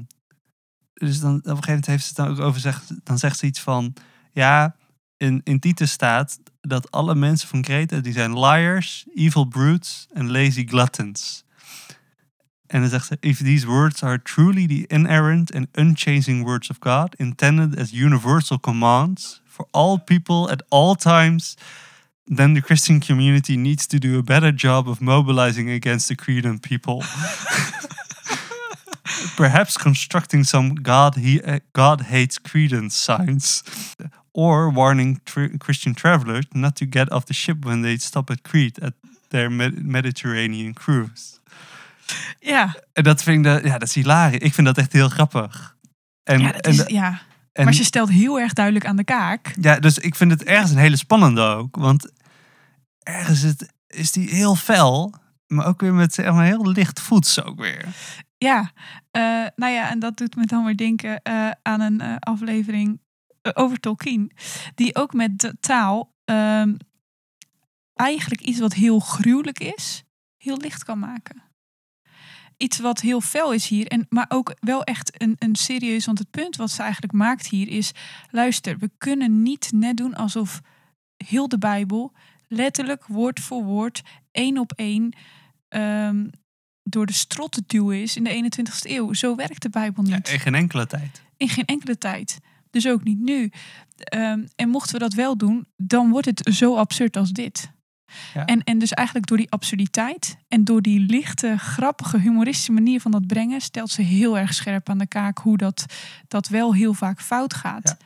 dus 0.95 1.21
dan 1.21 1.35
op 1.35 1.45
een 1.45 1.51
gegeven 1.51 1.69
moment 1.69 1.87
heeft 1.87 2.05
ze 2.05 2.15
dan 2.15 2.29
ook 2.29 2.39
over 2.39 2.61
zegt, 2.61 3.05
dan 3.05 3.19
zegt 3.19 3.39
ze 3.39 3.47
iets 3.47 3.61
van 3.61 3.95
ja, 4.33 4.77
in, 5.17 5.41
in 5.45 5.59
Titus 5.59 5.91
staat 5.91 6.39
dat 6.61 6.91
alle 6.91 7.15
mensen 7.15 7.49
van 7.49 7.63
Kreta 7.63 8.01
die 8.01 8.13
zijn 8.13 8.39
liars, 8.39 9.07
evil 9.15 9.45
brutes 9.45 10.07
en 10.13 10.31
lazy 10.31 10.67
gluttons. 10.67 11.45
En 12.67 12.81
dan 12.81 12.89
zegt 12.89 13.07
ze: 13.07 13.17
If 13.21 13.39
these 13.39 13.67
words 13.67 14.03
are 14.03 14.23
truly 14.23 14.67
the 14.67 14.87
inerrant 14.87 15.55
and 15.55 15.67
unchanging 15.73 16.43
words 16.45 16.71
of 16.71 16.77
God, 16.81 17.15
intended 17.17 17.79
as 17.79 17.93
universal 17.93 18.61
commands 18.61 19.41
for 19.47 19.67
all 19.71 19.99
people 19.99 20.51
at 20.51 20.65
all 20.69 20.95
times, 20.95 21.57
then 22.27 22.55
the 22.55 22.63
Christian 22.63 23.01
community 23.01 23.57
needs 23.57 23.87
to 23.87 23.99
do 23.99 24.19
a 24.19 24.23
better 24.23 24.53
job 24.55 24.89
of 24.89 25.01
mobilizing 25.01 25.71
against 25.71 26.09
the 26.09 26.15
creedent 26.15 26.63
people. 26.63 27.03
Perhaps 29.37 29.77
constructing 29.77 30.45
some 30.45 30.75
God, 30.75 31.17
he, 31.17 31.41
uh, 31.43 31.59
God 31.73 32.03
hates 32.03 32.39
credence 32.39 32.97
signs. 32.97 33.63
Or 34.35 34.71
warning 34.71 35.21
tr- 35.25 35.57
Christian 35.59 35.95
travelers 35.95 36.47
not 36.55 36.77
to 36.77 36.87
get 36.87 37.13
off 37.13 37.27
the 37.27 37.35
ship 37.35 37.65
when 37.65 37.83
they 37.83 37.99
stop 37.99 38.31
at 38.31 38.43
Crete 38.43 38.79
at 38.83 38.95
their 39.29 39.51
Med- 39.51 39.85
Mediterranean 39.85 40.75
cruise. 40.75 41.39
Ja, 42.41 42.75
En 42.93 43.03
dat 43.03 43.23
vind 43.23 43.47
ik, 43.47 43.65
ja, 43.65 43.79
dat 43.79 43.89
is 43.89 43.95
hilarisch. 43.95 44.41
Ik 44.41 44.55
vind 44.55 44.67
dat 44.67 44.79
echt 44.79 44.93
heel 44.93 45.09
grappig. 45.09 45.77
En, 46.25 46.41
ja, 46.41 46.53
dat 46.53 46.67
en, 46.67 46.73
is, 46.73 46.85
ja. 46.87 47.21
En- 47.53 47.65
maar 47.65 47.75
ze 47.75 47.85
stelt 47.85 48.09
heel 48.09 48.41
erg 48.41 48.53
duidelijk 48.53 48.87
aan 48.87 48.97
de 48.97 49.05
kaak. 49.05 49.55
ja, 49.61 49.79
dus 49.79 49.99
ik 49.99 50.15
vind 50.15 50.31
het 50.31 50.45
ergens 50.45 50.71
een 50.71 50.77
hele 50.77 50.97
spannende 50.97 51.41
ook. 51.41 51.77
Want 51.77 52.13
ergens 52.99 53.43
is, 53.43 53.51
het, 53.51 53.73
is 53.87 54.13
die 54.13 54.29
heel 54.29 54.55
fel, 54.55 55.15
maar 55.47 55.67
ook 55.67 55.81
weer 55.81 55.95
met 55.95 56.15
zeg 56.15 56.33
maar, 56.33 56.45
heel 56.45 56.71
licht 56.71 57.01
voets 57.01 57.43
ook 57.43 57.61
weer. 57.61 57.85
Ja, 58.39 58.71
eh, 59.11 59.23
nou 59.57 59.73
ja, 59.73 59.91
en 59.91 59.99
dat 59.99 60.17
doet 60.17 60.37
me 60.37 60.47
dan 60.47 60.65
weer 60.65 60.77
denken 60.77 61.23
eh, 61.23 61.51
aan 61.63 61.81
een 61.81 62.01
eh, 62.01 62.17
aflevering 62.19 63.01
over 63.55 63.81
Tolkien. 63.81 64.33
Die 64.75 64.97
ook 64.97 65.13
met 65.13 65.39
de 65.39 65.57
taal 65.61 66.15
ehm, 66.25 66.75
eigenlijk 67.95 68.41
iets 68.41 68.59
wat 68.59 68.73
heel 68.73 68.99
gruwelijk 68.99 69.61
is, 69.61 70.05
heel 70.37 70.57
licht 70.57 70.85
kan 70.85 70.99
maken. 70.99 71.43
Iets 72.57 72.79
wat 72.79 73.01
heel 73.01 73.21
fel 73.21 73.53
is 73.53 73.69
hier, 73.69 73.87
en, 73.87 74.07
maar 74.09 74.27
ook 74.29 74.55
wel 74.61 74.85
echt 74.85 75.23
een, 75.23 75.37
een 75.39 75.57
serieus. 75.57 76.07
Want 76.07 76.19
het 76.19 76.31
punt 76.31 76.57
wat 76.57 76.71
ze 76.71 76.83
eigenlijk 76.83 77.13
maakt 77.13 77.47
hier 77.49 77.69
is: 77.69 77.93
luister, 78.31 78.79
we 78.79 78.91
kunnen 78.99 79.43
niet 79.43 79.71
net 79.75 79.97
doen 79.97 80.15
alsof 80.15 80.61
heel 81.17 81.49
de 81.49 81.59
Bijbel 81.59 82.13
letterlijk 82.49 83.07
woord 83.07 83.41
voor 83.41 83.65
woord, 83.65 84.03
één 84.31 84.59
op 84.59 84.73
één, 84.73 85.17
ehm, 85.69 86.27
door 86.83 87.07
de 87.07 87.13
strot 87.13 87.53
te 87.53 87.63
duwen 87.67 88.03
is 88.03 88.17
in 88.17 88.25
de 88.25 88.31
21ste 88.31 88.91
eeuw. 88.91 89.13
Zo 89.13 89.35
werkt 89.37 89.63
de 89.63 89.71
Bijbel 89.71 90.05
Ja, 90.07 90.15
niet. 90.17 90.29
in 90.29 90.41
geen 90.41 90.55
enkele 90.55 90.87
tijd. 90.87 91.23
in 91.37 91.49
geen 91.49 91.65
enkele 91.65 91.99
tijd. 91.99 92.39
Dus 92.71 92.89
ook 92.89 93.05
niet 93.05 93.19
nu. 93.19 93.51
Ehm, 93.97 94.47
en 94.57 94.69
mochten 94.69 94.93
we 94.93 94.99
dat 94.99 95.13
wel 95.15 95.37
doen, 95.37 95.67
dan 95.77 96.11
wordt 96.11 96.27
het 96.27 96.49
zo 96.55 96.77
absurd 96.77 97.17
als 97.17 97.31
dit. 97.31 97.71
Ja. 98.35 98.45
En, 98.47 98.65
en 98.65 98.79
dus 98.79 98.91
eigenlijk 98.93 99.27
door 99.27 99.37
die 99.37 99.51
absurditeit 99.51 100.37
en 100.49 100.65
door 100.65 100.83
die 100.83 101.01
lichte, 101.01 101.55
grappige, 101.59 102.19
humoristische 102.19 102.73
manier 102.73 103.01
van 103.01 103.11
dat 103.11 103.27
brengen, 103.27 103.61
stelt 103.61 103.91
ze 103.91 104.03
heel 104.03 104.39
erg 104.39 104.55
scherp 104.55 104.89
aan 104.89 104.99
de 104.99 105.07
kaak 105.07 105.39
hoe 105.39 105.57
dat, 105.57 105.87
dat 106.29 106.49
wel 106.49 106.75
heel 106.75 106.95
vaak 106.95 107.21
fout 107.21 107.55
gaat. 107.55 107.97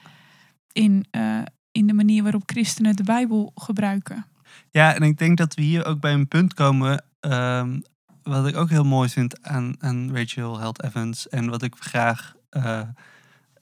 In, 0.73 1.07
eh, 1.11 1.39
in 1.73 1.87
de 1.87 1.93
manier 1.93 2.23
waarop 2.23 2.43
christenen 2.47 2.97
de 2.97 3.03
Bijbel 3.03 3.53
gebruiken. 3.55 4.27
Ja, 4.71 4.95
en 4.95 5.03
ik 5.03 5.19
denk 5.19 5.39
dat 5.39 5.55
we 5.55 5.63
hier 5.63 5.85
ook 5.85 6.01
bij 6.01 6.13
een 6.13 6.29
punt 6.29 6.55
komen. 6.55 7.05
ehm, 7.21 7.81
wat 8.23 8.47
ik 8.47 8.57
ook 8.57 8.71
heel 8.71 8.85
mooi 8.85 9.09
vind 9.09 9.43
aan, 9.43 9.75
aan 9.79 10.17
Rachel 10.17 10.59
Held 10.59 10.83
Evans. 10.83 11.29
En 11.29 11.49
wat 11.51 11.63
ik 11.63 11.75
graag 11.79 12.35
eh, 12.51 12.81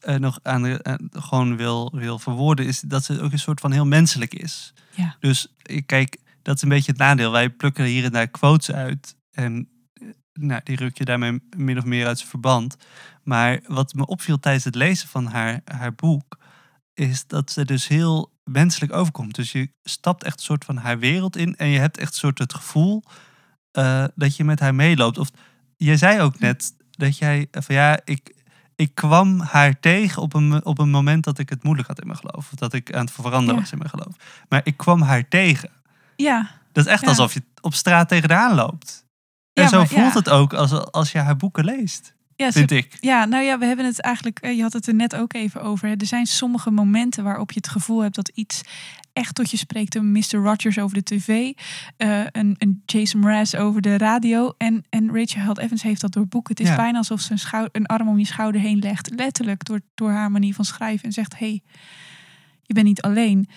eh, 0.01 0.15
nog 0.17 0.39
aan 0.43 0.63
de, 0.63 0.81
aan- 0.83 1.09
gewoon 1.11 1.57
wil, 1.57 1.91
wil 1.95 2.19
verwoorden. 2.19 2.67
Is 2.67 2.81
dat 2.81 3.05
ze 3.05 3.21
ook 3.21 3.33
een 3.33 3.39
soort 3.39 3.61
van 3.61 3.73
heel 3.73 3.87
menselijk 3.87 4.35
is. 4.35 4.73
Ja. 4.95 5.17
Dus 5.21 5.55
ik 5.63 5.87
kijk, 5.87 6.17
dat 6.45 6.57
is 6.57 6.63
een 6.63 6.69
beetje 6.69 6.91
het 6.91 7.01
nadeel. 7.01 7.33
Wij 7.33 7.51
plukken 7.51 7.85
hier 7.85 8.05
en 8.05 8.13
daar 8.13 8.29
quotes 8.29 8.75
uit. 8.75 9.17
En 9.31 9.69
eh, 9.93 10.09
nou, 10.33 10.61
die 10.65 10.77
ruk 10.77 10.99
je 10.99 11.05
daarmee 11.05 11.41
min 11.57 11.79
of 11.79 11.85
meer 11.85 12.07
uit 12.07 12.19
zijn 12.19 12.31
verband. 12.31 12.77
Maar 13.23 13.61
wat 13.67 13.95
me 13.95 14.07
opviel 14.07 14.39
tijdens 14.39 14.65
het 14.65 14.75
lezen 14.75 15.09
van 15.09 15.27
haar, 15.27 15.61
haar 15.65 15.95
boek. 15.95 16.39
Is 16.95 17.27
dat 17.27 17.51
ze 17.53 17.65
dus 17.65 17.89
heel 17.89 18.33
menselijk 18.45 18.93
overkomt. 18.93 19.35
Dus 19.35 19.53
je 19.53 19.69
stapt 19.83 20.25
echt 20.25 20.39
een 20.39 20.45
soort 20.45 20.65
van 20.65 20.77
haar 20.77 20.99
wereld 20.99 21.37
in. 21.37 21.57
En 21.57 21.69
je 21.69 21.79
hebt 21.79 21.99
echt 21.99 22.13
een 22.13 22.19
soort 22.19 22.39
het 22.39 22.55
gevoel 22.55 23.03
eh, 23.71 24.05
dat 24.15 24.37
je 24.37 24.45
met 24.45 24.61
haar 24.61 24.75
meeloopt. 24.75 25.19
Of 25.19 25.31
jij 25.77 25.97
zei 25.97 26.21
ook 26.21 26.39
net 26.39 26.73
dat 26.91 27.19
jij 27.19 27.49
eh, 27.51 27.63
van 27.63 27.75
ja, 27.75 28.01
ik, 28.05 28.35
ik 28.77 28.95
kwam 28.95 29.41
haar 29.41 29.81
tegen 29.81 30.23
op 30.23 30.35
een, 30.35 30.65
op 30.65 30.79
een 30.79 30.91
moment 30.91 31.25
dat 31.25 31.39
ik 31.39 31.49
het 31.49 31.63
moeilijk 31.63 31.89
had 31.89 32.01
in 32.01 32.07
mijn 32.07 32.19
geloof. 32.19 32.53
Of 32.53 32.59
dat 32.59 32.73
ik 32.73 32.95
aan 32.95 33.05
het 33.05 33.15
veranderen 33.15 33.55
Ja. 33.55 33.61
was 33.61 33.73
in 33.73 33.79
mijn 33.79 33.91
geloof. 33.91 34.45
Maar 34.49 34.61
ik 34.65 34.77
kwam 34.77 35.01
haar 35.03 35.29
tegen. 35.29 35.71
Ja, 36.17 36.51
Dat 36.73 36.87
is 36.87 36.93
echt 36.93 37.03
Ja. 37.03 37.09
alsof 37.09 37.35
je 37.35 37.43
op 37.61 37.75
straat 37.75 38.09
tegen 38.09 38.31
haar 38.31 38.49
aanloopt. 38.51 39.05
En 39.53 39.63
Ja, 39.63 39.69
zo 39.69 39.77
maar- 39.79 39.87
voelt 39.89 40.13
ja. 40.13 40.19
het 40.19 40.29
ook 40.29 40.53
als, 40.53 40.73
als 40.91 41.13
je 41.13 41.19
haar 41.19 41.37
boeken 41.37 41.65
leest, 41.65 42.15
ja, 42.37 42.53
vind 42.53 42.71
ik. 42.71 42.97
Ja, 43.01 43.25
nou 43.25 43.45
ja, 43.45 43.59
we 43.59 43.65
hebben 43.67 43.85
het 43.85 44.01
eigenlijk, 44.01 44.39
eh, 44.39 44.57
je 44.57 44.63
had 44.63 44.73
het 44.73 44.87
er 44.87 44.95
net 44.95 45.17
ook 45.17 45.33
even 45.35 45.63
over. 45.63 45.89
hè. 45.89 45.95
Er 45.97 46.07
zijn 46.07 46.27
sommige 46.27 46.71
momenten 46.71 47.25
waarop 47.25 47.51
je 47.53 47.57
het 47.63 47.69
gevoel 47.69 48.01
hebt 48.03 48.15
dat 48.15 48.29
iets 48.29 48.61
echt 49.13 49.35
tot 49.35 49.51
je 49.51 49.57
spreekt. 49.57 49.95
Een 49.95 50.13
Mr. 50.13 50.23
Rogers 50.31 50.79
over 50.79 50.95
de 50.97 51.03
tv, 51.03 51.53
eh, 51.97 52.21
een, 52.33 52.55
een 52.59 52.83
Jason 52.87 53.21
Mraz 53.21 53.55
over 53.55 53.81
de 53.81 53.99
radio. 53.99 54.55
En, 54.59 54.85
en 54.91 55.07
Rachel 55.15 55.41
Held 55.43 55.59
Evans 55.59 55.83
heeft 55.83 56.01
dat 56.01 56.13
door 56.13 56.27
boeken. 56.27 56.55
Het 56.55 56.63
is 56.65 56.69
Ja. 56.71 56.77
bijna 56.77 56.99
alsof 56.99 57.21
ze 57.21 57.33
een, 57.33 57.39
schou- 57.39 57.69
een 57.73 57.87
arm 57.87 58.09
om 58.09 58.19
je 58.19 58.27
schouder 58.27 58.61
heen 58.61 58.79
legt. 58.79 59.11
Letterlijk 59.17 59.65
door, 59.65 59.81
door 59.95 60.11
haar 60.11 60.31
manier 60.31 60.55
van 60.55 60.65
schrijven. 60.65 61.05
En 61.05 61.13
zegt, 61.13 61.39
hey, 61.39 61.63
je 62.63 62.75
bent 62.75 62.87
niet 62.87 63.03
alleen. 63.03 63.49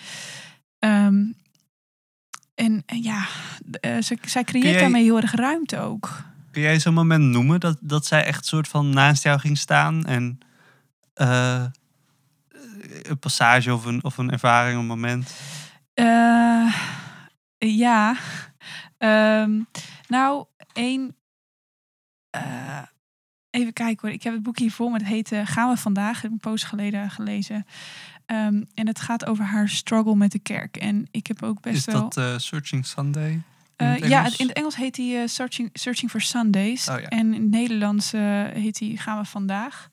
Ehm, 0.78 1.24
en, 2.58 2.82
en 2.86 3.02
ja, 3.02 3.26
eh, 3.80 3.98
ze, 3.98 4.18
zij 4.26 4.44
creëert 4.44 4.66
jij- 4.66 4.80
daarmee 4.80 5.02
heel 5.02 5.16
erg 5.20 5.34
ruimte 5.34 5.78
ook. 5.78 6.22
Kun 6.50 6.62
jij 6.62 6.80
zo'n 6.80 6.94
moment 6.94 7.24
noemen 7.24 7.60
dat, 7.60 7.76
dat 7.80 8.06
zij 8.06 8.24
echt 8.24 8.46
soort 8.46 8.68
van 8.68 8.90
naast 8.90 9.22
jou 9.22 9.38
ging 9.38 9.58
staan 9.58 10.04
en 10.04 10.38
eh, 11.14 11.64
een 13.02 13.18
passage 13.18 13.74
of 13.74 13.84
een, 13.84 14.04
of 14.04 14.18
een 14.18 14.30
ervaring, 14.30 14.78
een 14.78 14.86
moment? 14.86 15.34
Eh, 15.94 16.74
ja. 17.58 18.16
Ehm, 18.98 19.60
nou, 20.08 20.44
één. 20.72 21.16
even 23.50 23.72
kijken 23.72 23.98
hoor. 24.00 24.16
Ik 24.16 24.22
heb 24.22 24.32
het 24.32 24.42
boek 24.42 24.58
hier 24.58 24.72
voor 24.72 24.90
me. 24.90 24.98
Het 24.98 25.06
heet 25.06 25.32
Gaan 25.44 25.70
we 25.70 25.76
vandaag. 25.76 26.16
Ik 26.16 26.22
heb 26.22 26.30
een 26.32 26.38
poos 26.38 26.62
geleden 26.62 27.10
gelezen. 27.10 27.66
Ehm, 28.28 28.62
en 28.74 28.86
het 28.86 29.00
gaat 29.00 29.26
over 29.26 29.44
haar 29.44 29.68
struggle 29.68 30.14
met 30.16 30.32
de 30.32 30.38
kerk. 30.38 30.76
En 30.76 31.08
ik 31.10 31.26
heb 31.26 31.42
ook 31.42 31.60
best 31.60 31.76
Is 31.88 31.94
wel. 31.94 32.00
dat 32.02 32.16
eh, 32.16 32.38
Searching 32.38 32.86
Sunday? 32.86 33.30
in 33.30 33.42
Eh, 33.76 34.08
ja, 34.08 34.24
in 34.36 34.46
het 34.46 34.52
Engels 34.52 34.76
heet 34.76 34.96
hij 34.96 35.22
eh, 35.22 35.28
Searching, 35.28 35.70
Searching 35.72 36.10
for 36.10 36.20
Sundays. 36.20 36.88
Oh 36.88 37.00
ja. 37.00 37.06
En 37.08 37.34
in 37.34 37.40
het 37.42 37.50
Nederlands 37.50 38.10
heet 38.52 38.78
hij 38.78 38.92
Gaan 38.96 39.18
we 39.18 39.24
vandaag. 39.24 39.88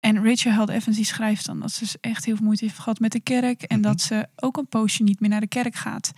En 0.00 0.24
Rachel 0.24 0.52
Held 0.52 0.68
Evans 0.68 0.96
die 0.96 1.04
schrijft 1.04 1.46
dan 1.46 1.60
dat 1.60 1.72
ze 1.72 1.78
dus 1.78 1.96
echt 2.00 2.24
heel 2.24 2.36
veel 2.36 2.44
moeite 2.44 2.64
heeft 2.64 2.78
gehad 2.78 2.98
met 2.98 3.12
de 3.12 3.20
kerk. 3.20 3.62
En 3.62 3.78
Mhm. 3.80 3.88
dat 3.88 4.00
ze 4.00 4.28
ook 4.36 4.56
een 4.56 4.68
poosje 4.68 5.02
niet 5.02 5.20
meer 5.20 5.30
naar 5.30 5.40
de 5.40 5.46
kerk 5.48 5.74
gaat. 5.74 6.12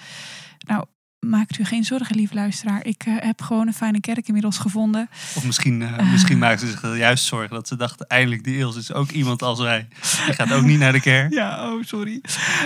Nou, 0.66 0.84
maakt 1.20 1.58
u 1.58 1.64
geen 1.64 1.84
zorgen, 1.84 2.16
lief 2.16 2.32
luisteraar. 2.32 2.84
Ik 2.84 3.02
eh, 3.06 3.14
heb 3.18 3.42
gewoon 3.42 3.66
een 3.66 3.74
fijne 3.74 4.00
kerk 4.00 4.26
inmiddels 4.26 4.58
gevonden. 4.58 5.08
Of 5.34 5.44
misschien, 5.44 5.82
eh, 5.82 6.10
misschien 6.10 6.38
maakten 6.38 6.66
ze 6.66 6.72
zich 6.72 6.96
juist 6.96 7.24
zorgen 7.24 7.50
dat 7.50 7.68
ze 7.68 7.76
dachten, 7.76 8.06
eindelijk 8.06 8.44
die 8.44 8.56
Ilse 8.56 8.78
is 8.78 8.92
ook 8.92 9.10
iemand 9.10 9.42
als 9.42 9.58
wij. 9.60 9.88
Die 10.26 10.34
gaat 10.34 10.52
ook 10.52 10.62
niet 10.64 10.78
naar 10.78 10.92
de 10.92 11.00
kerk. 11.00 11.32
Ja, 11.40 11.72
oh, 11.72 11.82
sorry. 11.82 12.20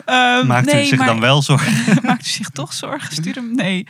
Ehm, 0.05 0.47
Maakt 0.47 0.73
nee, 0.73 0.85
u 0.85 0.87
zich 0.87 0.99
maar- 0.99 1.07
dan 1.07 1.21
wel 1.21 1.43
zorgen? 1.43 1.73
Maakt 2.07 2.27
u 2.27 2.31
zich 2.31 2.49
toch 2.49 2.73
zorgen? 2.73 3.13
Stuur 3.15 3.35
hem. 3.35 3.55
Nee. 3.55 3.87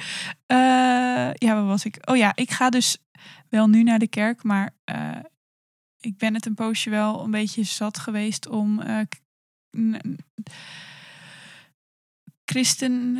Ja, 1.35 1.55
waar 1.55 1.65
was 1.65 1.85
ik? 1.85 1.99
Oh 2.05 2.17
ja, 2.17 2.33
ik 2.35 2.51
ga 2.51 2.71
dus 2.71 2.99
wel 3.49 3.69
nu 3.69 3.83
naar 3.83 3.99
de 3.99 4.09
kerk, 4.09 4.43
maar 4.43 4.71
ik 6.01 6.19
ben 6.19 6.35
het 6.35 6.47
een 6.47 6.55
poosje 6.55 6.91
wel 6.91 7.25
een 7.25 7.31
beetje 7.31 7.63
zat 7.63 7.99
geweest 7.99 8.49
om 8.49 8.83
christen. 12.45 13.19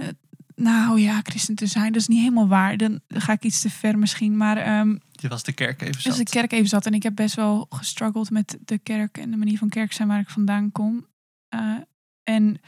Nou 0.57 1.01
ja, 1.01 1.21
christen 1.23 1.55
te 1.55 1.67
zijn, 1.67 1.93
dat 1.93 2.01
is 2.01 2.09
niet 2.09 2.19
helemaal 2.19 2.49
waar. 2.49 2.77
Dan 2.77 3.01
ga 3.09 3.33
ik 3.33 3.45
iets 3.45 3.61
te 3.61 3.71
ver 3.71 3.99
misschien. 3.99 4.37
Maar 4.37 4.57
ehm, 4.57 4.97
Je 5.13 5.29
was 5.29 5.43
de 5.43 5.53
kerk 5.53 5.81
even 5.81 5.93
dus 5.93 6.03
zat. 6.03 6.17
de 6.17 6.25
kerk 6.25 6.53
even 6.53 6.69
zat. 6.69 6.87
En 6.87 6.95
ik 6.95 7.03
heb 7.03 7.15
best 7.15 7.35
wel 7.35 7.67
gestruggeld 7.71 8.31
met 8.31 8.59
de 8.65 8.79
kerk 8.79 9.19
en 9.19 9.31
de 9.31 9.37
manier 9.37 9.59
van 9.59 9.69
kerk 9.69 9.93
zijn 9.93 10.09
waar 10.09 10.21
ik 10.21 10.31
vandaan 10.31 10.73
kom. 10.73 11.07
Eh, 11.49 11.77
en 12.23 12.61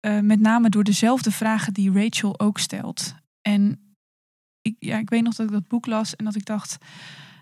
eh, 0.00 0.20
met 0.20 0.40
name 0.40 0.68
door 0.68 0.84
dezelfde 0.84 1.30
vragen 1.30 1.72
die 1.72 1.92
Rachel 1.92 2.40
ook 2.40 2.58
stelt. 2.58 3.14
En 3.40 3.78
ik, 4.62 4.76
ja, 4.78 4.98
ik 4.98 5.10
weet 5.10 5.22
nog 5.22 5.34
dat 5.34 5.46
ik 5.46 5.52
dat 5.52 5.68
boek 5.68 5.86
las 5.86 6.16
en 6.16 6.24
dat 6.24 6.34
ik 6.34 6.44
dacht, 6.44 6.76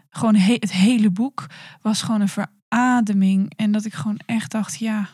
gewoon 0.09 0.35
he- 0.35 0.57
het 0.59 0.73
hele 0.73 1.11
boek 1.11 1.47
was 1.81 2.03
gewoon 2.03 2.21
een 2.21 2.29
verademing. 2.69 3.53
En 3.57 3.73
dat 3.73 3.85
ik 3.85 3.95
gewoon 3.95 4.21
echt 4.27 4.51
dacht, 4.51 4.79
ja, 4.79 5.09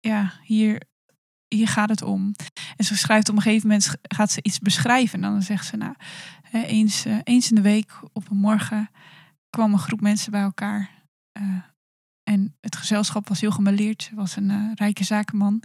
ja, 0.00 0.32
hier, 0.44 0.82
hier 1.52 1.68
gaat 1.68 1.88
het 1.88 2.02
om. 2.02 2.34
En 2.76 2.84
ze 2.84 2.96
schrijft 2.96 3.28
op 3.28 3.36
een 3.36 3.42
gegeven 3.42 3.68
moment, 3.68 3.94
gaat 4.02 4.30
ze 4.30 4.42
iets 4.42 4.58
beschrijven. 4.58 5.22
En 5.24 5.30
dan 5.30 5.42
zegt 5.42 5.66
ze, 5.66 5.76
nou, 5.76 5.94
eens, 6.52 7.04
eh, 7.04 7.18
eens 7.22 7.48
in 7.48 7.54
de 7.54 7.62
week 7.62 8.00
op 8.12 8.30
een 8.30 8.36
morgen 8.36 8.90
kwam 9.50 9.72
een 9.72 9.78
groep 9.78 10.00
mensen 10.00 10.30
bij 10.30 10.42
elkaar. 10.42 10.90
Eh, 11.32 11.62
en 12.22 12.56
het 12.60 12.76
gezelschap 12.76 13.28
was 13.28 13.40
heel 13.40 13.50
gemaleerd. 13.50 14.02
Ze 14.02 14.14
was 14.14 14.36
een 14.36 14.50
eh, 14.50 14.70
rijke 14.74 15.04
zakenman 15.04 15.62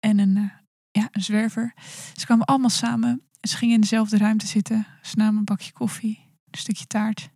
en 0.00 0.18
een, 0.18 0.50
ja, 0.90 1.08
een 1.12 1.22
zwerver. 1.22 1.74
Ze 2.14 2.24
kwamen 2.24 2.46
allemaal 2.46 2.70
samen. 2.70 3.22
Ze 3.40 3.56
gingen 3.56 3.74
in 3.74 3.80
dezelfde 3.80 4.18
ruimte 4.18 4.46
zitten. 4.46 4.86
Ze 5.02 5.16
namen 5.16 5.38
een 5.38 5.44
bakje 5.44 5.72
koffie. 5.72 6.26
een 6.50 6.58
stukje 6.58 6.86
taart. 6.86 7.30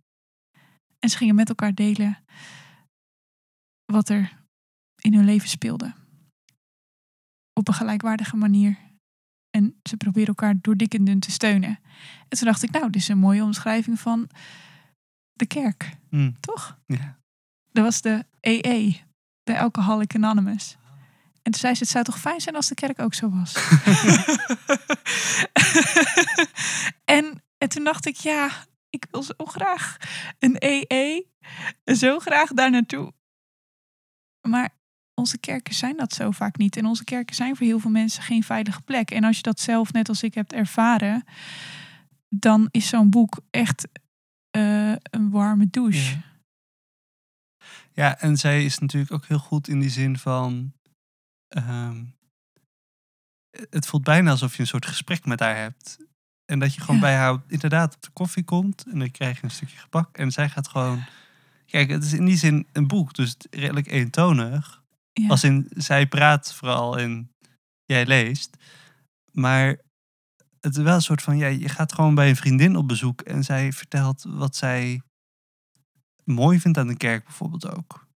En 0.99 1.09
ze 1.09 1.17
gingen 1.17 1.35
met 1.35 1.49
elkaar 1.49 1.73
delen 1.73 2.17
wat 3.85 4.09
er 4.09 4.43
in 5.01 5.13
hun 5.13 5.25
leven 5.25 5.49
speelde. 5.49 6.02
Op 7.53 7.67
een 7.67 7.73
gelijkwaardige 7.73 8.35
manier. 8.35 8.77
En 9.49 9.79
ze 9.83 9.97
proberen 9.97 10.27
elkaar 10.27 10.55
door 10.61 10.75
dik 10.77 10.93
en 10.93 11.03
dun 11.03 11.19
te 11.19 11.31
steunen. 11.31 11.79
En 12.29 12.37
toen 12.37 12.47
dacht 12.47 12.63
ik, 12.63 12.71
nou, 12.71 12.85
dit 12.89 13.01
is 13.01 13.07
een 13.07 13.17
mooie 13.17 13.43
omschrijving 13.43 13.99
van 13.99 14.29
de 15.33 15.45
kerk, 15.45 15.97
Mm, 16.09 16.39
toch? 16.39 16.77
ja. 16.85 17.21
Dat 17.71 17.83
was 17.83 18.01
de 18.01 18.25
EE, 18.41 19.01
de 19.43 19.59
Alcoholic 19.59 20.15
Anonymous. 20.15 20.77
En 21.41 21.51
toen 21.51 21.59
zei 21.61 21.73
ze, 21.73 21.83
het 21.83 21.91
zou 21.91 22.03
toch 22.03 22.19
fijn 22.19 22.41
zijn 22.41 22.55
als 22.55 22.67
de 22.67 22.75
kerk 22.75 22.99
ook 22.99 23.13
zo 23.13 23.29
was. 23.29 23.53
en, 27.17 27.43
en 27.57 27.69
toen 27.69 27.83
dacht 27.83 28.05
ik, 28.05 28.15
ja, 28.15 28.49
ik 28.89 29.07
wil 29.11 29.23
zo 29.23 29.33
graag 29.37 29.97
een 30.39 30.55
EE. 30.59 31.25
Zo 31.85 32.19
graag 32.19 32.49
daar 32.53 32.71
naartoe. 32.71 33.13
Maar 34.47 34.69
onze 35.23 35.37
kerken 35.37 35.73
zijn 35.73 35.97
dat 35.97 36.13
zo 36.13 36.31
vaak 36.31 36.57
niet. 36.57 36.77
En 36.77 36.85
onze 36.85 37.03
kerken 37.03 37.35
zijn 37.35 37.55
voor 37.55 37.65
heel 37.65 37.79
veel 37.79 37.91
mensen 37.91 38.23
geen 38.23 38.43
veilige 38.43 38.81
plek. 38.81 39.11
En 39.11 39.23
als 39.23 39.35
je 39.35 39.41
dat 39.41 39.59
zelf 39.59 39.93
net 39.93 40.09
als 40.09 40.23
ik 40.23 40.33
hebt 40.33 40.53
ervaren, 40.53 41.23
dan 42.29 42.67
is 42.71 42.87
zo'n 42.87 43.09
boek 43.09 43.39
echt 43.49 43.87
eh, 44.49 44.91
een 44.91 45.29
warme 45.29 45.67
douche. 45.69 46.11
Ja. 46.11 46.21
Ja, 47.93 48.19
en 48.19 48.37
zij 48.37 48.65
is 48.65 48.79
natuurlijk 48.79 49.11
ook 49.11 49.25
heel 49.25 49.39
goed 49.39 49.67
in 49.67 49.79
die 49.79 49.89
zin 49.89 50.17
van. 50.17 50.73
ehm, 51.47 52.03
het 53.69 53.87
voelt 53.87 54.03
bijna 54.03 54.31
alsof 54.31 54.53
je 54.55 54.61
een 54.61 54.67
soort 54.67 54.85
gesprek 54.85 55.25
met 55.25 55.39
haar 55.39 55.55
hebt. 55.55 55.97
En 56.45 56.59
dat 56.59 56.73
je 56.73 56.79
gewoon 56.81 56.95
Ja. 56.95 57.01
bij 57.01 57.15
haar 57.15 57.41
inderdaad 57.47 57.95
op 57.95 58.01
de 58.01 58.09
koffie 58.13 58.43
komt. 58.43 58.85
En 58.91 58.99
dan 58.99 59.11
krijg 59.11 59.37
je 59.37 59.43
een 59.43 59.51
stukje 59.51 59.77
gebak. 59.77 60.17
En 60.17 60.31
zij 60.31 60.49
gaat 60.49 60.67
gewoon. 60.67 61.03
Kijk, 61.65 61.89
het 61.89 62.03
is 62.03 62.13
in 62.13 62.25
die 62.25 62.37
zin 62.37 62.67
een 62.71 62.87
boek, 62.87 63.13
dus 63.13 63.35
redelijk 63.49 63.87
eentonig. 63.87 64.82
Ja. 65.13 65.27
Als 65.27 65.43
in, 65.43 65.67
zij 65.69 66.07
praat 66.07 66.53
vooral 66.53 66.97
en 66.99 67.29
jij 67.85 68.05
leest. 68.05 68.57
Maar 69.31 69.67
het 70.59 70.75
is 70.77 70.83
wel 70.83 70.95
een 70.95 71.01
soort 71.01 71.21
van, 71.21 71.37
ja, 71.37 71.47
je 71.47 71.69
gaat 71.69 71.93
gewoon 71.93 72.15
bij 72.15 72.29
een 72.29 72.35
vriendin 72.35 72.75
op 72.75 72.87
bezoek 72.87 73.21
en 73.21 73.43
zij 73.43 73.71
vertelt 73.71 74.23
wat 74.27 74.55
zij 74.55 75.01
mooi 76.23 76.59
vindt 76.59 76.77
aan 76.77 76.87
de 76.87 76.97
kerk 76.97 77.23
bijvoorbeeld 77.23 77.75
ook. 77.77 78.07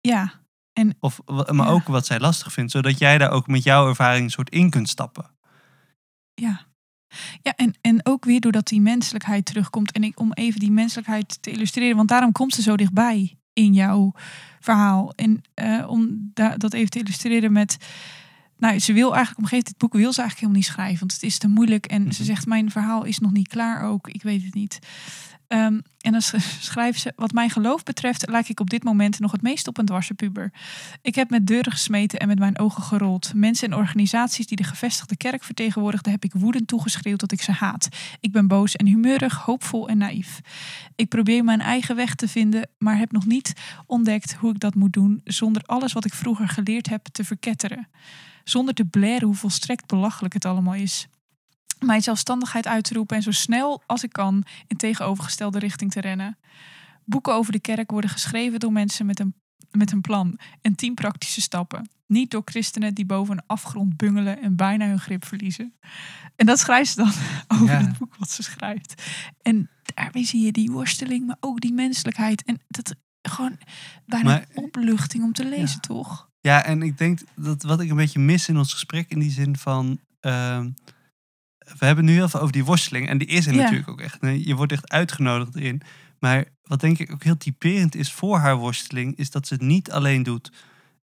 ja, 0.00 0.44
Of, 1.00 1.20
wa- 1.24 1.52
maar 1.52 1.66
Ja. 1.66 1.72
ook 1.72 1.86
wat 1.86 2.06
zij 2.06 2.18
lastig 2.20 2.52
vindt, 2.52 2.70
zodat 2.72 2.98
jij 2.98 3.18
daar 3.18 3.30
ook 3.30 3.46
met 3.46 3.62
jouw 3.62 3.88
ervaring 3.88 4.24
een 4.24 4.30
soort 4.30 4.50
in 4.50 4.70
kunt 4.70 4.88
stappen. 4.88 5.30
Ja. 6.34 6.66
Ja, 7.42 7.54
en, 7.54 7.74
en 7.80 8.06
ook 8.06 8.24
weer 8.24 8.40
doordat 8.40 8.66
die 8.66 8.80
menselijkheid 8.80 9.44
terugkomt. 9.44 9.92
En 9.92 10.04
ik, 10.04 10.20
om 10.20 10.32
even 10.32 10.60
die 10.60 10.70
menselijkheid 10.70 11.42
te 11.42 11.50
illustreren, 11.50 11.96
want 11.96 12.08
daarom 12.08 12.32
komt 12.32 12.54
ze 12.54 12.62
zo 12.62 12.76
dichtbij 12.76 13.38
in 13.56 13.72
jouw 13.74 14.12
verhaal. 14.60 15.12
En 15.14 15.42
eh, 15.54 15.84
om 15.88 16.30
da- 16.34 16.56
dat 16.56 16.72
even 16.72 16.90
te 16.90 16.98
illustreren 16.98 17.52
met. 17.52 17.76
Nou, 18.58 18.78
ze 18.78 18.92
wil 18.92 19.14
eigenlijk 19.14 19.38
op 19.38 19.42
een 19.42 19.48
gegeven 19.48 19.50
moment, 19.50 19.66
dit 19.66 19.78
boek 19.78 19.92
wil 19.92 20.12
ze 20.12 20.20
eigenlijk 20.20 20.38
helemaal 20.40 20.56
niet 20.60 20.66
schrijven, 20.72 20.98
want 20.98 21.12
het 21.12 21.22
is 21.22 21.38
te 21.38 21.48
moeilijk. 21.48 21.86
En 21.86 22.00
ze 22.02 22.06
Mhm. 22.22 22.22
zegt, 22.32 22.46
mijn 22.46 22.70
verhaal 22.70 23.04
is 23.04 23.18
nog 23.18 23.32
niet 23.32 23.48
klaar 23.48 23.82
ook, 23.82 24.08
ik 24.08 24.22
weet 24.22 24.44
het 24.44 24.54
niet. 24.54 24.78
Ehm, 25.48 25.80
en 26.00 26.12
dan 26.12 26.22
sch- 26.22 26.60
schrijft 26.60 27.00
ze, 27.00 27.12
wat 27.16 27.32
mijn 27.32 27.50
geloof 27.50 27.82
betreft, 27.82 28.28
lijk 28.28 28.48
ik 28.48 28.60
op 28.60 28.70
dit 28.70 28.84
moment 28.84 29.18
nog 29.18 29.32
het 29.32 29.42
meest 29.42 29.68
op 29.68 29.78
een 29.78 29.84
dwarsenpuber. 29.84 30.52
Ik 31.02 31.14
heb 31.14 31.30
met 31.30 31.46
deuren 31.46 31.72
gesmeten 31.72 32.18
en 32.18 32.28
met 32.28 32.38
mijn 32.38 32.58
ogen 32.58 32.82
gerold. 32.82 33.34
Mensen 33.34 33.70
en 33.70 33.76
organisaties 33.78 34.46
die 34.46 34.56
de 34.56 34.64
gevestigde 34.64 35.16
kerk 35.16 35.44
vertegenwoordigden, 35.44 36.12
heb 36.12 36.24
ik 36.24 36.32
woedend 36.32 36.66
toegeschreeuwd 36.66 37.20
dat 37.20 37.32
ik 37.32 37.42
ze 37.42 37.52
haat. 37.52 37.88
Ik 38.20 38.32
ben 38.32 38.48
boos 38.48 38.76
en 38.76 38.86
humeurig, 38.86 39.34
hoopvol 39.34 39.88
en 39.88 39.98
naïef. 39.98 40.40
Ik 40.94 41.08
probeer 41.08 41.44
mijn 41.44 41.60
eigen 41.60 41.96
weg 41.96 42.14
te 42.14 42.28
vinden, 42.28 42.68
maar 42.78 42.98
heb 42.98 43.12
nog 43.12 43.26
niet 43.26 43.52
ontdekt 43.86 44.34
hoe 44.34 44.50
ik 44.50 44.60
dat 44.60 44.74
moet 44.74 44.92
doen 44.92 45.20
zonder 45.24 45.62
alles 45.62 45.92
wat 45.92 46.04
ik 46.04 46.14
vroeger 46.14 46.48
geleerd 46.48 46.88
heb 46.88 47.06
te 47.12 47.24
verketteren. 47.24 47.88
Zonder 48.44 48.74
te 48.74 48.84
blaren 48.84 49.26
hoe 49.26 49.34
volstrekt 49.34 49.86
belachelijk 49.86 50.34
het 50.34 50.44
allemaal 50.44 50.74
is. 50.74 51.08
Mijn 51.78 52.02
zelfstandigheid 52.02 52.66
uit 52.66 52.84
te 52.84 52.94
roepen 52.94 53.16
en 53.16 53.22
zo 53.22 53.30
snel 53.30 53.82
als 53.86 54.02
ik 54.02 54.12
kan 54.12 54.44
in 54.66 54.76
tegenovergestelde 54.76 55.58
richting 55.58 55.90
te 55.92 56.00
rennen. 56.00 56.38
Boeken 57.04 57.34
over 57.34 57.52
de 57.52 57.60
kerk 57.60 57.90
worden 57.90 58.10
geschreven 58.10 58.60
door 58.60 58.72
mensen 58.72 59.06
met 59.06 59.20
een, 59.20 59.34
met 59.70 59.92
een 59.92 60.00
plan 60.00 60.38
en 60.62 60.74
tien 60.74 60.94
praktische 60.94 61.40
stappen. 61.40 61.88
Niet 62.06 62.30
door 62.30 62.42
christenen 62.44 62.94
die 62.94 63.06
boven 63.06 63.36
een 63.36 63.42
afgrond 63.46 63.96
bungelen 63.96 64.42
en 64.42 64.56
bijna 64.56 64.86
hun 64.86 65.00
grip 65.00 65.24
verliezen. 65.24 65.74
En 66.36 66.46
dat 66.46 66.58
schrijft 66.58 66.90
ze 66.90 66.96
dan 66.96 67.12
over 67.60 67.66
Ja. 67.74 67.80
het 67.86 67.98
boek 67.98 68.16
wat 68.16 68.30
ze 68.30 68.42
schrijft. 68.42 69.02
En 69.42 69.70
daarbij 69.82 70.24
zie 70.24 70.44
je 70.44 70.52
die 70.52 70.70
worsteling, 70.70 71.26
maar 71.26 71.36
ook 71.40 71.60
die 71.60 71.72
menselijkheid. 71.72 72.44
En 72.44 72.60
dat 72.68 72.94
gewoon 73.22 73.58
bijna 74.06 74.28
Maar- 74.28 74.44
een 74.54 74.64
opluchting 74.64 75.24
om 75.24 75.32
te 75.32 75.44
lezen, 75.44 75.78
Ja. 75.80 75.80
toch? 75.80 76.28
Ja, 76.40 76.64
en 76.64 76.82
ik 76.82 76.98
denk 76.98 77.20
dat 77.34 77.62
wat 77.62 77.80
ik 77.80 77.90
een 77.90 77.96
beetje 77.96 78.18
mis 78.18 78.48
in 78.48 78.56
ons 78.56 78.72
gesprek 78.72 79.10
in 79.10 79.18
die 79.18 79.30
zin 79.30 79.56
van. 79.56 79.98
ehm, 80.20 80.70
we 81.78 81.86
hebben 81.86 82.04
nu 82.04 82.12
heel 82.12 82.28
veel 82.28 82.40
over 82.40 82.52
die 82.52 82.64
worsteling. 82.64 83.08
En 83.08 83.18
die 83.18 83.28
is 83.28 83.46
er 83.46 83.54
Ja. 83.54 83.62
natuurlijk 83.62 83.88
ook 83.88 84.00
echt. 84.00 84.18
Je 84.20 84.54
wordt 84.54 84.72
echt 84.72 84.90
uitgenodigd 84.90 85.56
in. 85.56 85.82
Maar 86.18 86.44
wat 86.62 86.80
denk 86.80 86.98
ik 86.98 87.12
ook 87.12 87.24
heel 87.24 87.36
typerend 87.36 87.94
is 87.94 88.12
voor 88.12 88.38
haar 88.38 88.56
worsteling, 88.56 89.16
is 89.16 89.30
dat 89.30 89.46
ze 89.46 89.54
het 89.54 89.62
niet 89.62 89.90
alleen 89.90 90.22
doet. 90.22 90.52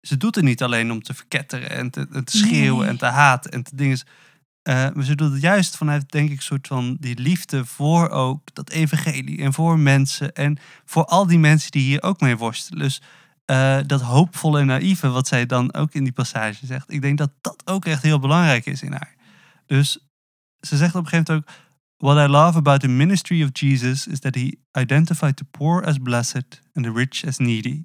Ze 0.02 0.18
doet 0.18 0.36
het 0.36 0.44
niet 0.44 0.64
alleen 0.64 0.92
om 0.92 1.02
te 1.04 1.14
verketteren 1.14 1.70
en 1.70 1.90
te, 1.90 2.08
en 2.12 2.24
te 2.24 2.38
schreeuwen 2.38 2.80
Nee. 2.82 2.90
en 2.90 2.98
te 2.98 3.06
haten 3.06 3.52
en 3.52 3.64
te 3.64 3.76
dingen. 3.76 4.00
Eh, 4.62 4.88
maar 4.94 5.04
ze 5.04 5.16
doet 5.16 5.32
het 5.32 5.42
juist 5.42 5.78
vanuit, 5.78 6.12
denk 6.12 6.30
ik, 6.30 6.36
een 6.38 6.44
soort 6.44 6.68
van 6.68 6.98
die 7.00 7.20
liefde 7.20 7.66
voor 7.66 8.10
ook 8.10 8.42
dat 8.54 8.70
evangelie 8.70 9.42
en 9.42 9.54
voor 9.54 9.80
mensen 9.80 10.34
en 10.34 10.58
voor 10.86 11.06
al 11.06 11.28
die 11.28 11.40
mensen 11.40 11.72
die 11.72 11.82
hier 11.84 12.04
ook 12.04 12.20
mee 12.22 12.38
worstelen. 12.38 12.80
Dus 12.80 13.02
eh, 13.46 13.78
dat 13.86 14.02
hoopvolle 14.02 14.60
en 14.60 14.66
naïeve, 14.66 15.10
wat 15.10 15.28
zij 15.28 15.46
dan 15.46 15.74
ook 15.74 15.94
in 15.94 16.04
die 16.04 16.14
passage 16.14 16.66
zegt. 16.66 16.92
Ik 16.92 17.02
denk 17.02 17.18
dat 17.18 17.32
dat 17.42 17.62
ook 17.66 17.86
echt 17.86 18.04
heel 18.04 18.20
belangrijk 18.20 18.66
is 18.66 18.82
in 18.82 18.92
haar. 18.92 19.16
Dus 19.66 20.00
ze 20.62 20.78
zegt 20.78 20.96
op 20.96 21.04
een 21.04 21.10
gegeven 21.10 21.34
moment 21.34 21.50
ook... 21.50 21.68
What 22.02 22.18
I 22.18 22.32
love 22.32 22.58
about 22.58 22.80
the 22.80 22.88
ministry 22.88 23.44
of 23.44 23.50
Jesus 23.54 24.08
is 24.08 24.20
that 24.20 24.36
he 24.36 24.58
identified 24.72 25.36
the 25.36 25.44
poor 25.44 25.84
as 25.86 25.98
blessed 25.98 26.62
and 26.74 26.86
the 26.86 26.92
rich 26.92 27.26
as 27.26 27.38
needy. 27.38 27.84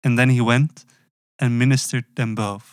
And 0.00 0.16
then 0.16 0.28
he 0.28 0.44
went 0.44 0.84
and 1.36 1.58
ministered 1.58 2.04
them 2.14 2.34
both. 2.34 2.64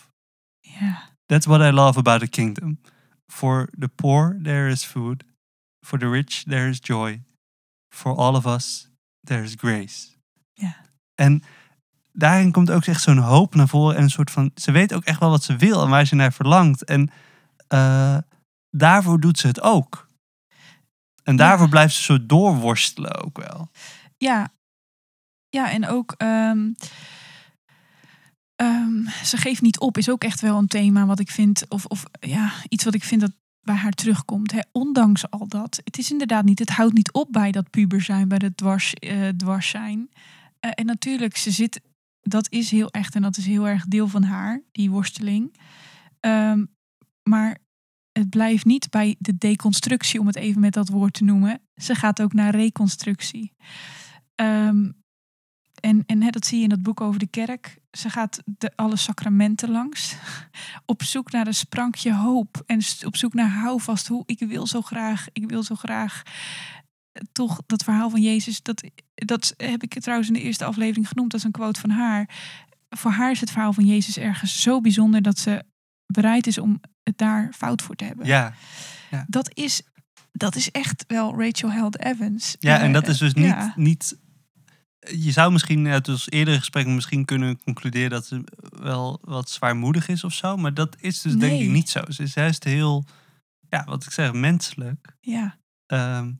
Ja, 0.60 1.10
That's 1.26 1.46
what 1.46 1.60
I 1.60 1.70
love 1.70 1.98
about 1.98 2.20
the 2.20 2.28
kingdom. 2.28 2.80
For 3.26 3.68
the 3.78 3.88
poor 3.88 4.38
there 4.42 4.68
is 4.68 4.84
food. 4.84 5.24
For 5.86 5.98
the 5.98 6.08
rich 6.08 6.44
there 6.44 6.68
is 6.68 6.78
joy. 6.82 7.22
For 7.94 8.16
all 8.16 8.34
of 8.34 8.46
us 8.46 8.88
there 9.26 9.42
is 9.42 9.54
grace. 9.58 10.08
Ja. 10.52 10.76
En 11.14 11.42
daarin 12.12 12.52
komt 12.52 12.70
ook 12.70 12.84
echt 12.84 13.02
zo'n 13.02 13.18
hoop 13.18 13.54
naar 13.54 13.68
voren. 13.68 13.96
En 13.96 14.02
een 14.02 14.10
soort 14.10 14.30
van, 14.30 14.50
ze 14.54 14.70
weet 14.70 14.94
ook 14.94 15.04
echt 15.04 15.20
wel 15.20 15.30
wat 15.30 15.42
ze 15.42 15.56
wil 15.56 15.82
en 15.82 15.90
waar 15.90 16.06
ze 16.06 16.14
naar 16.14 16.32
verlangt. 16.32 16.84
En 16.84 17.10
eh, 17.68 18.18
daarvoor 18.70 19.20
doet 19.20 19.38
ze 19.38 19.46
het 19.46 19.60
ook. 19.60 20.08
En 21.22 21.32
Ja. 21.36 21.38
daarvoor 21.38 21.68
blijft 21.68 21.94
ze 21.94 22.02
zo 22.02 22.26
doorworstelen 22.26 23.24
ook 23.24 23.38
wel. 23.38 23.70
ja. 24.16 24.52
ja 25.48 25.70
en 25.70 25.86
ook... 25.86 26.14
ehm, 26.16 26.72
ehm, 28.56 29.04
ze 29.24 29.36
geeft 29.36 29.62
niet 29.62 29.78
op, 29.80 29.98
is 29.98 30.08
ook 30.10 30.24
echt 30.24 30.40
wel 30.40 30.58
een 30.58 30.66
thema 30.66 31.06
wat 31.06 31.20
ik 31.20 31.30
vind... 31.30 31.64
Of, 31.68 31.84
of 31.84 32.04
ja, 32.20 32.52
iets 32.68 32.84
wat 32.84 32.94
ik 32.94 33.04
vind 33.04 33.20
dat 33.20 33.32
bij 33.62 33.74
haar 33.74 33.92
terugkomt. 33.92 34.52
Hè. 34.52 34.60
Ondanks 34.72 35.30
al 35.30 35.48
dat. 35.48 35.80
Het 35.84 35.98
is 35.98 36.10
inderdaad 36.10 36.44
niet, 36.44 36.58
het 36.58 36.70
houdt 36.70 36.94
niet 36.94 37.12
op 37.12 37.32
bij 37.32 37.50
dat 37.52 37.70
puber 37.70 38.00
zijn, 38.02 38.28
bij 38.28 38.38
dat 38.38 38.56
dwars, 38.56 38.94
eh, 38.94 39.28
dwars 39.28 39.68
zijn. 39.68 40.10
Eh, 40.60 40.70
en 40.74 40.86
natuurlijk, 40.86 41.36
ze 41.36 41.50
zit, 41.50 41.80
dat 42.20 42.50
is 42.50 42.70
heel 42.70 42.90
echt 42.90 43.14
en 43.14 43.22
dat 43.22 43.36
is 43.36 43.46
heel 43.46 43.68
erg 43.68 43.84
deel 43.86 44.08
van 44.08 44.22
haar, 44.22 44.62
die 44.72 44.90
worsteling. 44.90 45.56
Ehm, 46.20 46.64
maar 47.22 47.58
het 48.20 48.30
blijft 48.30 48.64
niet 48.64 48.90
bij 48.90 49.16
de 49.18 49.38
deconstructie, 49.38 50.20
om 50.20 50.26
het 50.26 50.36
even 50.36 50.60
met 50.60 50.72
dat 50.72 50.88
woord 50.88 51.12
te 51.12 51.24
noemen. 51.24 51.60
Ze 51.74 51.94
gaat 51.94 52.22
ook 52.22 52.32
naar 52.32 52.54
reconstructie. 52.54 53.52
Ehm, 54.34 54.90
en 55.80 56.02
en 56.06 56.22
hè, 56.22 56.30
dat 56.30 56.46
zie 56.46 56.56
je 56.56 56.62
in 56.62 56.68
dat 56.68 56.82
boek 56.82 57.00
over 57.00 57.18
de 57.18 57.26
kerk. 57.26 57.78
Ze 57.90 58.10
gaat 58.10 58.42
de, 58.44 58.72
alle 58.76 58.96
sacramenten 58.96 59.70
langs. 59.70 60.16
Op 60.86 61.02
zoek 61.02 61.30
naar 61.30 61.46
een 61.46 61.54
sprankje 61.54 62.14
hoop. 62.14 62.62
En 62.66 62.80
op 63.04 63.16
zoek 63.16 63.34
naar 63.34 63.50
houvast. 63.50 64.06
Hoe 64.06 64.22
ik 64.26 64.38
wil 64.38 64.66
zo 64.66 64.80
graag, 64.80 65.26
ik 65.32 65.48
wil 65.48 65.62
zo 65.62 65.74
graag. 65.74 66.22
Toch 67.32 67.62
dat 67.66 67.84
verhaal 67.84 68.10
van 68.10 68.22
Jezus. 68.22 68.62
Dat, 68.62 68.82
dat 69.14 69.54
heb 69.56 69.82
ik 69.82 70.00
trouwens 70.00 70.28
in 70.28 70.34
de 70.34 70.42
eerste 70.42 70.64
aflevering 70.64 71.08
genoemd. 71.08 71.30
Dat 71.30 71.40
is 71.40 71.46
een 71.46 71.52
quote 71.52 71.80
van 71.80 71.90
haar. 71.90 72.28
Voor 72.88 73.10
haar 73.10 73.30
is 73.30 73.40
het 73.40 73.50
verhaal 73.50 73.72
van 73.72 73.86
Jezus 73.86 74.18
ergens 74.18 74.62
zo 74.62 74.80
bijzonder. 74.80 75.22
Dat 75.22 75.38
ze 75.38 75.64
bereid 76.06 76.46
is 76.46 76.58
om 76.58 76.80
het 77.10 77.18
daar 77.18 77.52
fout 77.56 77.82
voor 77.82 77.94
te 77.94 78.04
hebben. 78.04 78.26
Ja, 78.26 78.54
Dat, 79.26 79.50
is, 79.56 79.82
dat 80.32 80.54
is 80.56 80.70
echt 80.70 81.04
wel 81.06 81.40
Rachel 81.40 81.70
Held 81.72 81.98
Evans. 82.00 82.56
ja 82.60 82.78
en 82.80 82.86
Eh, 82.86 82.92
dat 82.92 83.08
is 83.08 83.18
dus 83.18 83.34
niet, 83.34 83.44
ja. 83.44 83.72
niet... 83.76 84.18
Je 85.00 85.30
zou 85.30 85.52
misschien 85.52 85.86
uit 85.88 86.08
ons 86.08 86.30
eerdere 86.30 86.58
gesprek 86.58 86.86
misschien 86.86 87.24
kunnen 87.24 87.58
concluderen 87.62 88.10
dat 88.10 88.26
ze 88.26 88.44
wel 88.82 89.18
wat 89.22 89.50
zwaarmoedig 89.50 90.08
is 90.08 90.24
of 90.24 90.32
zo. 90.32 90.56
Maar 90.56 90.74
dat 90.74 90.96
is 91.00 91.20
dus 91.20 91.36
denk 91.36 91.60
ik 91.60 91.68
niet 91.68 91.90
zo. 91.90 92.00
Ze 92.08 92.22
is 92.22 92.34
juist 92.34 92.64
heel, 92.64 93.04
ja, 93.68 93.84
wat 93.84 94.04
ik 94.04 94.10
zeg, 94.12 94.32
menselijk. 94.32 95.16
Ja, 95.20 95.58
Ehm, 95.86 96.32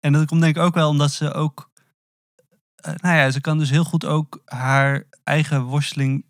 En 0.00 0.12
dat 0.12 0.26
komt 0.26 0.40
denk 0.40 0.56
ik 0.56 0.62
ook 0.62 0.74
wel 0.74 0.88
omdat 0.88 1.12
ze 1.12 1.32
ook... 1.32 1.70
eh, 2.74 2.94
nou 2.96 3.16
ja, 3.16 3.30
ze 3.30 3.40
kan 3.40 3.58
dus 3.58 3.70
heel 3.70 3.84
goed 3.84 4.04
ook 4.04 4.42
haar 4.44 5.04
eigen 5.24 5.62
worsteling... 5.62 6.24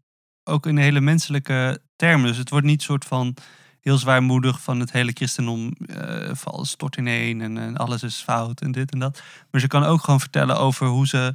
ook 0.44 0.66
in 0.66 0.76
hele 0.76 1.00
menselijke 1.00 1.82
termen. 1.96 2.26
Dus 2.26 2.36
het 2.36 2.50
wordt 2.50 2.66
niet 2.66 2.82
soort 2.82 3.04
van 3.04 3.36
heel 3.82 3.98
zwaarmoedig 3.98 4.60
van 4.62 4.80
het 4.80 4.92
hele 4.92 5.10
christendom 5.14 5.72
eh 5.86 6.30
valt 6.32 6.66
stort 6.66 6.96
ineen 6.96 7.40
en, 7.40 7.58
en 7.58 7.76
alles 7.76 8.02
is 8.02 8.22
fout 8.26 8.60
en 8.60 8.72
dit 8.72 8.92
en 8.92 8.98
dat. 8.98 9.22
Maar 9.50 9.60
ze 9.60 9.66
kan 9.66 9.84
ook 9.84 10.04
gewoon 10.04 10.20
vertellen 10.20 10.58
over 10.58 10.86
hoe 10.86 11.06
ze 11.06 11.34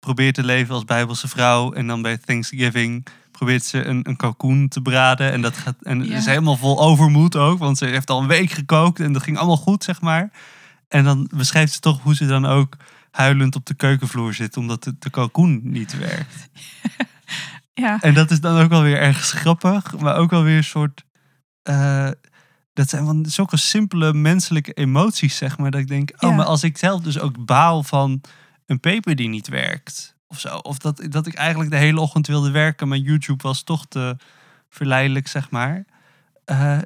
probeert 0.00 0.34
te 0.34 0.44
leven 0.44 0.74
als 0.74 0.84
bijbelse 0.84 1.28
vrouw 1.28 1.72
en 1.72 1.86
dan 1.86 2.02
bij 2.02 2.16
Thanksgiving 2.18 3.06
probeert 3.30 3.64
ze 3.64 3.84
een, 3.84 4.08
een 4.08 4.16
kalkoen 4.16 4.68
te 4.68 4.80
braden 4.82 5.32
en 5.32 5.42
dat 5.42 5.56
gaat 5.56 5.76
en 5.82 6.04
Ja. 6.04 6.16
is 6.16 6.26
helemaal 6.26 6.56
vol 6.56 6.80
overmoed 6.80 7.36
ook, 7.36 7.58
want 7.58 7.78
ze 7.78 7.84
heeft 7.86 8.10
al 8.10 8.20
een 8.20 8.26
week 8.26 8.50
gekookt 8.50 9.00
en 9.00 9.12
dat 9.12 9.22
ging 9.22 9.36
allemaal 9.38 9.56
goed 9.56 9.84
zeg 9.84 10.00
maar. 10.00 10.30
En 10.88 11.04
dan 11.04 11.30
beschrijft 11.34 11.72
ze 11.72 11.80
toch 11.80 12.02
hoe 12.02 12.14
ze 12.14 12.26
dan 12.26 12.46
ook 12.46 12.76
huilend 13.10 13.54
op 13.56 13.66
de 13.66 13.74
keukenvloer 13.74 14.34
zit 14.34 14.56
omdat 14.56 14.84
de, 14.84 14.94
de 14.98 15.10
kalkoen 15.10 15.60
niet 15.62 15.98
werkt. 15.98 16.48
Ja, 17.74 17.98
En 18.00 18.14
dat 18.14 18.30
is 18.30 18.40
dan 18.40 18.60
ook 18.62 18.68
wel 18.70 18.82
weer 18.82 18.98
ergens 18.98 19.32
grappig, 19.32 19.98
maar 19.98 20.16
ook 20.16 20.30
wel 20.30 20.42
weer 20.42 20.56
een 20.56 20.64
soort. 20.64 21.04
Eh, 21.66 22.10
dat 22.72 22.88
zijn 22.88 23.04
van 23.04 23.26
zulke 23.28 23.56
simpele 23.56 24.12
menselijke 24.12 24.72
emoties, 24.72 25.36
zeg 25.36 25.58
maar. 25.58 25.70
Dat 25.70 25.80
ik 25.80 25.88
denk, 25.88 26.10
oh, 26.14 26.30
Ja. 26.30 26.36
maar 26.36 26.46
als 26.46 26.62
ik 26.62 26.78
zelf 26.78 27.00
dus 27.02 27.18
ook 27.18 27.44
baal 27.44 27.82
van 27.82 28.20
een 28.66 28.80
paper 28.80 29.16
die 29.16 29.28
niet 29.28 29.48
werkt. 29.48 30.14
Of 30.28 30.40
zo. 30.40 30.56
Of 30.56 30.78
dat, 30.78 31.06
dat 31.08 31.26
ik 31.26 31.34
eigenlijk 31.34 31.70
de 31.70 31.76
hele 31.76 32.00
ochtend 32.00 32.26
wilde 32.26 32.50
werken, 32.50 32.88
maar 32.88 32.98
YouTube 32.98 33.42
was 33.42 33.62
toch 33.62 33.86
te 33.88 34.16
verleidelijk, 34.68 35.28
zeg 35.28 35.50
maar. 35.50 35.84
Eh, 36.44 36.78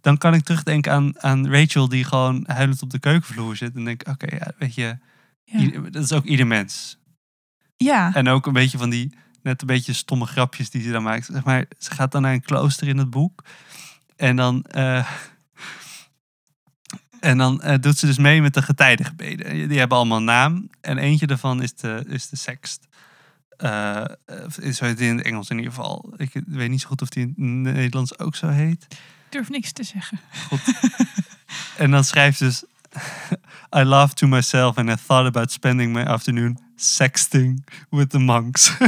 dan 0.00 0.18
kan 0.18 0.34
ik 0.34 0.44
terugdenken 0.44 0.92
aan, 0.92 1.22
aan 1.22 1.48
Rachel, 1.50 1.88
die 1.88 2.04
gewoon 2.04 2.44
huilend 2.46 2.82
op 2.82 2.90
de 2.90 2.98
keukenvloer 2.98 3.56
zit. 3.56 3.74
En 3.74 3.84
denk, 3.84 4.08
oké, 4.08 4.36
ja, 4.36 4.52
weet 4.58 4.74
je, 4.74 4.98
ja. 5.44 5.58
ieder- 5.58 5.90
dat 5.92 6.04
is 6.04 6.12
ook 6.12 6.24
ieder 6.24 6.46
mens. 6.46 6.98
ja. 7.76 8.14
En 8.14 8.28
ook 8.28 8.46
een 8.46 8.52
beetje 8.52 8.78
van 8.78 8.90
die, 8.90 9.14
net 9.42 9.60
een 9.60 9.66
beetje 9.66 9.92
stomme 9.92 10.26
grapjes 10.26 10.70
die 10.70 10.82
ze 10.82 10.90
dan 10.90 11.02
maakt. 11.02 11.26
Zeg 11.32 11.44
maar, 11.44 11.64
ze 11.78 11.90
gaat 11.90 12.12
dan 12.12 12.22
naar 12.22 12.32
een 12.32 12.42
klooster 12.42 12.88
in 12.88 12.98
het 12.98 13.10
boek. 13.10 13.44
En 14.16 14.36
dan, 14.36 14.62
eh, 14.62 15.08
en 17.20 17.38
dan 17.38 17.62
eh, 17.62 17.78
doet 17.80 17.98
ze 17.98 18.06
dus 18.06 18.18
mee 18.18 18.42
met 18.42 18.54
de 18.54 18.62
getijdengebeden. 18.62 19.68
Die 19.68 19.78
hebben 19.78 19.96
allemaal 19.96 20.18
een 20.18 20.24
naam. 20.24 20.70
En 20.80 20.98
eentje 20.98 21.26
daarvan 21.26 21.62
is 21.62 21.74
de, 21.74 22.04
is 22.08 22.28
de 22.28 22.36
sext. 22.36 22.86
Eh, 23.56 24.04
is 24.60 24.76
zo 24.76 24.84
heet 24.84 24.98
die 24.98 25.08
in 25.08 25.16
het 25.16 25.26
Engels 25.26 25.50
in 25.50 25.56
ieder 25.56 25.72
geval. 25.72 26.12
Ik 26.16 26.42
weet 26.46 26.70
niet 26.70 26.80
zo 26.80 26.88
goed 26.88 27.02
of 27.02 27.08
die 27.08 27.32
in 27.36 27.64
het 27.64 27.74
Nederlands 27.74 28.18
ook 28.18 28.36
zo 28.36 28.48
heet. 28.48 28.86
Ik 28.90 29.30
durf 29.30 29.48
niks 29.48 29.72
te 29.72 29.82
zeggen. 29.82 30.20
En 31.76 31.90
dan 31.90 32.04
schrijft 32.04 32.38
ze 32.38 32.44
dus... 32.44 32.64
I 33.80 33.82
laughed 33.82 34.16
to 34.16 34.26
myself 34.26 34.76
and 34.76 34.88
I 34.88 34.94
thought 35.06 35.26
about 35.26 35.50
spending 35.50 35.92
my 35.92 36.02
afternoon 36.02 36.58
sexting 36.76 37.66
with 37.90 38.10
the 38.10 38.18
monks. 38.18 38.72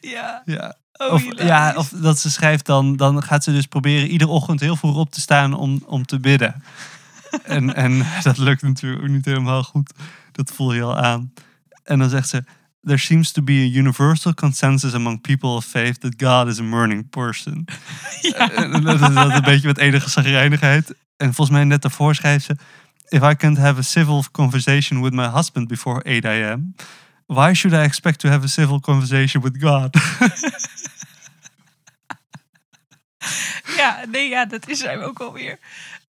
Ja. 0.00 0.42
ja. 0.44 0.76
Oh, 0.96 1.12
Of, 1.12 1.42
ja, 1.42 1.74
of 1.76 1.88
dat 1.88 2.18
ze 2.18 2.30
schrijft 2.30 2.66
dan, 2.66 2.96
dan 2.96 3.22
gaat 3.22 3.44
ze 3.44 3.52
dus 3.52 3.66
proberen 3.66 4.08
iedere 4.08 4.30
ochtend 4.30 4.60
heel 4.60 4.76
vroeg 4.76 4.96
op 4.96 5.10
te 5.10 5.20
staan 5.20 5.54
om, 5.54 5.82
om 5.86 6.06
te 6.06 6.20
bidden. 6.20 6.62
en, 7.44 7.74
en 7.74 8.06
dat 8.22 8.38
lukt 8.38 8.62
natuurlijk 8.62 9.02
ook 9.02 9.08
niet 9.08 9.24
helemaal 9.24 9.62
goed. 9.62 9.92
Dat 10.32 10.52
voel 10.54 10.72
je 10.72 10.82
al 10.82 10.96
aan. 10.96 11.32
En 11.84 11.98
dan 11.98 12.08
zegt 12.10 12.28
ze, 12.28 12.44
there 12.84 12.98
seems 12.98 13.32
to 13.32 13.42
be 13.42 13.52
a 13.52 13.78
universal 13.78 14.34
consensus 14.34 14.94
among 14.94 15.20
people 15.20 15.48
of 15.48 15.64
faith 15.64 16.00
that 16.00 16.14
God 16.16 16.48
is 16.48 16.58
a 16.58 16.62
morning 16.62 17.10
person. 17.10 17.64
En 18.54 18.82
dat 18.82 18.94
is 18.94 19.14
dat 19.14 19.30
een 19.30 19.42
beetje 19.42 19.66
met 19.66 19.78
enige 19.78 20.10
zagrijnigheid. 20.10 20.94
En 21.16 21.34
volgens 21.34 21.56
mij 21.56 21.64
net 21.64 21.82
daarvoor 21.82 22.14
schrijft 22.14 22.44
ze, 22.44 22.56
if 23.08 23.22
I 23.22 23.36
can't 23.36 23.58
have 23.58 23.78
a 23.78 23.82
civil 23.82 24.24
conversation 24.30 25.02
with 25.02 25.12
my 25.12 25.26
husband 25.26 25.68
before 25.68 26.02
8 26.02 26.24
a.m., 26.24 26.74
why 27.26 27.54
should 27.54 27.72
I 27.76 27.82
expect 27.82 28.18
to 28.18 28.28
have 28.28 28.44
a 28.44 28.48
civil 28.48 28.80
conversation 28.80 29.42
with 29.42 29.62
God? 29.62 29.94
Ja, 33.76 34.04
nee, 34.08 34.28
ja, 34.28 34.44
dat 34.44 34.68
is 34.68 34.82
hem 34.82 35.00
ook 35.00 35.20
alweer. 35.20 35.58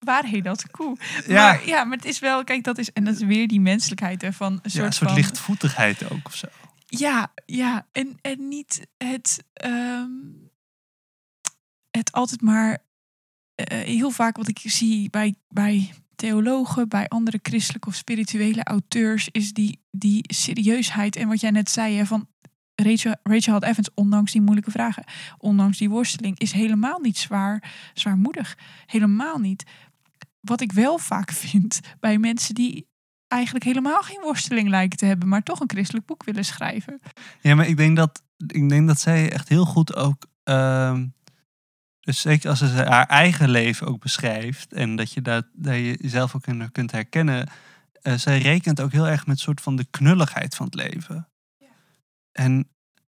Waarheen 0.00 0.42
dat 0.42 0.70
koe. 0.70 0.96
Ja. 1.26 1.34
Maar 1.34 1.66
ja, 1.66 1.84
maar 1.84 1.96
het 1.96 2.06
is 2.06 2.18
wel, 2.18 2.44
kijk, 2.44 2.64
dat 2.64 2.78
is, 2.78 2.92
en 2.92 3.04
dat 3.04 3.14
is 3.14 3.22
weer 3.22 3.48
die 3.48 3.60
menselijkheid 3.60 4.22
ervan. 4.22 4.52
Een 4.52 4.70
soort, 4.70 4.74
ja, 4.74 4.84
een 4.84 4.92
soort 4.92 5.10
van, 5.10 5.18
lichtvoetigheid 5.18 6.10
ook 6.10 6.26
of 6.26 6.34
zo. 6.34 6.46
Ja, 6.86 7.32
ja, 7.46 7.86
en, 7.92 8.18
en 8.20 8.48
niet 8.48 8.86
het, 8.96 9.44
ehm, 9.52 10.10
het 11.90 12.12
altijd 12.12 12.40
maar 12.40 12.78
eh, 13.54 13.78
heel 13.78 14.10
vaak 14.10 14.36
wat 14.36 14.48
ik 14.48 14.58
zie 14.64 15.10
bij, 15.10 15.34
bij 15.48 15.94
theologen, 16.16 16.88
bij 16.88 17.08
andere 17.08 17.38
christelijke 17.42 17.88
of 17.88 17.94
spirituele 17.94 18.64
auteurs, 18.64 19.28
is 19.32 19.52
die, 19.52 19.80
die 19.90 20.24
serieusheid. 20.26 21.16
En 21.16 21.28
wat 21.28 21.40
jij 21.40 21.50
net 21.50 21.70
zei, 21.70 21.96
hè, 21.96 22.06
van 22.06 22.28
Rachel, 22.76 23.14
Rachel 23.22 23.52
Held 23.52 23.64
Evans, 23.64 23.90
ondanks 23.94 24.32
die 24.32 24.40
moeilijke 24.40 24.70
vragen, 24.70 25.04
ondanks 25.38 25.78
die 25.78 25.90
worsteling, 25.90 26.38
is 26.38 26.52
helemaal 26.52 27.00
niet 27.00 27.18
zwaar, 27.18 27.72
zwaarmoedig. 27.94 28.58
Helemaal 28.86 29.38
niet. 29.38 29.64
Wat 30.40 30.60
ik 30.60 30.72
wel 30.72 30.98
vaak 30.98 31.32
vind 31.44 31.80
bij 32.00 32.18
mensen 32.18 32.54
die 32.54 32.86
eigenlijk 33.28 33.64
helemaal 33.64 34.02
geen 34.02 34.20
worsteling 34.22 34.68
lijken 34.68 34.98
te 34.98 35.06
hebben, 35.06 35.28
maar 35.28 35.42
toch 35.42 35.60
een 35.60 35.70
christelijk 35.70 36.06
boek 36.06 36.24
willen 36.24 36.44
schrijven. 36.44 37.00
Ja, 37.40 37.54
maar 37.54 37.68
ik 37.68 37.76
denk 37.76 37.96
dat, 37.96 38.22
ik 38.46 38.68
denk 38.68 38.86
dat 38.86 39.00
zij 39.00 39.32
echt 39.32 39.48
heel 39.48 39.64
goed 39.64 39.96
ook. 39.96 40.26
ehm, 40.42 41.06
dus 42.00 42.20
zeker 42.20 42.50
als 42.50 42.58
ze 42.58 42.66
haar 42.66 43.06
eigen 43.06 43.50
leven 43.50 43.86
ook 43.86 44.00
beschrijft. 44.00 44.72
En 44.72 44.96
dat 44.96 45.12
je 45.12 45.22
daar, 45.22 45.42
daar 45.52 45.76
je 45.76 45.98
jezelf 46.00 46.34
ook 46.34 46.46
in 46.46 46.72
kunt 46.72 46.92
herkennen. 46.92 47.48
eh, 48.02 48.14
zij 48.14 48.38
rekent 48.38 48.80
ook 48.80 48.92
heel 48.92 49.08
erg 49.08 49.26
met 49.26 49.38
soort 49.38 49.60
van 49.60 49.76
de 49.76 49.86
knulligheid 49.90 50.54
van 50.54 50.66
het 50.66 50.74
leven. 50.74 51.28
En 52.36 52.68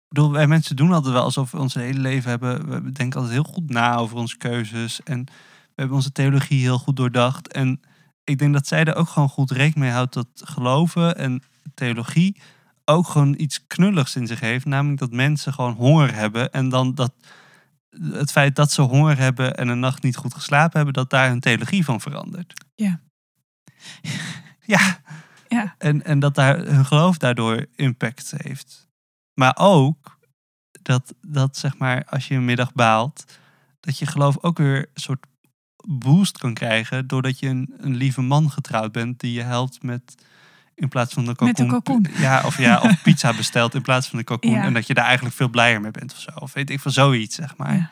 bedoel, 0.08 0.32
wij 0.32 0.46
mensen 0.46 0.76
doen 0.76 0.92
altijd 0.92 1.12
wel 1.12 1.22
alsof 1.22 1.50
we 1.50 1.58
ons 1.58 1.74
hele 1.74 2.00
leven 2.00 2.30
hebben. 2.30 2.82
We 2.84 2.92
denken 2.92 3.20
altijd 3.20 3.36
heel 3.36 3.52
goed 3.52 3.70
na 3.70 3.96
over 3.96 4.16
onze 4.16 4.36
keuzes. 4.36 5.02
En 5.02 5.24
we 5.24 5.74
hebben 5.74 5.96
onze 5.96 6.12
theologie 6.12 6.60
heel 6.60 6.78
goed 6.78 6.96
doordacht. 6.96 7.52
En 7.52 7.80
ik 8.24 8.38
denk 8.38 8.52
dat 8.52 8.66
zij 8.66 8.84
er 8.84 8.94
ook 8.94 9.08
gewoon 9.08 9.28
goed 9.28 9.50
rekening 9.50 9.76
mee 9.76 9.90
houdt 9.90 10.14
dat 10.14 10.28
geloven 10.34 11.16
en 11.16 11.42
theologie 11.74 12.40
ook 12.84 13.08
gewoon 13.08 13.34
iets 13.38 13.66
knulligs 13.66 14.16
in 14.16 14.26
zich 14.26 14.40
heeft. 14.40 14.64
Namelijk 14.64 15.00
dat 15.00 15.12
mensen 15.12 15.52
gewoon 15.52 15.74
honger 15.74 16.14
hebben. 16.14 16.50
En 16.50 16.68
dan 16.68 16.94
dat 16.94 17.14
het 18.00 18.30
feit 18.30 18.56
dat 18.56 18.72
ze 18.72 18.82
honger 18.82 19.18
hebben 19.18 19.56
en 19.56 19.68
een 19.68 19.80
nacht 19.80 20.02
niet 20.02 20.16
goed 20.16 20.34
geslapen 20.34 20.76
hebben, 20.76 20.94
dat 20.94 21.10
daar 21.10 21.28
hun 21.28 21.40
theologie 21.40 21.84
van 21.84 22.00
verandert. 22.00 22.64
Ja. 22.74 23.00
Ja, 24.60 25.00
Ja, 25.48 25.74
en, 25.78 26.04
en 26.04 26.18
dat 26.18 26.34
daar 26.34 26.58
hun 26.58 26.84
geloof 26.84 27.18
daardoor 27.18 27.66
impact 27.74 28.32
heeft. 28.36 28.87
Maar 29.38 29.56
ook 29.58 30.18
dat, 30.82 31.14
dat 31.20 31.56
zeg 31.56 31.78
maar, 31.78 32.04
als 32.04 32.28
je 32.28 32.34
een 32.34 32.44
middag 32.44 32.72
baalt, 32.72 33.24
dat 33.80 33.98
je 33.98 34.06
geloof 34.06 34.38
ook 34.40 34.58
weer 34.58 34.78
een 34.78 35.00
soort 35.00 35.26
boost 35.86 36.38
kan 36.38 36.54
krijgen. 36.54 37.06
doordat 37.06 37.38
je 37.38 37.48
een, 37.48 37.74
een 37.76 37.94
lieve 37.94 38.20
man 38.20 38.50
getrouwd 38.50 38.92
bent 38.92 39.20
die 39.20 39.32
je 39.32 39.42
helpt 39.42 39.82
met. 39.82 40.14
In 40.74 40.88
plaats 40.88 41.14
van 41.14 41.24
de 41.24 41.34
kalkoen. 41.34 42.06
Ja, 42.16 42.42
of, 42.44 42.58
ja, 42.58 42.80
of 42.80 43.02
pizza 43.02 43.34
bestelt 43.34 43.74
in 43.74 43.82
plaats 43.82 44.08
van 44.08 44.18
de 44.18 44.24
kalkoen. 44.24 44.50
Ja. 44.50 44.62
En 44.62 44.74
dat 44.74 44.86
je 44.86 44.94
daar 44.94 45.04
eigenlijk 45.04 45.36
veel 45.36 45.48
blijer 45.48 45.80
mee 45.80 45.90
bent 45.90 46.12
of 46.12 46.18
zo. 46.18 46.30
Of 46.34 46.52
weet 46.52 46.70
ik 46.70 46.80
van 46.80 46.92
zoiets, 46.92 47.34
zeg 47.34 47.56
maar. 47.56 47.90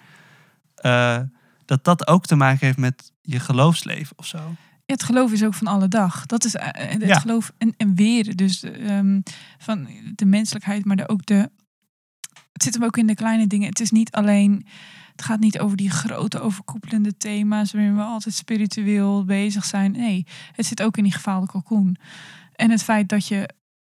Ja. 0.74 1.18
Eh, 1.18 1.24
dat 1.64 1.84
dat 1.84 2.07
ook 2.07 2.26
te 2.26 2.36
maken 2.36 2.66
heeft 2.66 2.78
met 2.78 3.12
je 3.22 3.40
geloofsleven 3.40 4.18
of 4.18 4.26
zo. 4.26 4.55
Ja, 4.87 4.93
het 4.95 5.03
geloof 5.03 5.32
is 5.32 5.45
ook 5.45 5.55
van 5.55 5.66
alle 5.66 5.89
dag. 5.89 6.26
Dat 6.26 6.45
is 6.45 6.55
eh, 6.55 6.68
het 6.91 7.03
Ja. 7.03 7.18
geloof 7.18 7.53
en, 7.59 7.74
en 7.76 7.95
weer. 7.95 8.37
Dus 8.37 8.62
ehm, 8.62 9.20
van 9.59 9.89
de 10.14 10.24
menselijkheid, 10.24 10.84
maar 10.84 10.97
de, 10.97 11.09
ook 11.09 11.26
de. 11.26 11.51
Het 12.53 12.62
zit 12.62 12.74
hem 12.74 12.84
ook 12.84 12.97
in 12.97 13.07
de 13.07 13.14
kleine 13.14 13.47
dingen. 13.47 13.68
Het 13.68 13.80
is 13.80 13.91
niet 13.91 14.11
alleen. 14.11 14.66
Het 15.12 15.24
gaat 15.24 15.41
niet 15.41 15.59
over 15.59 15.76
die 15.76 15.91
grote 15.91 16.41
overkoepelende 16.41 17.16
thema's 17.16 17.72
waarin 17.72 17.97
we 17.97 18.03
altijd 18.03 18.34
spiritueel 18.34 19.24
bezig 19.24 19.64
zijn. 19.64 19.93
Nee, 19.93 20.26
het 20.53 20.66
zit 20.66 20.82
ook 20.82 20.97
in 20.97 21.03
die 21.03 21.12
gefaalde 21.12 21.47
kalkoen. 21.47 21.97
En 22.55 22.70
het 22.70 22.82
feit 22.82 23.09
dat 23.09 23.26
je 23.28 23.49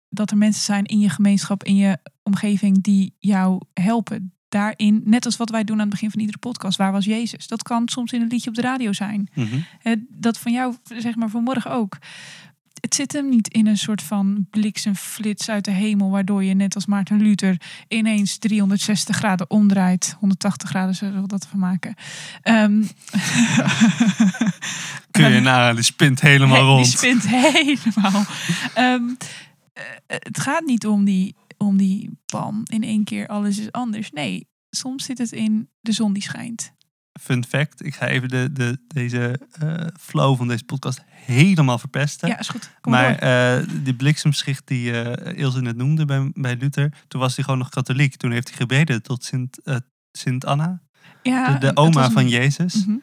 dat 0.09 0.31
er 0.31 0.37
mensen 0.37 0.63
zijn 0.63 0.85
in 0.85 0.99
je 1.01 1.09
gemeenschap, 1.11 1.65
in 1.65 1.77
je 1.77 1.99
omgeving 2.23 2.83
die 2.83 3.15
jou 3.19 3.61
helpen. 3.75 4.35
Daarin, 4.57 5.03
net 5.05 5.25
als 5.25 5.37
wat 5.37 5.51
wij 5.51 5.65
doen 5.65 5.75
aan 5.77 5.81
het 5.81 5.91
begin 5.91 6.11
van 6.11 6.21
iedere 6.21 6.39
podcast, 6.39 6.79
waar 6.79 6.93
was 6.93 7.05
Jezus? 7.05 7.47
Dat 7.49 7.63
kan 7.63 7.89
soms 7.89 8.13
in 8.13 8.21
een 8.21 8.29
liedje 8.29 8.49
op 8.49 8.55
de 8.55 8.63
radio 8.63 8.93
zijn. 8.93 9.29
Hè, 9.83 9.95
dat 10.09 10.39
van 10.39 10.53
jou, 10.53 10.75
zeg 10.99 11.15
maar 11.15 11.29
vanmorgen 11.29 11.71
ook. 11.71 11.99
Het 12.81 12.95
zit 12.95 13.13
hem 13.13 13.29
niet 13.29 13.49
in 13.49 13.67
een 13.67 13.79
soort 13.79 14.03
van 14.03 14.47
bliksemflits 14.51 15.49
uit 15.49 15.65
de 15.65 15.71
hemel, 15.71 16.11
waardoor 16.11 16.45
je 16.45 16.55
net 16.55 16.75
als 16.75 16.87
Maarten 16.87 17.23
Luther 17.23 17.61
ineens 17.89 18.39
360 18.39 19.17
graden 19.17 19.51
omdraait. 19.51 20.17
180 20.21 20.69
graden 20.69 20.95
zullen 20.95 21.23
we 21.23 21.29
dat 21.29 21.47
van 21.51 21.59
maken. 21.59 21.95
Ehm, 22.43 22.83
Kun 25.11 25.31
je 25.33 25.41
nou, 25.41 25.75
die 25.75 25.85
spint 25.85 26.21
helemaal 26.21 26.57
He- 26.65 26.65
rond. 26.67 26.85
Die 26.85 26.97
spint 26.97 27.27
helemaal. 27.29 28.25
Ehm, 28.75 29.03
eh, 29.73 29.83
het 30.07 30.41
gaat 30.41 30.65
niet 30.65 30.87
om 30.87 31.05
die, 31.05 31.35
om 31.59 31.77
die 31.77 32.19
bam, 32.27 32.61
in 32.65 32.83
één 32.83 33.05
keer 33.05 33.27
alles 33.27 33.59
is 33.59 33.73
anders. 33.73 34.11
Nee, 34.11 34.49
soms 34.71 35.05
zit 35.05 35.19
het 35.19 35.33
in 35.33 35.69
de 35.81 35.93
zon 35.93 36.13
die 36.13 36.23
schijnt. 36.23 36.75
fun 37.21 37.45
fact. 37.45 37.85
Ik 37.85 37.95
ga 37.95 38.07
even 38.07 38.29
de, 38.29 38.53
de, 38.53 38.79
deze 38.89 39.41
eh, 39.51 39.87
flow 40.01 40.37
van 40.37 40.49
deze 40.49 40.65
podcast 40.65 41.03
helemaal 41.09 41.79
verpesten. 41.79 42.29
Ja, 42.29 42.39
is 42.39 42.49
goed. 42.49 42.71
Kom 42.81 42.93
maar 42.93 43.19
eh, 43.19 43.69
die 43.85 43.95
bliksemschicht 43.95 44.67
die 44.67 45.03
eh 45.03 45.39
Ilse 45.39 45.61
net 45.61 45.77
noemde 45.77 46.05
bij, 46.05 46.31
bij 46.35 46.57
Luther, 46.57 46.93
toen 47.09 47.21
was 47.21 47.35
hij 47.35 47.45
gewoon 47.45 47.59
nog 47.59 47.69
katholiek. 47.69 48.17
Toen 48.17 48.31
heeft 48.31 48.49
hij 48.49 48.57
gebeden 48.57 49.03
tot 49.03 49.25
Sint, 49.25 49.59
Sint 50.13 50.45
Anna, 50.45 50.83
ja, 51.23 51.59
de, 51.59 51.77
oma 51.77 52.05
een- 52.05 52.11
van 52.13 52.29
Jezus. 52.29 52.87
Mhm. 52.87 52.97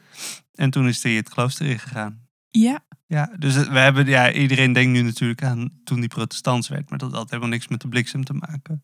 En 0.54 0.70
toen 0.70 0.88
is 0.88 1.04
hij 1.04 1.12
het 1.14 1.30
klooster 1.30 1.66
ingegaan. 1.66 2.22
Ja, 2.50 2.80
Ja, 3.06 3.32
dus 3.40 3.56
we 3.56 3.80
hebben, 3.80 4.06
ja, 4.06 4.32
iedereen 4.32 4.74
denkt 4.74 4.92
nu 4.92 5.02
natuurlijk 5.02 5.44
aan 5.44 5.82
toen 5.84 6.00
die 6.00 6.10
protestants 6.10 6.68
werd, 6.68 6.90
maar 6.90 7.00
dat 7.00 7.12
had 7.12 7.30
helemaal 7.30 7.50
niks 7.50 7.68
met 7.68 7.82
de 7.82 7.88
bliksem 7.88 8.24
te 8.24 8.34
maken. 8.34 8.84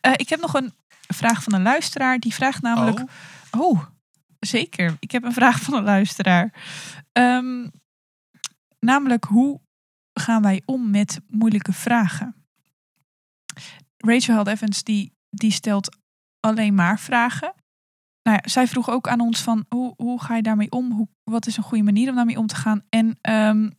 Eh, 0.00 0.12
ik 0.16 0.28
heb 0.28 0.40
nog 0.40 0.54
een 0.54 0.72
vraag 1.06 1.42
van 1.42 1.52
een 1.52 1.62
luisteraar. 1.62 2.18
Die 2.18 2.34
vraagt 2.34 2.62
namelijk... 2.62 2.98
Oh, 2.98 3.08
Oh, 3.50 3.84
zeker. 4.38 4.96
Ik 5.00 5.10
heb 5.10 5.22
een 5.24 5.32
vraag 5.32 5.60
van 5.60 5.74
een 5.74 5.84
luisteraar. 5.84 6.52
Ehm, 7.12 7.68
namelijk, 8.80 9.24
hoe 9.24 9.60
gaan 10.12 10.42
wij 10.42 10.62
om 10.64 10.90
met 10.90 11.20
moeilijke 11.26 11.72
vragen? 11.72 12.34
Rachel 13.96 14.34
Held 14.34 14.46
Evans 14.46 14.82
die, 14.82 15.12
die 15.30 15.50
stelt 15.50 15.96
alleen 16.40 16.74
maar 16.74 17.00
vragen. 17.00 17.54
Nou 18.28 18.40
ja, 18.42 18.48
zij 18.50 18.66
vroeg 18.66 18.90
ook 18.90 19.08
aan 19.08 19.20
ons 19.20 19.40
van 19.40 19.64
hoe, 19.68 19.94
hoe 19.96 20.22
ga 20.22 20.36
je 20.36 20.42
daarmee 20.42 20.70
om? 20.70 20.92
Hoe, 20.92 21.08
wat 21.24 21.46
is 21.46 21.56
een 21.56 21.62
goede 21.62 21.84
manier 21.84 22.08
om 22.08 22.14
daarmee 22.14 22.38
om 22.38 22.46
te 22.46 22.56
gaan? 22.56 22.82
En 22.88 23.18
ehm, 23.20 23.70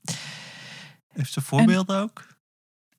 heeft 1.07 1.33
ze 1.33 1.41
voorbeelden 1.41 1.99
ook? 2.01 2.27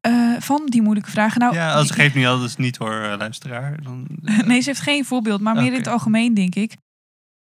eh, 0.00 0.34
van 0.38 0.66
die 0.66 0.82
moeilijke 0.82 1.10
vragen. 1.10 1.40
Nou, 1.40 1.54
ja, 1.54 1.72
als 1.72 1.86
ze 1.86 1.92
geeft 1.92 2.14
niet 2.14 2.26
alles 2.26 2.56
niet 2.56 2.76
hoor, 2.76 3.02
eh, 3.02 3.18
luisteraar. 3.18 3.82
Dan, 3.82 4.06
Nee, 4.46 4.60
ze 4.60 4.68
heeft 4.68 4.80
geen 4.80 5.04
voorbeeld, 5.04 5.40
maar 5.40 5.54
meer 5.54 5.72
in 5.72 5.78
het 5.78 5.86
algemeen, 5.86 6.34
denk 6.34 6.54
ik. 6.54 6.76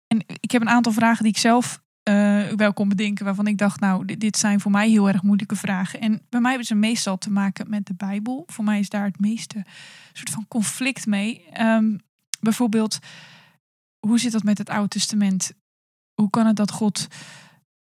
En 0.06 0.24
ik 0.40 0.50
heb 0.50 0.60
een 0.60 0.68
aantal 0.68 0.92
vragen 0.92 1.22
die 1.22 1.32
ik 1.32 1.38
zelf 1.38 1.82
eh, 2.02 2.46
wel 2.56 2.72
kon 2.72 2.88
bedenken, 2.88 3.24
waarvan 3.24 3.46
ik 3.46 3.58
dacht, 3.58 3.80
nou, 3.80 4.04
dit, 4.04 4.20
dit 4.20 4.36
zijn 4.36 4.60
voor 4.60 4.70
mij 4.70 4.88
heel 4.88 5.08
erg 5.08 5.22
moeilijke 5.22 5.56
vragen. 5.56 6.00
En 6.00 6.22
bij 6.28 6.40
mij 6.40 6.50
hebben 6.50 6.68
ze 6.68 6.74
meestal 6.74 7.18
te 7.18 7.30
maken 7.30 7.70
met 7.70 7.86
de 7.86 7.94
Bijbel. 7.94 8.44
Voor 8.46 8.64
mij 8.64 8.78
is 8.78 8.88
daar 8.88 9.04
het 9.04 9.20
meeste 9.20 9.64
soort 10.12 10.30
van 10.30 10.48
conflict 10.48 11.06
mee. 11.06 11.44
Ehm, 11.52 11.96
bijvoorbeeld, 12.40 12.98
hoe 13.98 14.18
zit 14.18 14.32
dat 14.32 14.42
met 14.42 14.58
het 14.58 14.70
Oude 14.70 14.88
Testament? 14.88 15.52
Hoe 16.14 16.30
kan 16.30 16.46
het 16.46 16.56
dat 16.56 16.70
God 16.70 17.06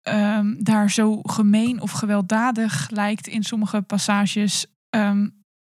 ehm, 0.01 0.63
daar 0.63 0.91
zo 0.91 1.21
gemeen 1.21 1.81
of 1.81 1.91
gewelddadig 1.91 2.89
lijkt 2.89 3.27
in 3.27 3.43
sommige 3.43 3.81
passages? 3.81 4.65
Ehm, 4.89 5.27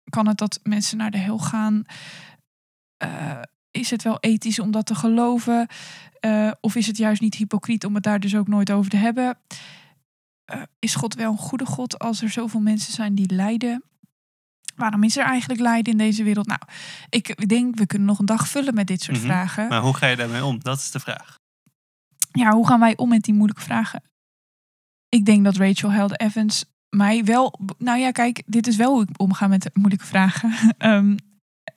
kan 0.10 0.28
het 0.28 0.38
dat 0.38 0.60
mensen 0.64 0.98
naar 0.98 1.12
de 1.12 1.18
hel 1.18 1.40
gaan? 1.40 1.86
Eh, 2.98 3.42
is 3.72 3.90
het 3.90 4.04
wel 4.04 4.20
ethisch 4.20 4.60
om 4.60 4.72
dat 4.72 4.86
te 4.86 4.96
geloven? 4.96 5.68
Eh, 6.20 6.52
of 6.62 6.76
is 6.76 6.88
het 6.88 6.98
juist 6.98 7.22
niet 7.22 7.36
hypocriet 7.36 7.86
om 7.86 7.94
het 7.94 8.04
daar 8.04 8.20
dus 8.20 8.36
ook 8.36 8.48
nooit 8.48 8.72
over 8.72 8.90
te 8.90 8.98
hebben? 8.98 9.38
Eh, 10.46 10.62
is 10.80 10.96
God 10.96 11.16
wel 11.16 11.32
een 11.32 11.38
goede 11.38 11.66
God 11.66 12.00
als 12.00 12.22
er 12.22 12.30
zoveel 12.30 12.60
mensen 12.60 12.94
zijn 12.94 13.16
die 13.16 13.34
lijden? 13.34 13.84
Waarom 14.76 15.04
is 15.04 15.18
er 15.18 15.24
eigenlijk 15.26 15.62
lijden 15.62 15.92
in 15.92 15.98
deze 15.98 16.24
wereld? 16.24 16.48
Nou, 16.48 16.60
ik 17.10 17.48
denk 17.48 17.76
we 17.78 17.86
kunnen 17.86 18.08
nog 18.08 18.20
een 18.20 18.26
dag 18.26 18.48
vullen 18.48 18.74
met 18.74 18.88
dit 18.88 19.02
soort 19.02 19.18
Mhm. 19.18 19.26
vragen. 19.26 19.68
Maar 19.68 19.82
hoe 19.82 19.96
ga 19.96 20.08
je 20.08 20.16
daarmee 20.16 20.46
om? 20.46 20.60
Dat 20.60 20.78
is 20.78 20.92
de 20.92 21.00
vraag. 21.00 21.40
Ja, 22.32 22.52
hoe 22.52 22.68
gaan 22.68 22.80
wij 22.80 22.98
om 22.98 23.10
met 23.10 23.24
die 23.24 23.34
moeilijke 23.34 23.62
vragen? 23.62 24.04
Ik 25.10 25.26
denk 25.26 25.44
dat 25.44 25.56
Rachel 25.58 25.92
Held 25.92 26.20
Evans 26.20 26.66
mij 26.90 27.24
wel. 27.24 27.60
Nou 27.78 28.00
ja, 28.00 28.12
kijk, 28.12 28.44
dit 28.46 28.68
is 28.68 28.76
wel 28.76 28.92
hoe 28.94 29.04
ik 29.04 29.10
omga 29.20 29.48
met 29.48 29.70
moeilijke 29.74 30.06
vragen. 30.06 30.52
Ehm, 30.78 31.18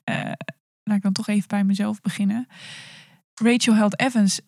eh, 0.04 0.32
laat 0.82 0.96
ik 0.96 1.02
dan 1.02 1.12
toch 1.12 1.28
even 1.28 1.48
bij 1.48 1.64
mezelf 1.64 2.00
beginnen. 2.00 2.46
Rachel 3.34 3.74
Held 3.74 4.00
Evans 4.00 4.40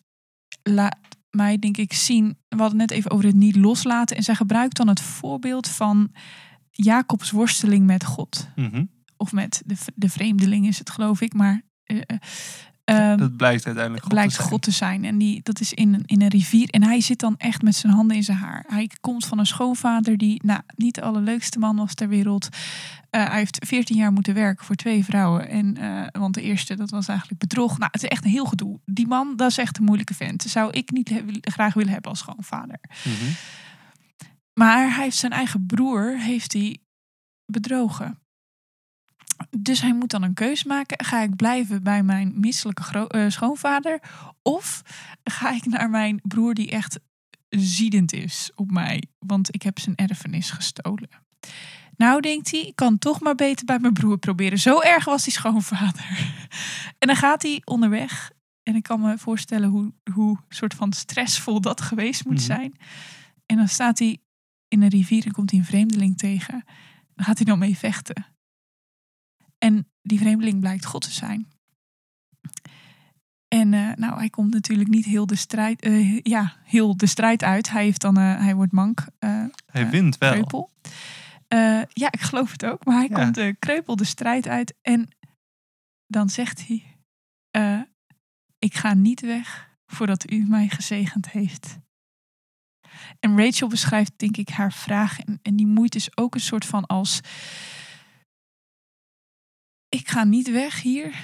laat 0.63 0.97
mij, 1.29 1.59
denk 1.59 1.77
ik, 1.77 1.93
zien. 1.93 2.37
We 2.49 2.57
hadden 2.57 2.77
net 2.77 2.91
even 2.91 3.11
over 3.11 3.25
het 3.25 3.35
niet 3.35 3.55
loslaten. 3.55 4.17
En 4.17 4.23
zij 4.23 4.35
gebruikt 4.35 4.77
dan 4.77 4.87
het 4.87 5.01
voorbeeld 5.01 5.67
van 5.67 6.11
Jacobs 6.83 7.31
worsteling 7.31 7.85
met 7.85 8.03
God. 8.05 8.47
Mhm. 8.55 8.85
Of 9.17 9.31
met 9.31 9.61
de, 9.65 9.75
de 9.95 10.09
vreemdeling 10.09 10.67
is 10.67 10.77
het, 10.79 10.89
geloof 10.89 11.21
ik. 11.21 11.33
Maar. 11.33 11.61
ehm, 12.83 13.17
dat 13.17 13.35
blijkt 13.37 13.65
uiteindelijk 13.65 14.03
God 14.03 14.13
blijkt 14.13 14.29
te 14.31 14.35
zijn. 14.37 14.47
God 14.49 14.61
te 14.61 14.71
zijn. 14.71 15.05
En 15.05 15.17
die, 15.17 15.39
dat 15.43 15.59
is 15.59 15.73
in, 15.73 15.93
een- 15.93 16.03
in 16.05 16.21
een 16.21 16.27
rivier. 16.27 16.69
En 16.69 16.83
hij 16.83 17.01
zit 17.01 17.19
dan 17.19 17.35
echt 17.37 17.61
met 17.61 17.75
zijn 17.75 17.93
handen 17.93 18.15
in 18.15 18.23
zijn 18.23 18.37
haar. 18.37 18.63
Hij 18.67 18.89
komt 19.01 19.25
van 19.25 19.39
een 19.39 19.45
schoonvader 19.45 20.17
die 20.17 20.41
nou, 20.45 20.61
niet 20.75 20.95
de 20.95 21.01
allerleukste 21.01 21.59
man 21.59 21.75
was 21.75 21.93
ter 21.93 22.07
wereld. 22.09 22.47
Eh, 23.09 23.27
hij 23.29 23.37
heeft 23.37 23.65
14 23.67 23.97
jaar 23.97 24.11
moeten 24.11 24.33
werken 24.33 24.65
voor 24.65 24.75
twee 24.75 25.03
vrouwen. 25.05 25.49
En, 25.49 25.77
want 26.19 26.33
de 26.33 26.41
eerste, 26.41 26.75
dat 26.75 26.89
was 26.89 27.07
eigenlijk 27.07 27.39
bedrog. 27.39 27.77
Nou, 27.77 27.89
het 27.91 28.03
is 28.03 28.09
echt 28.09 28.25
een 28.25 28.31
heel 28.31 28.45
gedoe. 28.45 28.79
Die 28.85 29.07
man, 29.07 29.33
dat 29.35 29.49
is 29.49 29.57
echt 29.57 29.77
een 29.77 29.83
moeilijke 29.83 30.13
vent. 30.13 30.41
Zou 30.41 30.71
ik 30.71 30.91
niet 30.91 31.11
graag 31.41 31.73
willen 31.73 31.91
hebben 31.91 32.11
als 32.11 32.19
schoonvader. 32.19 32.79
Mhm. 33.03 33.31
Maar 34.61 34.95
hij 34.95 35.03
heeft 35.03 35.17
zijn 35.17 35.31
eigen 35.31 35.65
broer 35.65 36.17
heeft 36.17 36.53
hij 36.53 36.77
bedrogen. 37.45 38.19
Dus 39.57 39.81
hij 39.81 39.93
moet 39.93 40.09
dan 40.09 40.23
een 40.23 40.33
keus 40.33 40.63
maken. 40.63 41.05
Ga 41.05 41.21
ik 41.21 41.35
blijven 41.35 41.83
bij 41.83 42.03
mijn 42.03 42.39
misselijke 42.39 43.07
eh, 43.07 43.29
schoonvader? 43.29 44.01
Of 44.41 44.81
ga 45.23 45.51
ik 45.51 45.65
naar 45.65 45.89
mijn 45.89 46.19
broer 46.23 46.53
die 46.53 46.69
echt 46.69 46.99
ziedend 47.49 48.13
is 48.13 48.51
op 48.55 48.71
mij? 48.71 49.03
Want 49.19 49.53
ik 49.55 49.61
heb 49.61 49.79
zijn 49.79 49.95
erfenis 49.95 50.51
gestolen. 50.51 51.09
Nou, 51.97 52.21
denkt 52.21 52.51
hij, 52.51 52.59
ik 52.61 52.75
kan 52.75 52.97
toch 52.97 53.19
maar 53.19 53.35
beter 53.35 53.65
bij 53.65 53.79
mijn 53.79 53.93
broer 53.93 54.17
proberen. 54.17 54.59
Zo 54.59 54.79
erg 54.79 55.05
was 55.05 55.23
die 55.23 55.33
schoonvader. 55.33 56.33
En 56.99 57.07
dan 57.07 57.15
gaat 57.15 57.41
hij 57.41 57.61
onderweg. 57.63 58.31
En 58.63 58.75
ik 58.75 58.83
kan 58.83 59.01
me 59.01 59.17
voorstellen 59.17 59.69
hoe, 59.69 59.93
hoe 60.13 60.37
soort 60.49 60.73
van 60.73 60.93
stressvol 60.93 61.61
dat 61.61 61.81
geweest 61.81 62.25
moet 62.25 62.33
Mhm. 62.33 62.43
zijn. 62.43 62.73
En 63.45 63.57
dan 63.57 63.67
staat 63.67 63.99
hij 63.99 64.19
in 64.71 64.81
een 64.81 64.89
rivier 64.89 65.25
en 65.25 65.31
komt 65.31 65.49
hij 65.51 65.59
een 65.59 65.65
vreemdeling 65.65 66.17
tegen. 66.17 66.63
Dan 67.15 67.25
gaat 67.25 67.37
hij 67.37 67.45
dan 67.45 67.59
mee 67.59 67.77
vechten. 67.77 68.25
En 69.57 69.87
die 70.01 70.19
vreemdeling 70.19 70.59
blijkt 70.59 70.85
God 70.85 71.01
te 71.01 71.11
zijn. 71.11 71.47
En 73.47 73.73
eh, 73.73 73.91
nou, 73.95 74.17
hij 74.17 74.29
komt 74.29 74.53
natuurlijk 74.53 74.89
niet 74.89 75.05
heel 75.05 75.25
de 75.25 75.35
strijd, 75.35 75.81
eh, 75.81 76.19
ja, 76.19 76.55
heel 76.63 76.97
de 76.97 77.05
strijd 77.05 77.43
uit. 77.43 77.69
Hij, 77.69 77.83
heeft 77.83 78.01
dan, 78.01 78.17
eh, 78.17 78.39
hij 78.39 78.55
wordt 78.55 78.71
mank, 78.71 79.05
Hij 79.65 79.89
wint 79.89 80.17
wel. 80.17 80.31
kreupel. 80.31 80.71
Ja, 81.93 82.11
ik 82.11 82.21
geloof 82.21 82.51
het 82.51 82.65
ook. 82.65 82.85
Maar 82.85 82.95
hij 82.95 83.07
Ja. 83.09 83.15
komt 83.23 83.35
de 83.35 83.55
kreupel 83.59 83.95
de 83.95 84.03
strijd 84.03 84.47
uit. 84.47 84.73
En 84.81 85.07
dan 86.07 86.29
zegt 86.29 86.67
hij... 86.67 86.83
ik 88.59 88.73
ga 88.75 88.93
niet 88.93 89.21
weg 89.21 89.69
voordat 89.85 90.31
u 90.31 90.45
mij 90.47 90.69
gezegend 90.69 91.29
heeft. 91.31 91.77
En 93.19 93.37
Rachel 93.37 93.67
beschrijft, 93.67 94.11
denk 94.15 94.37
ik, 94.37 94.49
haar 94.49 94.73
vraag. 94.73 95.19
En, 95.41 95.55
die 95.55 95.67
moeite 95.67 95.97
is 95.97 96.17
ook 96.17 96.35
een 96.35 96.41
soort 96.41 96.65
van 96.65 96.85
als... 96.85 97.19
Ik 99.89 100.09
ga 100.09 100.23
niet 100.23 100.51
weg 100.51 100.81
hier 100.81 101.15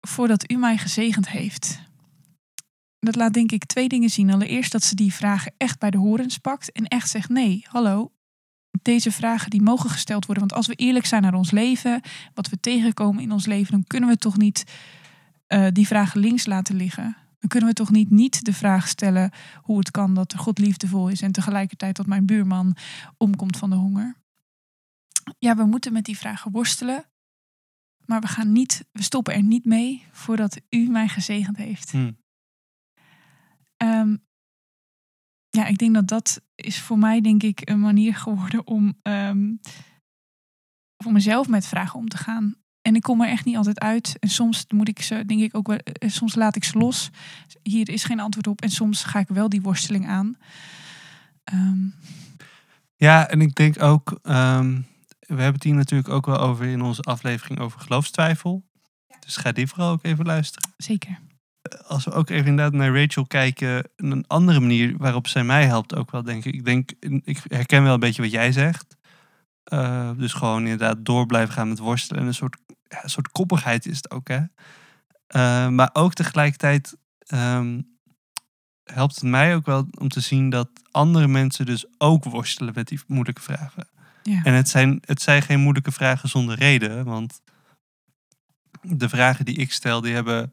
voordat 0.00 0.50
u 0.50 0.56
mij 0.56 0.78
gezegend 0.78 1.28
heeft. 1.28 1.80
Dat 2.98 3.16
laat 3.16 3.32
denk 3.32 3.52
ik 3.52 3.64
twee 3.64 3.88
dingen 3.88 4.10
zien. 4.10 4.32
Allereerst 4.32 4.72
dat 4.72 4.82
ze 4.82 4.94
die 4.94 5.12
vragen 5.12 5.54
echt 5.56 5.78
bij 5.78 5.90
de 5.90 5.98
horens 5.98 6.38
pakt. 6.38 6.72
En 6.72 6.84
echt 6.84 7.10
zegt, 7.10 7.28
nee, 7.28 7.64
hallo. 7.68 8.10
Deze 8.82 9.12
vragen 9.12 9.50
die 9.50 9.62
mogen 9.62 9.90
gesteld 9.90 10.26
worden. 10.26 10.46
Want 10.48 10.56
als 10.56 10.66
we 10.66 10.74
eerlijk 10.74 11.06
zijn 11.06 11.22
naar 11.22 11.34
ons 11.34 11.50
leven, 11.50 12.00
wat 12.34 12.48
we 12.48 12.60
tegenkomen 12.60 13.22
in 13.22 13.32
ons 13.32 13.46
leven, 13.46 13.72
dan 13.72 13.84
kunnen 13.86 14.08
we 14.08 14.16
toch 14.16 14.36
niet 14.36 14.64
eh, 15.46 15.66
die 15.72 15.86
vragen 15.86 16.20
links 16.20 16.46
laten 16.46 16.76
liggen. 16.76 17.16
Dan 17.38 17.48
kunnen 17.48 17.68
we 17.68 17.74
toch 17.74 17.90
niet 17.90 18.10
niet 18.10 18.44
de 18.44 18.52
vraag 18.52 18.88
stellen 18.88 19.30
hoe 19.62 19.78
het 19.78 19.90
kan 19.90 20.14
dat 20.14 20.34
God 20.36 20.58
liefdevol 20.58 21.08
is 21.08 21.22
en 21.22 21.32
tegelijkertijd 21.32 21.96
dat 21.96 22.06
mijn 22.06 22.26
buurman 22.26 22.76
omkomt 23.16 23.56
van 23.56 23.70
de 23.70 23.76
honger. 23.76 24.16
Ja, 25.38 25.56
we 25.56 25.64
moeten 25.64 25.92
met 25.92 26.04
die 26.04 26.18
vragen 26.18 26.50
worstelen. 26.50 27.04
Maar 28.04 28.20
we 28.20 28.26
gaan 28.26 28.52
niet, 28.52 28.86
we 28.92 29.02
stoppen 29.02 29.34
er 29.34 29.42
niet 29.42 29.64
mee 29.64 30.06
voordat 30.10 30.60
u 30.70 30.88
mij 30.88 31.08
gezegend 31.08 31.56
heeft. 31.56 31.90
Hm. 31.90 32.12
Ehm, 33.76 34.16
ja, 35.48 35.66
ik 35.66 35.78
denk 35.78 35.94
dat 35.94 36.08
dat 36.08 36.42
is 36.54 36.80
voor 36.80 36.98
mij 36.98 37.20
denk 37.20 37.42
ik 37.42 37.68
een 37.68 37.80
manier 37.80 38.14
geworden 38.14 38.66
om 38.66 39.00
voor 40.96 41.12
mezelf 41.12 41.48
met 41.48 41.66
vragen 41.66 41.98
om 41.98 42.08
te 42.08 42.16
gaan. 42.16 42.54
En 42.86 42.94
ik 42.94 43.02
kom 43.02 43.20
er 43.20 43.28
echt 43.28 43.44
niet 43.44 43.56
altijd 43.56 43.80
uit. 43.80 44.16
En 44.20 44.28
soms 44.28 44.64
moet 44.68 44.88
ik 44.88 45.02
ze, 45.02 45.24
denk 45.26 45.40
ik 45.40 45.56
ook 45.56 45.66
wel, 45.66 45.76
eh, 45.76 46.10
soms 46.10 46.34
laat 46.34 46.56
ik 46.56 46.64
ze 46.64 46.78
los. 46.78 47.10
Hier 47.62 47.88
is 47.88 48.04
geen 48.04 48.20
antwoord 48.20 48.46
op. 48.46 48.60
En 48.60 48.70
soms 48.70 49.04
ga 49.04 49.18
ik 49.18 49.28
wel 49.28 49.48
die 49.48 49.62
worsteling 49.62 50.06
aan. 50.08 50.36
Ehm, 51.44 51.86
Ja, 52.96 53.28
en 53.28 53.40
ik 53.40 53.54
denk 53.54 53.82
ook, 53.82 54.18
ehm, 54.22 54.80
we 55.20 55.34
hebben 55.34 55.52
het 55.54 55.62
hier 55.62 55.74
natuurlijk 55.74 56.08
ook 56.08 56.26
wel 56.26 56.38
over 56.38 56.66
in 56.66 56.82
onze 56.82 57.02
aflevering 57.02 57.60
over 57.60 57.80
geloofstwijfel. 57.80 58.64
Dus 59.18 59.36
ga 59.36 59.52
die 59.52 59.66
vooral 59.66 59.90
ook 59.90 60.04
even 60.04 60.24
luisteren. 60.24 60.70
zeker. 60.76 61.18
Als 61.86 62.04
we 62.04 62.12
ook 62.12 62.30
even 62.30 62.46
inderdaad 62.46 62.72
naar 62.72 63.00
Rachel 63.00 63.26
kijken, 63.26 63.88
een 63.96 64.24
andere 64.26 64.60
manier 64.60 64.96
waarop 64.96 65.28
zij 65.28 65.44
mij 65.44 65.66
helpt 65.66 65.94
ook 65.94 66.10
wel, 66.10 66.22
denk 66.22 66.44
ik. 66.44 66.54
Ik 66.54 66.64
denk, 66.64 66.92
ik 67.24 67.40
herken 67.48 67.82
wel 67.82 67.94
een 67.94 68.00
beetje 68.00 68.22
wat 68.22 68.30
jij 68.30 68.52
zegt. 68.52 68.96
Eh, 69.66 70.10
dus 70.16 70.32
gewoon 70.32 70.62
inderdaad 70.62 71.04
door 71.04 71.26
blijven 71.26 71.54
gaan 71.54 71.68
met 71.68 71.78
worstelen. 71.78 72.22
En 72.22 72.28
een 72.28 72.34
soort, 72.34 72.56
ja, 72.88 73.02
een 73.02 73.10
soort 73.10 73.28
koppigheid 73.28 73.86
is 73.86 73.96
het 73.96 74.10
ook, 74.10 74.28
hè. 74.28 74.42
Eh, 75.26 75.68
maar 75.68 75.90
ook 75.92 76.14
tegelijkertijd, 76.14 76.96
ehm, 77.18 77.80
helpt 78.84 79.14
het 79.14 79.24
mij 79.24 79.54
ook 79.54 79.66
wel 79.66 79.86
om 79.98 80.08
te 80.08 80.20
zien 80.20 80.50
dat 80.50 80.68
andere 80.90 81.28
mensen 81.28 81.66
dus 81.66 81.86
ook 81.98 82.24
worstelen 82.24 82.72
met 82.74 82.88
die 82.88 83.00
moeilijke 83.06 83.40
vragen. 83.40 83.88
Ja. 84.22 84.42
En 84.42 84.54
het 84.54 84.68
zijn, 84.68 85.02
het 85.04 85.22
zijn 85.22 85.42
geen 85.42 85.60
moeilijke 85.60 85.92
vragen 85.92 86.28
zonder 86.28 86.58
reden, 86.58 87.04
want 87.04 87.40
de 88.80 89.08
vragen 89.08 89.44
die 89.44 89.56
ik 89.56 89.72
stel, 89.72 90.00
die 90.00 90.14
hebben 90.14 90.52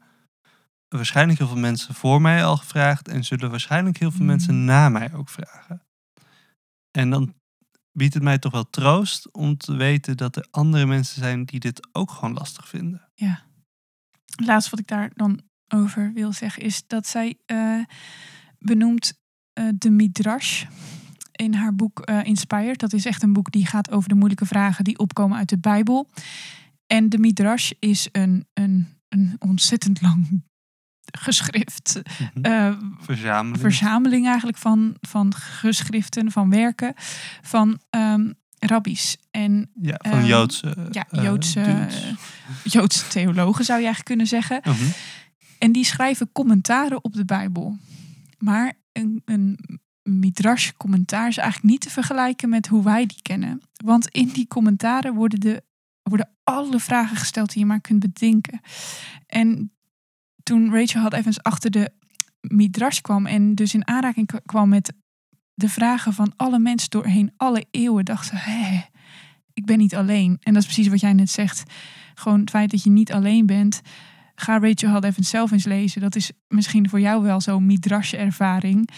waarschijnlijk 0.88 1.38
heel 1.38 1.48
veel 1.48 1.56
mensen 1.56 1.94
voor 1.94 2.20
mij 2.20 2.44
al 2.44 2.56
gevraagd 2.56 3.08
en 3.08 3.24
zullen 3.24 3.50
waarschijnlijk 3.50 3.98
heel 3.98 4.10
veel 4.10 4.24
mensen 4.24 4.64
na 4.64 4.88
mij 4.88 5.12
ook 5.14 5.28
vragen. 5.28 5.82
En 6.90 7.10
dan 7.10 7.34
biedt 7.94 8.14
het 8.14 8.22
mij 8.22 8.38
toch 8.38 8.52
wel 8.52 8.70
troost 8.70 9.32
om 9.32 9.56
te 9.56 9.74
weten 9.74 10.16
dat 10.16 10.36
er 10.36 10.46
andere 10.50 10.86
mensen 10.86 11.22
zijn 11.22 11.44
die 11.44 11.60
dit 11.60 11.88
ook 11.92 12.10
gewoon 12.10 12.34
lastig 12.34 12.68
vinden. 12.68 13.08
Het 14.24 14.46
laatste 14.46 14.70
wat 14.70 14.78
ik 14.78 14.86
daar 14.86 15.10
dan 15.14 15.40
over 15.68 16.12
wil 16.12 16.32
zeggen 16.32 16.62
is 16.62 16.86
dat 16.86 17.06
zij 17.06 17.38
eh, 17.46 17.80
benoemt 18.58 19.12
eh, 19.52 19.68
de 19.78 19.90
Midrash 19.90 20.64
in 21.32 21.54
haar 21.54 21.74
boek 21.74 22.00
eh, 22.00 22.24
Inspired. 22.24 22.78
Dat 22.78 22.92
is 22.92 23.06
echt 23.06 23.22
een 23.22 23.32
boek 23.32 23.50
die 23.50 23.66
gaat 23.66 23.90
over 23.90 24.08
de 24.08 24.14
moeilijke 24.14 24.46
vragen 24.46 24.84
die 24.84 24.98
opkomen 24.98 25.38
uit 25.38 25.48
de 25.48 25.58
Bijbel. 25.58 26.10
En 26.86 27.08
de 27.08 27.18
Midrash 27.18 27.70
is 27.78 28.08
een, 28.12 28.46
een, 28.52 28.88
een 29.08 29.36
ontzettend 29.38 30.00
lang 30.00 30.42
geschrift. 31.04 32.02
Mhm. 32.34 32.44
eh, 32.44 32.72
Verzameling. 33.00 33.60
verzameling 33.60 34.26
eigenlijk 34.26 34.58
van, 34.58 34.96
van 35.00 35.34
geschriften, 35.34 36.32
van 36.32 36.50
werken 36.50 36.94
van 37.42 37.78
rabbies. 38.66 39.16
En 39.30 39.70
ja, 39.82 39.98
van 40.02 40.12
ehm, 40.12 40.24
Joodse. 40.24 40.88
ja, 40.90 41.06
eh, 41.10 41.22
Joodse, 41.22 41.62
dudes. 41.62 42.14
Joodse 42.64 43.08
theologen 43.08 43.64
zou 43.64 43.78
je 43.78 43.84
eigenlijk 43.84 44.04
kunnen 44.04 44.26
zeggen. 44.26 44.60
Mhm. 44.64 44.90
En 45.58 45.72
die 45.72 45.84
schrijven 45.84 46.32
commentaren 46.32 47.04
op 47.04 47.12
de 47.12 47.24
Bijbel. 47.24 47.78
Maar 48.38 48.72
een, 48.92 49.22
een 49.24 49.58
midrash 50.02 50.70
commentaar 50.76 51.28
is 51.28 51.36
eigenlijk 51.36 51.70
niet 51.70 51.80
te 51.80 51.90
vergelijken 51.90 52.48
met 52.48 52.66
hoe 52.66 52.82
wij 52.82 53.06
die 53.06 53.22
kennen. 53.22 53.62
Want 53.84 54.08
in 54.08 54.28
die 54.28 54.48
commentaren 54.48 55.14
worden, 55.14 55.40
de, 55.40 55.62
worden 56.02 56.30
alle 56.44 56.80
vragen 56.80 57.16
gesteld 57.16 57.52
die 57.52 57.58
je 57.58 57.66
maar 57.66 57.80
kunt 57.80 58.00
bedenken. 58.00 58.60
En 59.26 59.72
toen 60.44 60.72
Rachel 60.74 61.00
Held 61.00 61.12
Evans 61.12 61.42
achter 61.42 61.70
de 61.70 61.90
midrash 62.40 63.00
kwam 63.00 63.26
en 63.26 63.54
dus 63.54 63.74
in 63.74 63.86
aanraking 63.86 64.30
kwam 64.44 64.68
met 64.68 64.92
de 65.54 65.68
vragen 65.68 66.12
van 66.12 66.32
alle 66.36 66.58
mensen 66.58 66.90
doorheen 66.90 67.32
alle 67.36 67.66
eeuwen, 67.70 68.04
dacht 68.04 68.26
ze, 68.26 68.36
hé, 68.36 68.80
ik 69.52 69.64
ben 69.64 69.78
niet 69.78 69.94
alleen. 69.94 70.36
En 70.40 70.52
dat 70.52 70.62
is 70.62 70.68
precies 70.72 70.88
wat 70.88 71.00
jij 71.00 71.12
net 71.12 71.30
zegt. 71.30 71.62
Gewoon 72.14 72.40
het 72.40 72.50
feit 72.50 72.70
dat 72.70 72.82
je 72.82 72.90
niet 72.90 73.12
alleen 73.12 73.46
bent. 73.46 73.80
Ga 74.34 74.58
Rachel 74.58 74.88
Held 74.90 75.04
Evans 75.04 75.28
zelf 75.28 75.50
eens 75.50 75.64
lezen. 75.64 76.00
Dat 76.00 76.16
is 76.16 76.32
misschien 76.48 76.88
voor 76.88 77.00
jou 77.00 77.22
wel 77.22 77.40
zo'n 77.40 77.66
midrash-ervaring. 77.66 78.88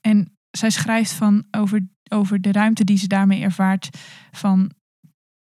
En 0.00 0.36
zij 0.50 0.70
schrijft 0.70 1.12
van 1.12 1.44
over, 1.50 1.88
over 2.08 2.40
de 2.40 2.52
ruimte 2.52 2.84
die 2.84 2.98
ze 2.98 3.06
daarmee 3.06 3.42
ervaart. 3.42 3.88
Van 4.30 4.70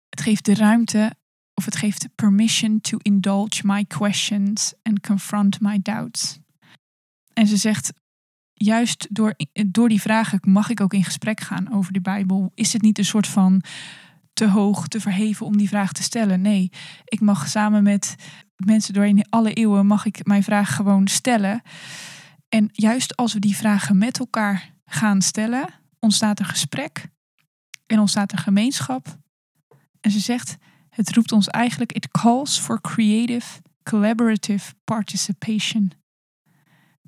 het 0.09 0.21
geeft 0.21 0.45
de 0.45 0.55
ruimte 0.55 1.15
of 1.55 1.65
het 1.65 1.75
geeft 1.75 2.07
permission 2.15 2.81
to 2.81 2.97
indulge 2.97 3.61
my 3.63 3.85
questions 3.85 4.73
and 4.83 4.99
confront 4.99 5.61
my 5.61 5.79
doubts. 5.81 6.39
En 7.33 7.47
ze 7.47 7.57
zegt, 7.57 7.93
juist 8.53 9.07
door, 9.09 9.35
door 9.67 9.89
die 9.89 10.01
vragen 10.01 10.39
mag 10.41 10.69
ik 10.69 10.81
ook 10.81 10.93
in 10.93 11.03
gesprek 11.03 11.41
gaan 11.41 11.73
over 11.73 11.93
de 11.93 12.01
Bijbel. 12.01 12.51
Is 12.55 12.73
het 12.73 12.81
niet 12.81 12.97
een 12.97 13.05
soort 13.05 13.27
van 13.27 13.63
te 14.33 14.47
hoog, 14.47 14.87
te 14.87 14.99
verheven 14.99 15.45
om 15.45 15.57
die 15.57 15.67
vraag 15.67 15.91
te 15.91 16.03
stellen? 16.03 16.41
Nee, 16.41 16.71
ik 17.03 17.21
mag 17.21 17.47
samen 17.47 17.83
met 17.83 18.15
mensen 18.55 18.93
doorheen 18.93 19.25
alle 19.29 19.53
eeuwen 19.53 19.87
mag 19.87 20.05
ik 20.05 20.25
mijn 20.25 20.43
vraag 20.43 20.75
gewoon 20.75 21.07
stellen. 21.07 21.61
En 22.49 22.69
juist 22.71 23.15
als 23.15 23.33
we 23.33 23.39
die 23.39 23.55
vragen 23.55 23.97
met 23.97 24.19
elkaar 24.19 24.73
gaan 24.85 25.21
stellen, 25.21 25.67
ontstaat 25.99 26.39
er 26.39 26.45
gesprek 26.45 27.07
en 27.85 27.99
ontstaat 27.99 28.31
er 28.31 28.37
gemeenschap. 28.37 29.17
En 30.01 30.11
ze 30.11 30.19
zegt, 30.19 30.57
het 30.95 31.15
roept 31.15 31.31
ons 31.31 31.47
eigenlijk, 31.47 31.91
it 31.91 32.11
calls 32.11 32.59
for 32.59 32.81
creative, 32.81 33.61
collaborative 33.83 34.73
participation. 34.83 35.91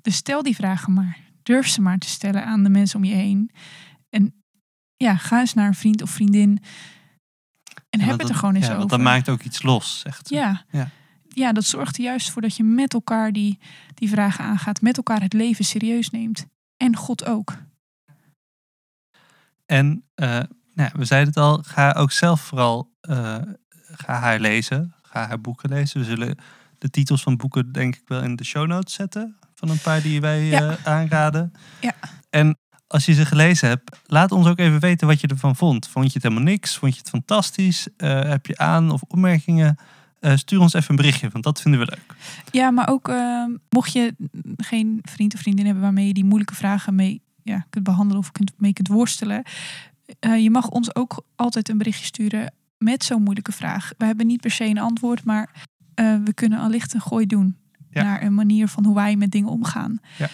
Dus 0.02 0.16
stel 0.16 0.42
die 0.42 0.54
vragen 0.54 0.92
maar. 0.92 1.18
Durf 1.42 1.68
ze 1.68 1.80
maar 1.80 1.98
te 1.98 2.08
stellen 2.08 2.44
aan 2.44 2.62
de 2.62 2.68
mensen 2.68 2.98
om 2.98 3.04
je 3.04 3.14
heen. 3.14 3.50
En 4.10 4.42
ja, 4.96 5.16
ga 5.16 5.40
eens 5.40 5.54
naar 5.54 5.66
een 5.66 5.74
vriend 5.74 6.02
of 6.02 6.10
vriendin. 6.10 6.62
En 7.90 8.00
Ja, 8.00 8.06
heb 8.06 8.18
het 8.18 8.28
er 8.28 8.34
gewoon 8.34 8.54
eens 8.54 8.64
ja, 8.64 8.70
over. 8.70 8.88
Want 8.88 8.90
dat 8.90 9.12
maakt 9.12 9.28
ook 9.28 9.42
iets 9.42 9.62
los, 9.62 10.00
zegt 10.00 10.26
ze. 10.26 10.34
Ja. 10.34 10.64
Ja. 10.70 10.90
ja. 11.28 11.52
dat 11.52 11.64
zorgt 11.64 11.96
er 11.96 12.02
juist 12.02 12.30
voor 12.30 12.42
dat 12.42 12.56
je 12.56 12.64
met 12.64 12.94
elkaar 12.94 13.32
die, 13.32 13.58
die 13.94 14.08
vragen 14.08 14.44
aangaat. 14.44 14.80
Met 14.80 14.96
elkaar 14.96 15.20
het 15.20 15.32
leven 15.32 15.64
serieus 15.64 16.10
neemt. 16.10 16.46
En 16.76 16.96
God 16.96 17.24
ook. 17.24 17.56
En 19.66 20.04
eh, 20.14 20.28
nou 20.28 20.48
ja, 20.74 20.90
we 20.92 21.04
zeiden 21.04 21.28
het 21.28 21.42
al, 21.42 21.62
ga 21.62 21.92
ook 21.92 22.12
zelf 22.12 22.40
vooral 22.40 22.94
eh, 23.00 23.42
ga 23.92 24.18
haar 24.20 24.40
lezen. 24.40 24.94
Ga 25.02 25.26
haar 25.26 25.40
boeken 25.40 25.68
lezen. 25.68 26.00
We 26.00 26.06
zullen 26.06 26.36
de 26.78 26.90
titels 26.90 27.22
van 27.22 27.36
boeken 27.36 27.72
denk 27.72 27.94
ik 27.96 28.02
wel 28.06 28.22
in 28.22 28.36
de 28.36 28.44
show 28.44 28.66
notes 28.66 28.94
zetten. 28.94 29.36
Van 29.54 29.68
een 29.68 29.78
paar 29.80 30.02
die 30.02 30.20
wij 30.20 30.44
Ja. 30.44 30.70
eh, 30.70 30.86
aanraden. 30.86 31.52
Ja. 31.80 31.92
En 32.30 32.58
als 32.86 33.04
je 33.04 33.12
ze 33.14 33.26
gelezen 33.26 33.68
hebt, 33.68 33.98
laat 34.06 34.32
ons 34.32 34.46
ook 34.46 34.58
even 34.58 34.80
weten 34.80 35.06
wat 35.06 35.20
je 35.20 35.26
ervan 35.26 35.56
vond. 35.56 35.88
Vond 35.88 36.06
je 36.06 36.12
het 36.12 36.22
helemaal 36.22 36.44
niks? 36.44 36.76
Vond 36.76 36.92
je 36.92 36.98
het 36.98 37.08
fantastisch? 37.08 37.88
Eh, 37.96 38.22
heb 38.22 38.46
je 38.46 38.58
aan 38.58 38.90
of 38.90 39.02
opmerkingen? 39.02 39.76
Eh, 40.20 40.36
stuur 40.36 40.60
ons 40.60 40.72
even 40.74 40.90
een 40.90 40.96
berichtje, 40.96 41.28
want 41.28 41.44
dat 41.44 41.60
vinden 41.60 41.80
we 41.80 41.86
leuk. 41.86 42.16
Ja, 42.50 42.70
maar 42.70 42.88
ook 42.88 43.12
mocht 43.70 43.92
je 43.92 44.14
geen 44.56 44.98
vriend 45.02 45.34
of 45.34 45.40
vriendin 45.40 45.64
hebben 45.64 45.82
waarmee 45.82 46.06
je 46.06 46.12
die 46.14 46.24
moeilijke 46.24 46.54
vragen 46.54 46.94
mee 46.94 47.22
ja, 47.42 47.66
kunt 47.70 47.84
behandelen 47.84 48.22
of 48.22 48.32
kunt, 48.32 48.52
mee 48.56 48.72
kunt 48.72 48.88
worstelen. 48.88 49.42
je 50.20 50.50
mag 50.50 50.68
ons 50.68 50.94
ook 50.94 51.24
altijd 51.36 51.68
een 51.68 51.78
berichtje 51.78 52.04
sturen 52.04 52.52
met 52.78 53.04
zo'n 53.04 53.22
moeilijke 53.22 53.52
vraag. 53.52 53.92
We 53.98 54.04
hebben 54.04 54.26
niet 54.26 54.40
per 54.40 54.50
se 54.50 54.64
een 54.64 54.78
antwoord, 54.78 55.24
maar 55.24 55.66
eh, 55.94 56.16
we 56.24 56.32
kunnen 56.34 56.58
allicht 56.58 56.94
een 56.94 57.00
gooi 57.00 57.26
doen 57.26 57.56
Ja. 57.90 58.02
naar 58.02 58.22
een 58.22 58.34
manier 58.34 58.68
van 58.68 58.84
hoe 58.84 58.94
wij 58.94 59.16
met 59.16 59.30
dingen 59.30 59.48
omgaan. 59.48 60.00
Ja. 60.18 60.28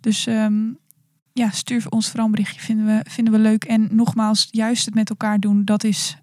Dus 0.00 0.26
ehm, 0.26 0.64
ja, 1.32 1.50
stuur 1.50 1.88
ons 1.88 2.06
vooral 2.08 2.24
een 2.26 2.30
berichtje, 2.30 2.60
vinden 2.60 2.86
we, 2.86 3.10
vinden 3.10 3.32
we 3.32 3.38
leuk. 3.38 3.64
En 3.64 3.88
nogmaals, 3.90 4.48
juist 4.50 4.84
het 4.84 4.94
met 4.94 5.10
elkaar 5.10 5.38
doen, 5.40 5.64
dat 5.64 5.84
is 5.84 6.16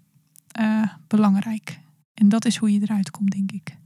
eh, 0.48 0.82
belangrijk. 1.06 1.78
En 2.14 2.28
dat 2.28 2.44
is 2.44 2.56
hoe 2.56 2.72
je 2.72 2.80
eruit 2.82 3.10
komt, 3.10 3.30
denk 3.30 3.52
ik. 3.52 3.76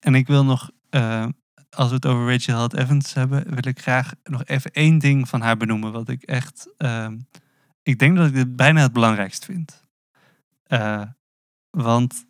En 0.00 0.14
ik 0.14 0.26
wil 0.26 0.44
nog, 0.44 0.70
eh, 0.90 1.26
als 1.70 1.88
we 1.88 1.94
het 1.94 2.06
over 2.06 2.30
Rachel 2.32 2.56
Held 2.56 2.74
Evans 2.74 3.14
hebben, 3.14 3.44
wil 3.44 3.66
ik 3.66 3.80
graag 3.80 4.12
nog 4.24 4.44
even 4.44 4.70
één 4.72 4.98
ding 4.98 5.28
van 5.28 5.40
haar 5.40 5.56
benoemen. 5.56 5.92
Wat 5.92 6.08
ik 6.08 6.22
echt, 6.22 6.74
ehm, 6.76 7.18
ik 7.82 7.98
denk 7.98 8.16
dat 8.16 8.26
ik 8.26 8.34
dit 8.34 8.56
bijna 8.56 8.80
het 8.82 8.92
belangrijkst 8.92 9.44
vind. 9.44 9.81
Eh, 10.72 11.02
want 11.70 12.24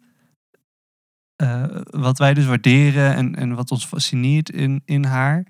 eh, 1.37 1.65
wat 1.85 2.19
wij 2.19 2.35
dus 2.35 2.45
waarderen 2.45 3.15
en, 3.15 3.35
en 3.35 3.55
wat 3.55 3.71
ons 3.71 3.87
fascineert 3.87 4.51
in, 4.51 4.83
in 4.85 5.05
haar, 5.05 5.47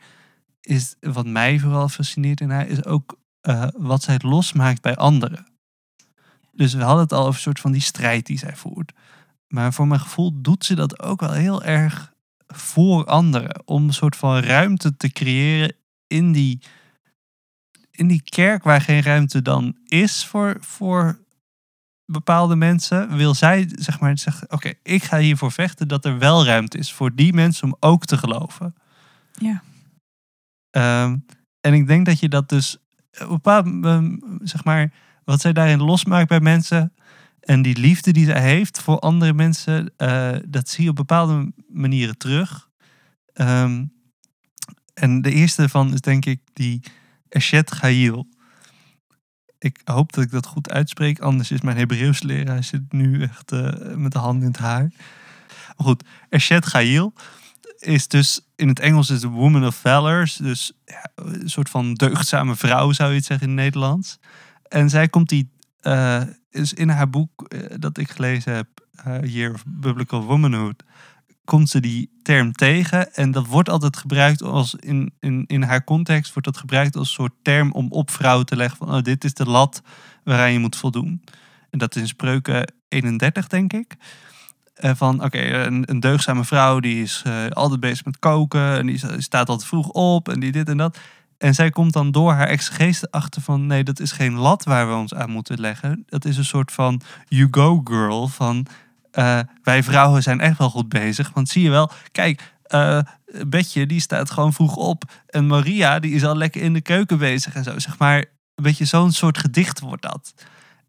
is 0.61 0.97
wat 1.01 1.27
mij 1.27 1.59
vooral 1.59 1.89
fascineert 1.89 2.41
in 2.41 2.51
haar, 2.51 2.67
is 2.67 2.85
ook 2.85 3.19
eh, 3.41 3.69
wat 3.77 4.03
zij 4.03 4.19
losmaakt 4.23 4.83
bij 4.83 4.97
anderen. 4.97 5.47
Dus 6.53 6.75
we 6.75 6.83
hadden 6.83 7.03
het 7.03 7.13
al 7.13 7.21
over 7.21 7.35
een 7.35 7.41
soort 7.41 7.61
van 7.61 7.73
die 7.73 7.81
strijd 7.81 8.27
die 8.27 8.39
zij 8.39 8.57
voert. 8.57 8.93
Maar 9.49 9.73
voor 9.73 9.87
mijn 9.87 10.01
gevoel 10.01 10.43
doet 10.43 10.65
ze 10.65 10.75
dat 10.75 11.03
ook 11.03 11.21
wel 11.21 11.33
heel 11.33 11.63
erg 11.63 12.13
voor 12.47 13.05
anderen. 13.05 13.67
Om 13.67 13.87
een 13.87 13.95
soort 13.95 14.17
van 14.17 14.39
ruimte 14.39 14.97
te 14.97 15.13
creëren 15.13 15.77
in 16.07 16.33
die, 16.33 16.63
in 17.91 18.07
die 18.07 18.23
kerk 18.23 18.63
waar 18.63 18.81
geen 18.81 19.03
ruimte 19.03 19.43
dan 19.43 19.77
is 19.87 20.27
voor, 20.27 20.57
voor 20.61 21.21
bepaalde 22.13 22.57
mensen. 22.57 23.17
Wil 23.17 23.35
zij 23.35 23.69
zeg 23.75 24.01
maar 24.01 24.19
zeggen, 24.19 24.53
oké, 24.53 24.73
ik 24.83 25.03
ga 25.03 25.19
hiervoor 25.19 25.53
vechten 25.53 25.89
dat 25.89 26.05
er 26.05 26.19
wel 26.19 26.45
ruimte 26.45 26.79
is 26.79 26.93
voor 26.93 27.15
die 27.15 27.33
mensen 27.33 27.65
om 27.65 27.77
ook 27.81 28.05
te 28.05 28.19
geloven. 28.19 28.75
Ja. 29.33 29.63
Ehm, 30.71 31.17
en 31.61 31.75
ik 31.75 31.87
denk 31.87 32.07
dat 32.07 32.21
je 32.21 32.29
dat 32.29 32.49
dus 32.49 32.77
op 33.21 33.29
bepaald, 33.29 33.67
ehm, 33.67 34.17
zeg 34.43 34.65
maar, 34.65 34.93
wat 35.25 35.41
zij 35.41 35.53
daarin 35.53 35.83
losmaakt 35.83 36.29
bij 36.29 36.41
mensen 36.41 36.93
en 37.41 37.63
die 37.63 37.79
liefde 37.79 38.13
die 38.13 38.25
zij 38.25 38.41
heeft 38.41 38.81
voor 38.81 38.99
andere 38.99 39.33
mensen, 39.33 39.93
eh, 39.97 40.37
dat 40.47 40.69
zie 40.69 40.85
je 40.85 40.91
op 40.91 40.97
bepaalde 40.97 41.53
manieren 41.69 42.19
terug. 42.19 42.69
Ehm, 43.33 43.85
en 44.95 45.23
de 45.23 45.33
eerste 45.33 45.69
van 45.69 45.93
is 45.93 46.01
denk 46.01 46.25
ik 46.25 46.41
die 46.53 46.81
Eshet 47.29 47.73
Gail. 47.73 48.27
Ik 49.63 49.81
hoop 49.85 50.13
dat 50.13 50.25
ik 50.25 50.31
dat 50.31 50.47
goed 50.47 50.71
uitspreek, 50.71 51.21
anders 51.21 51.51
is 51.51 51.61
mijn 51.61 51.77
Hebreeuws 51.77 52.23
leraar 52.23 52.65
zit 52.65 52.93
nu 52.93 53.23
echt 53.23 53.53
eh, 53.53 53.95
met 53.95 54.13
de 54.13 54.19
hand 54.19 54.41
in 54.41 54.47
het 54.47 54.59
haar. 54.59 54.91
Goed, 55.77 56.05
Eshet 56.29 56.67
Gail 56.67 57.13
is 57.79 58.09
dus 58.09 58.41
in 58.57 58.69
het 58.69 58.81
Engels 58.81 59.11
is 59.11 59.21
de 59.21 59.29
Woman 59.29 59.67
of 59.67 59.75
Valor, 59.75 60.31
dus 60.39 60.73
een 61.15 61.49
soort 61.51 61.71
van 61.71 61.95
deugdzame 61.95 62.57
vrouw 62.57 62.93
zou 62.93 63.11
je 63.11 63.17
het 63.17 63.25
zeggen 63.25 63.49
in 63.49 63.53
het 63.53 63.65
Nederlands. 63.65 64.19
En 64.69 64.91
zij 64.91 65.09
komt 65.09 65.29
die, 65.29 65.51
eh, 65.81 66.23
is 66.51 66.73
in 66.73 66.89
haar 66.89 67.11
boek 67.11 67.43
eh, 67.43 67.61
dat 67.79 67.99
ik 67.99 68.11
gelezen 68.11 68.55
heb, 68.55 68.69
Year 69.23 69.55
of 69.55 69.63
Biblical 69.67 70.25
Womanhood, 70.25 70.83
komt 71.45 71.69
ze 71.69 71.81
die 71.81 72.11
term 72.23 72.53
tegen. 72.53 73.15
En 73.15 73.31
dat 73.31 73.47
wordt 73.47 73.69
altijd 73.69 73.97
gebruikt 73.97 74.43
als 74.43 74.75
in, 74.75 75.13
in, 75.21 75.45
in 75.47 75.63
haar 75.63 75.85
context 75.85 76.33
wordt 76.33 76.49
dat 76.49 76.57
gebruikt 76.57 76.97
als 76.97 77.09
een 77.09 77.15
soort 77.15 77.35
term 77.43 77.73
om 77.73 77.87
op 77.91 78.11
vrouwen 78.11 78.47
te 78.47 78.57
leggen 78.57 78.79
van 78.79 78.95
oh, 78.95 79.03
dit 79.03 79.25
is 79.25 79.35
de 79.35 79.47
lat 79.47 79.83
waaraan 80.25 80.53
je 80.53 80.59
moet 80.59 80.77
voldoen. 80.77 81.23
En 81.71 81.79
dat 81.79 81.95
is 81.95 82.03
in 82.03 82.09
spreuken 82.09 82.73
31, 82.89 83.47
denk 83.47 83.73
ik. 83.73 83.97
Eh, 84.75 84.91
van 84.95 85.25
oké, 85.25 85.39
een, 85.39 85.91
een 85.91 86.01
deugzame 86.01 86.45
vrouw 86.45 86.81
die 86.81 87.03
is 87.03 87.23
eh, 87.27 87.47
altijd 87.49 87.81
bezig 87.81 88.05
met 88.05 88.19
koken 88.19 88.79
en 88.79 88.87
die 88.87 89.01
staat 89.19 89.49
altijd 89.49 89.69
vroeg 89.69 89.89
op 89.89 90.29
en 90.29 90.41
die 90.41 90.53
dit 90.53 90.69
en 90.69 90.77
dat. 90.77 90.99
En 91.39 91.55
zij 91.55 91.71
komt 91.71 91.93
dan 91.93 92.11
door 92.11 92.33
haar 92.33 92.47
exegese 92.47 93.11
achter 93.11 93.43
van 93.43 93.67
nee, 93.67 93.85
dat 93.85 94.01
is 94.01 94.13
geen 94.13 94.35
lat 94.35 94.65
waar 94.65 94.89
we 94.89 94.95
ons 94.95 95.15
aan 95.15 95.31
moeten 95.31 95.61
leggen. 95.61 96.03
Dat 96.07 96.25
is 96.25 96.37
een 96.37 96.45
soort 96.45 96.73
van 96.73 97.01
you 97.29 97.49
go 97.51 97.81
girl 97.85 98.29
van 98.29 98.67
eh, 99.13 99.39
wij 99.63 99.83
vrouwen 99.83 100.23
zijn 100.23 100.41
echt 100.41 100.59
wel 100.59 100.71
goed 100.71 100.89
bezig. 100.89 101.31
Want 101.35 101.49
zie 101.49 101.63
je 101.63 101.71
wel, 101.71 101.91
kijk, 102.13 102.55
eh 102.63 102.99
Betje 103.47 103.87
die 103.87 104.01
staat 104.01 104.31
gewoon 104.31 104.53
vroeg 104.53 104.77
op 104.77 105.05
en 105.27 105.47
Maria 105.47 105.99
die 105.99 106.15
is 106.15 106.25
al 106.25 106.37
lekker 106.37 106.63
in 106.63 106.73
de 106.73 106.81
keuken 106.81 107.19
bezig 107.19 107.55
en 107.55 107.65
zo. 107.65 107.79
Zeg 107.79 107.99
maar, 107.99 108.19
een 108.55 108.63
beetje 108.63 108.85
zo'n 108.85 109.13
soort 109.13 109.39
gedicht 109.39 109.81
wordt 109.81 110.03
dat. 110.03 110.35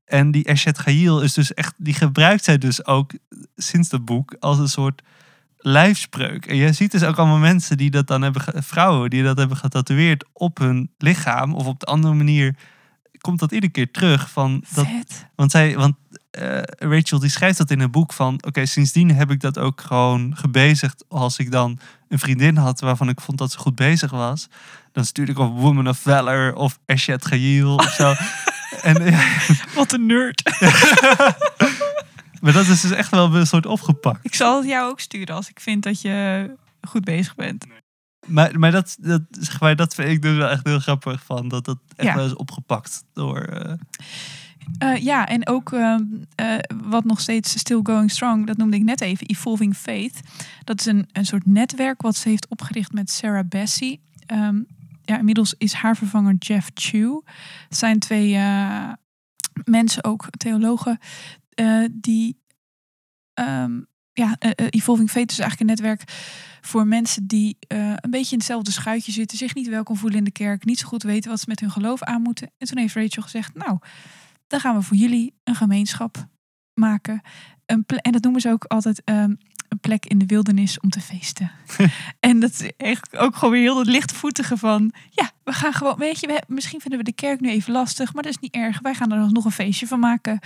En 0.06 0.32
die 0.32 0.46
Eshet 0.46 0.80
Gail 0.80 1.22
is 1.22 1.34
dus 1.34 1.54
echt, 1.54 1.74
die 1.78 1.94
gebruikt 1.94 2.44
zij 2.44 2.58
dus 2.58 2.86
ook 2.86 3.12
sinds 3.56 3.90
dat 3.90 4.06
boek 4.06 4.36
als 4.40 4.58
een 4.58 4.68
soort 4.68 5.02
lijfspreuk. 5.58 6.46
En 6.46 6.56
je 6.56 6.74
ziet 6.74 6.92
dus 6.92 7.04
ook 7.04 7.18
allemaal 7.18 7.38
mensen 7.38 7.78
die 7.78 7.92
dat 7.92 8.08
dan 8.08 8.22
hebben, 8.22 8.64
vrouwen 8.64 9.10
die 9.10 9.24
dat 9.24 9.38
hebben 9.38 9.58
getatoeëerd 9.58 10.26
op 10.34 10.58
hun 10.58 10.92
lichaam 10.98 11.54
of 11.54 11.66
op 11.66 11.80
de 11.80 11.86
andere 11.86 12.14
manier 12.14 12.56
komt 13.24 13.40
dat 13.40 13.52
iedere 13.52 13.72
keer 13.72 13.92
terug 13.92 14.30
van 14.30 14.64
dat, 14.74 14.86
Vet. 14.86 15.26
want 15.36 15.52
zij, 15.52 15.76
want 15.76 15.96
eh, 16.32 16.62
Rachel 16.78 17.20
die 17.20 17.30
schrijft 17.30 17.58
dat 17.58 17.72
in 17.72 17.80
een 17.80 17.92
boek 17.92 18.14
van 18.14 18.44
oké, 18.46 18.66
sindsdien 18.66 19.12
heb 19.12 19.32
ik 19.32 19.40
dat 19.40 19.58
ook 19.58 19.82
gewoon 19.82 20.38
gebezigd 20.38 21.06
als 21.08 21.38
ik 21.38 21.52
dan 21.52 21.80
een 22.08 22.20
vriendin 22.20 22.58
had 22.58 22.80
waarvan 22.80 23.10
ik 23.10 23.22
vond 23.22 23.38
dat 23.38 23.52
ze 23.52 23.58
goed 23.58 23.76
bezig 23.76 24.12
was. 24.12 24.48
Dan 24.92 25.06
stuurde 25.06 25.32
ik 25.32 25.40
op 25.40 25.58
Woman 25.58 25.88
of 25.90 25.98
Valor 25.98 26.54
of 26.54 26.80
Eshet 26.86 27.26
Gail 27.26 27.76
of 27.76 27.90
zo. 27.90 28.14
en 28.90 29.12
ja, 29.12 29.28
Wat 29.76 29.94
een 29.94 30.06
nerd. 30.06 30.44
maar 32.42 32.54
dat 32.54 32.68
is 32.68 32.82
dus 32.82 32.92
echt 32.92 33.10
wel 33.10 33.36
een 33.36 33.48
soort 33.48 33.66
opgepakt. 33.66 34.20
Ik 34.26 34.36
zal 34.36 34.58
het 34.58 34.70
jou 34.70 34.90
ook 34.92 35.00
sturen 35.00 35.36
als 35.36 35.50
ik 35.50 35.60
vind 35.60 35.84
dat 35.84 36.02
je 36.02 36.50
goed 36.82 37.04
bezig 37.04 37.36
bent. 37.36 37.66
Maar, 38.26 38.60
maar 38.60 38.72
dat, 38.72 38.98
dat, 39.00 39.22
zeg 39.32 39.60
maar, 39.60 39.76
dat 39.76 39.96
vind 39.96 40.10
ik 40.10 40.22
dus 40.22 40.38
wel 40.38 40.50
echt 40.50 40.68
heel 40.68 40.80
grappig 40.80 41.24
van. 41.24 41.48
Dat 41.48 41.66
dat 41.66 41.78
echt 41.96 42.08
Ja. 42.08 42.16
wel 42.16 42.26
is 42.26 42.36
opgepakt 42.36 43.04
door... 43.14 43.40
eh, 43.42 43.74
Eh, 44.78 44.98
ja, 45.04 45.28
en 45.28 45.48
ook 45.48 45.72
ehm, 45.74 46.04
eh, 46.36 46.56
wat 46.84 47.04
nog 47.04 47.20
steeds 47.20 47.58
Still 47.60 47.80
Going 47.84 48.12
Strong, 48.12 48.48
dat 48.48 48.58
noemde 48.58 48.78
ik 48.78 48.84
net 48.84 49.02
even, 49.02 49.28
Evolving 49.28 49.76
Faith. 49.76 50.20
Dat 50.64 50.80
is 50.80 50.86
een, 50.86 51.08
een 51.12 51.26
soort 51.26 51.46
netwerk 51.46 52.02
wat 52.02 52.16
ze 52.16 52.30
heeft 52.30 52.48
opgericht 52.48 52.92
met 52.94 53.10
Sarah 53.10 53.48
Bessie. 53.48 54.02
Ehm, 54.26 54.62
ja, 55.02 55.18
inmiddels 55.18 55.54
is 55.58 55.74
haar 55.74 55.96
vervanger 55.98 56.36
Jeff 56.40 56.70
Chew. 56.74 57.20
Het 57.70 57.78
zijn 57.78 58.00
twee 58.00 58.38
mensen, 59.64 60.04
ook 60.04 60.26
theologen, 60.38 61.00
die... 61.92 62.38
ehm, 63.34 63.82
ja, 64.14 64.36
eh, 64.40 64.52
eh, 64.56 64.68
Evolving 64.70 65.10
Faith 65.10 65.32
is 65.32 65.40
eigenlijk 65.40 65.70
een 65.70 65.76
netwerk 65.76 66.04
voor 66.62 66.88
mensen 66.88 67.28
die 67.28 67.58
eh, 67.68 67.78
een 67.96 68.10
beetje 68.10 68.32
in 68.32 68.38
hetzelfde 68.38 68.72
schuitje 68.72 69.12
zitten, 69.12 69.38
zich 69.38 69.56
niet 69.56 69.68
welkom 69.68 69.98
voelen 69.98 70.18
in 70.18 70.24
de 70.24 70.32
kerk, 70.32 70.66
niet 70.66 70.80
zo 70.80 70.88
goed 70.88 71.04
weten 71.04 71.30
wat 71.30 71.40
ze 71.40 71.46
met 71.48 71.60
hun 71.60 71.72
geloof 71.72 72.04
aan 72.04 72.22
moeten. 72.22 72.52
En 72.58 72.68
toen 72.68 72.78
heeft 72.78 72.96
Rachel 72.96 73.22
gezegd, 73.22 73.56
nou, 73.56 73.80
dan 74.48 74.60
gaan 74.60 74.76
we 74.76 74.82
voor 74.82 74.98
jullie 74.98 75.34
een 75.44 75.56
gemeenschap 75.56 76.28
maken. 76.74 77.22
Een 77.66 77.86
en 77.86 78.12
dat 78.12 78.24
noemen 78.24 78.42
ze 78.42 78.50
ook 78.50 78.64
altijd 78.64 79.04
ehm, 79.04 79.34
een 79.68 79.80
plek 79.80 80.06
in 80.06 80.18
de 80.18 80.26
wildernis 80.26 80.80
om 80.80 80.90
te 80.90 81.02
feesten. 81.02 81.52
en 82.20 82.40
dat 82.40 82.52
is 82.52 82.72
echt 82.78 83.18
ook 83.18 83.36
gewoon 83.36 83.54
weer 83.54 83.62
heel 83.62 83.78
het 83.78 83.88
lichtvoetige 83.88 84.58
van... 84.58 84.94
Ja, 85.10 85.32
we 85.44 85.52
gaan 85.54 85.74
gewoon... 85.74 85.98
Weet 85.98 86.20
je, 86.20 86.28
we, 86.28 86.44
misschien 86.48 86.82
vinden 86.82 87.00
we 87.00 87.06
de 87.06 87.14
kerk 87.14 87.40
nu 87.40 87.50
even 87.50 87.74
lastig... 87.74 88.14
maar 88.14 88.24
dat 88.24 88.32
is 88.32 88.38
niet 88.40 88.54
erg. 88.54 88.80
Wij 88.82 88.94
gaan 88.94 89.12
er 89.12 89.32
nog 89.32 89.46
een 89.46 89.52
feestje 89.52 89.88
van 89.88 90.00
maken. 90.00 90.40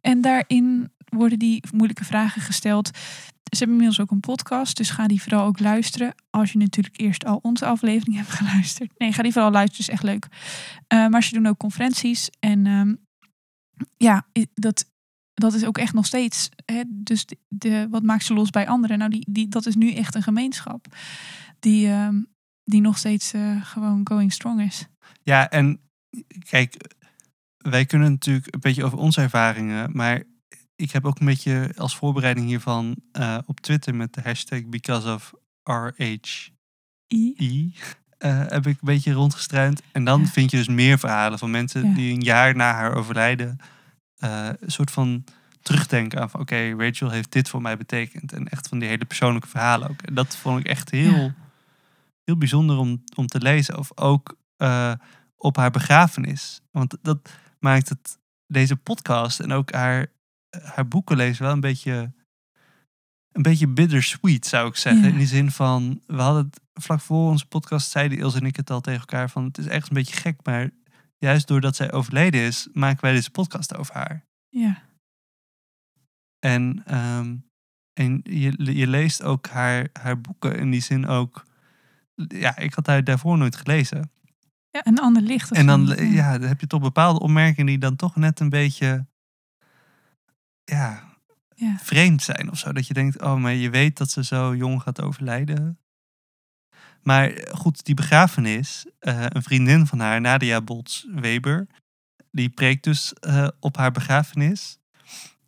En 0.00 0.20
daarin 0.20 0.92
worden 1.10 1.38
die 1.38 1.62
moeilijke 1.72 2.04
vragen 2.04 2.42
gesteld. 2.42 2.86
Ze 2.86 3.58
hebben 3.58 3.76
inmiddels 3.76 4.00
ook 4.00 4.10
een 4.10 4.20
podcast, 4.20 4.76
dus 4.76 4.90
ga 4.90 5.06
die 5.06 5.22
vooral 5.22 5.46
ook 5.46 5.58
luisteren. 5.58 6.14
Als 6.30 6.52
je 6.52 6.58
natuurlijk 6.58 7.00
eerst 7.00 7.24
al 7.24 7.38
onze 7.42 7.66
aflevering 7.66 8.16
hebt 8.16 8.30
geluisterd. 8.40 8.98
Nee, 8.98 9.12
ga 9.12 9.22
die 9.22 9.32
vooral 9.32 9.50
luisteren, 9.50 9.80
is 9.86 9.92
echt 9.92 10.02
leuk. 10.02 10.26
Eh, 10.86 11.06
maar 11.06 11.22
ze 11.22 11.34
doen 11.34 11.46
ook 11.46 11.58
conferenties. 11.58 12.28
En 12.40 12.66
ehm, 12.66 12.94
ja, 13.96 14.26
dat, 14.54 14.90
dat 15.34 15.54
is 15.54 15.64
ook 15.64 15.78
echt 15.78 15.92
nog 15.94 16.06
steeds. 16.06 16.48
Hè, 16.64 16.82
dus 16.88 17.26
de- 17.48 17.86
wat 17.90 18.02
maakt 18.02 18.24
ze 18.24 18.34
los 18.34 18.50
bij 18.50 18.68
anderen? 18.68 18.98
Nou, 18.98 19.10
die, 19.10 19.26
die, 19.30 19.48
dat 19.48 19.66
is 19.66 19.74
nu 19.74 19.92
echt 19.92 20.14
een 20.14 20.22
gemeenschap. 20.22 20.86
Die, 21.58 21.88
ehm, 21.88 22.22
die 22.64 22.80
nog 22.80 22.98
steeds 22.98 23.32
eh, 23.32 23.64
gewoon 23.64 24.00
going 24.08 24.32
strong 24.32 24.60
is. 24.60 24.86
Ja, 25.22 25.50
en 25.50 25.80
kijk, 26.48 26.94
wij 27.56 27.86
kunnen 27.86 28.10
natuurlijk 28.10 28.54
een 28.54 28.60
beetje 28.60 28.84
over 28.84 28.98
onze 28.98 29.20
ervaringen, 29.20 29.90
maar 29.92 30.22
ik 30.80 30.90
heb 30.90 31.04
ook 31.06 31.20
een 31.20 31.26
beetje 31.26 31.72
als 31.76 31.96
voorbereiding 31.96 32.46
hiervan 32.46 32.96
eh, 33.12 33.38
op 33.46 33.60
Twitter 33.60 33.94
met 33.94 34.14
de 34.14 34.20
hashtag 34.20 34.66
because 34.66 35.12
of 35.12 35.32
RHE 35.62 36.20
I. 37.12 37.74
eh, 38.18 38.38
heb 38.48 38.66
ik 38.66 38.72
een 38.80 38.86
beetje 38.86 39.12
rondgestruind. 39.12 39.82
En 39.92 40.04
dan 40.04 40.20
Ja. 40.20 40.26
vind 40.26 40.50
je 40.50 40.56
dus 40.56 40.68
meer 40.68 40.98
verhalen 40.98 41.38
van 41.38 41.50
mensen 41.50 41.88
Ja. 41.88 41.94
die 41.94 42.14
een 42.14 42.20
jaar 42.20 42.56
na 42.56 42.72
haar 42.72 42.94
overlijden 42.94 43.58
eh, 44.16 44.48
een 44.60 44.70
soort 44.70 44.90
van 44.90 45.24
terugdenken 45.62 46.20
aan 46.20 46.30
van 46.30 46.40
oké, 46.40 46.74
Rachel 46.76 47.10
heeft 47.10 47.32
dit 47.32 47.48
voor 47.48 47.62
mij 47.62 47.76
betekend. 47.76 48.32
En 48.32 48.48
echt 48.48 48.68
van 48.68 48.78
die 48.78 48.88
hele 48.88 49.04
persoonlijke 49.04 49.48
verhalen 49.48 49.90
ook. 49.90 50.02
En 50.02 50.14
dat 50.14 50.36
vond 50.36 50.60
ik 50.60 50.66
echt 50.66 50.90
heel, 50.90 51.16
Ja. 51.16 51.34
heel 52.24 52.36
bijzonder 52.36 52.76
om, 52.76 53.04
om 53.16 53.26
te 53.26 53.40
lezen. 53.40 53.78
Of 53.78 53.90
ook 53.98 54.36
op 55.36 55.56
haar 55.56 55.70
begrafenis. 55.70 56.60
Want 56.70 56.96
dat 57.02 57.30
maakt 57.58 57.88
het, 57.88 58.18
deze 58.46 58.76
podcast 58.76 59.40
en 59.40 59.52
ook 59.52 59.72
haar, 59.72 60.06
haar 60.50 60.88
boeken 60.88 61.16
lezen 61.16 61.42
wel 61.42 61.52
een 61.52 61.60
beetje, 61.60 62.12
een 63.32 63.42
beetje 63.42 63.68
bittersweet, 63.68 64.46
zou 64.46 64.68
ik 64.68 64.76
zeggen. 64.76 65.02
Ja. 65.02 65.08
In 65.08 65.18
die 65.18 65.26
zin 65.26 65.50
van, 65.50 66.02
we 66.06 66.20
hadden 66.20 66.44
het 66.44 66.60
vlak 66.84 67.00
voor 67.00 67.30
onze 67.30 67.46
podcast, 67.46 67.90
zeiden 67.90 68.18
Ilse 68.18 68.38
en 68.38 68.46
ik 68.46 68.56
het 68.56 68.70
al 68.70 68.80
tegen 68.80 69.00
elkaar 69.00 69.30
van, 69.30 69.44
het 69.44 69.58
is 69.58 69.66
echt 69.66 69.88
een 69.88 69.94
beetje 69.94 70.16
gek, 70.16 70.40
maar 70.42 70.70
juist 71.18 71.46
doordat 71.46 71.76
zij 71.76 71.92
overleden 71.92 72.40
is, 72.40 72.68
maken 72.72 73.00
wij 73.00 73.12
deze 73.12 73.30
podcast 73.30 73.76
over 73.76 73.94
haar. 73.94 74.24
Ja. 74.48 74.82
En, 76.38 76.82
ehm, 76.86 77.36
en 77.92 78.20
je, 78.22 78.74
je 78.76 78.86
leest 78.86 79.22
ook 79.22 79.46
haar, 79.46 79.88
haar 79.92 80.20
boeken 80.20 80.58
in 80.58 80.70
die 80.70 80.82
zin 80.82 81.06
ook. 81.06 81.44
Ja, 82.14 82.56
ik 82.56 82.74
had 82.74 82.86
haar 82.86 83.04
daarvoor 83.04 83.38
nooit 83.38 83.56
gelezen. 83.56 84.10
ja, 84.70 84.86
een 84.86 84.98
ander 84.98 85.22
licht. 85.22 85.52
En 85.52 85.66
dan, 85.66 85.86
zo. 85.86 86.02
ja. 86.02 86.38
dan 86.38 86.48
heb 86.48 86.60
je 86.60 86.66
toch 86.66 86.80
bepaalde 86.80 87.20
opmerkingen 87.20 87.66
die 87.66 87.78
dan 87.78 87.96
toch 87.96 88.16
net 88.16 88.40
een 88.40 88.48
beetje. 88.48 89.06
Ja, 90.70 91.08
Ja. 91.54 91.76
vreemd 91.78 92.22
zijn 92.22 92.50
of 92.50 92.58
zo. 92.58 92.72
Dat 92.72 92.86
je 92.86 92.94
denkt, 92.94 93.22
oh, 93.22 93.34
maar 93.36 93.52
je 93.52 93.70
weet 93.70 93.98
dat 93.98 94.10
ze 94.10 94.24
zo 94.24 94.54
jong 94.56 94.82
gaat 94.82 95.00
overlijden. 95.02 95.78
Maar 97.02 97.30
eh, 97.30 97.54
goed, 97.54 97.84
die 97.84 97.94
begrafenis, 97.94 98.86
eh, 98.98 99.24
een 99.28 99.42
vriendin 99.42 99.86
van 99.86 100.00
haar, 100.00 100.20
Nadia 100.20 100.60
Bots 100.60 101.06
Weber, 101.14 101.66
die 102.30 102.48
preekt 102.48 102.84
dus 102.84 103.12
eh, 103.12 103.48
op 103.60 103.76
haar 103.76 103.90
begrafenis. 103.92 104.78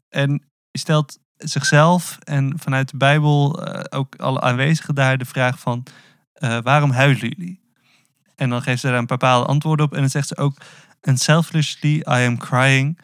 En 0.08 0.42
stelt 0.72 1.18
zichzelf 1.36 2.18
en 2.18 2.58
vanuit 2.58 2.90
de 2.90 2.96
Bijbel 2.96 3.66
ook 3.92 4.16
alle 4.16 4.40
aanwezigen 4.40 4.94
daar 4.94 5.18
de 5.18 5.24
vraag 5.24 5.58
van, 5.58 5.86
waarom 6.62 6.90
huilen 6.90 7.28
jullie? 7.28 7.60
En 8.36 8.50
dan 8.50 8.62
geeft 8.62 8.80
ze 8.80 8.86
daar 8.86 8.98
een 8.98 9.06
bepaalde 9.06 9.46
antwoord 9.46 9.80
op 9.80 9.92
en 9.92 10.00
dan 10.00 10.10
zegt 10.10 10.28
ze 10.28 10.36
ook, 10.36 10.56
and 11.00 11.20
selfishly 11.20 11.94
I 11.96 12.26
am 12.26 12.38
crying 12.38 12.98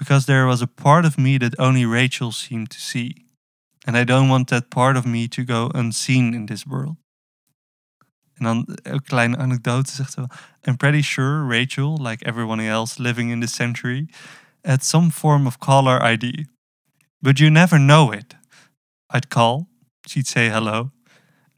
because 0.00 0.24
there 0.24 0.46
was 0.46 0.62
a 0.62 0.66
part 0.66 1.04
of 1.04 1.18
me 1.18 1.36
that 1.36 1.54
only 1.58 1.84
Rachel 1.84 2.32
seemed 2.32 2.70
to 2.70 2.80
see. 2.80 3.26
And 3.86 3.98
I 3.98 4.04
don't 4.04 4.30
want 4.30 4.48
that 4.48 4.70
part 4.70 4.96
of 4.96 5.04
me 5.04 5.28
to 5.28 5.44
go 5.44 5.70
unseen 5.74 6.32
in 6.34 6.46
this 6.46 6.64
world. 6.64 6.96
En 8.34 8.44
dan 8.44 8.64
eh, 8.64 8.92
een 8.92 9.02
kleine 9.02 9.36
anekdote 9.36 9.90
zegt 9.90 10.12
ze. 10.12 10.26
I'm 10.62 10.76
pretty 10.76 11.02
sure 11.02 11.46
Rachel, 11.46 11.98
like 12.02 12.24
everyone 12.24 12.68
else 12.68 13.02
living 13.02 13.30
in 13.30 13.40
this 13.40 13.54
century, 13.54 14.08
had 14.62 14.82
some 14.82 15.10
form 15.10 15.46
of 15.46 15.58
caller 15.58 16.02
ID. 16.02 16.46
But 17.18 17.38
you 17.38 17.50
never 17.50 17.78
know 17.78 18.12
it. 18.12 18.36
I'd 19.14 19.28
call, 19.28 19.68
she'd 20.06 20.26
say 20.26 20.48
hello. 20.48 20.90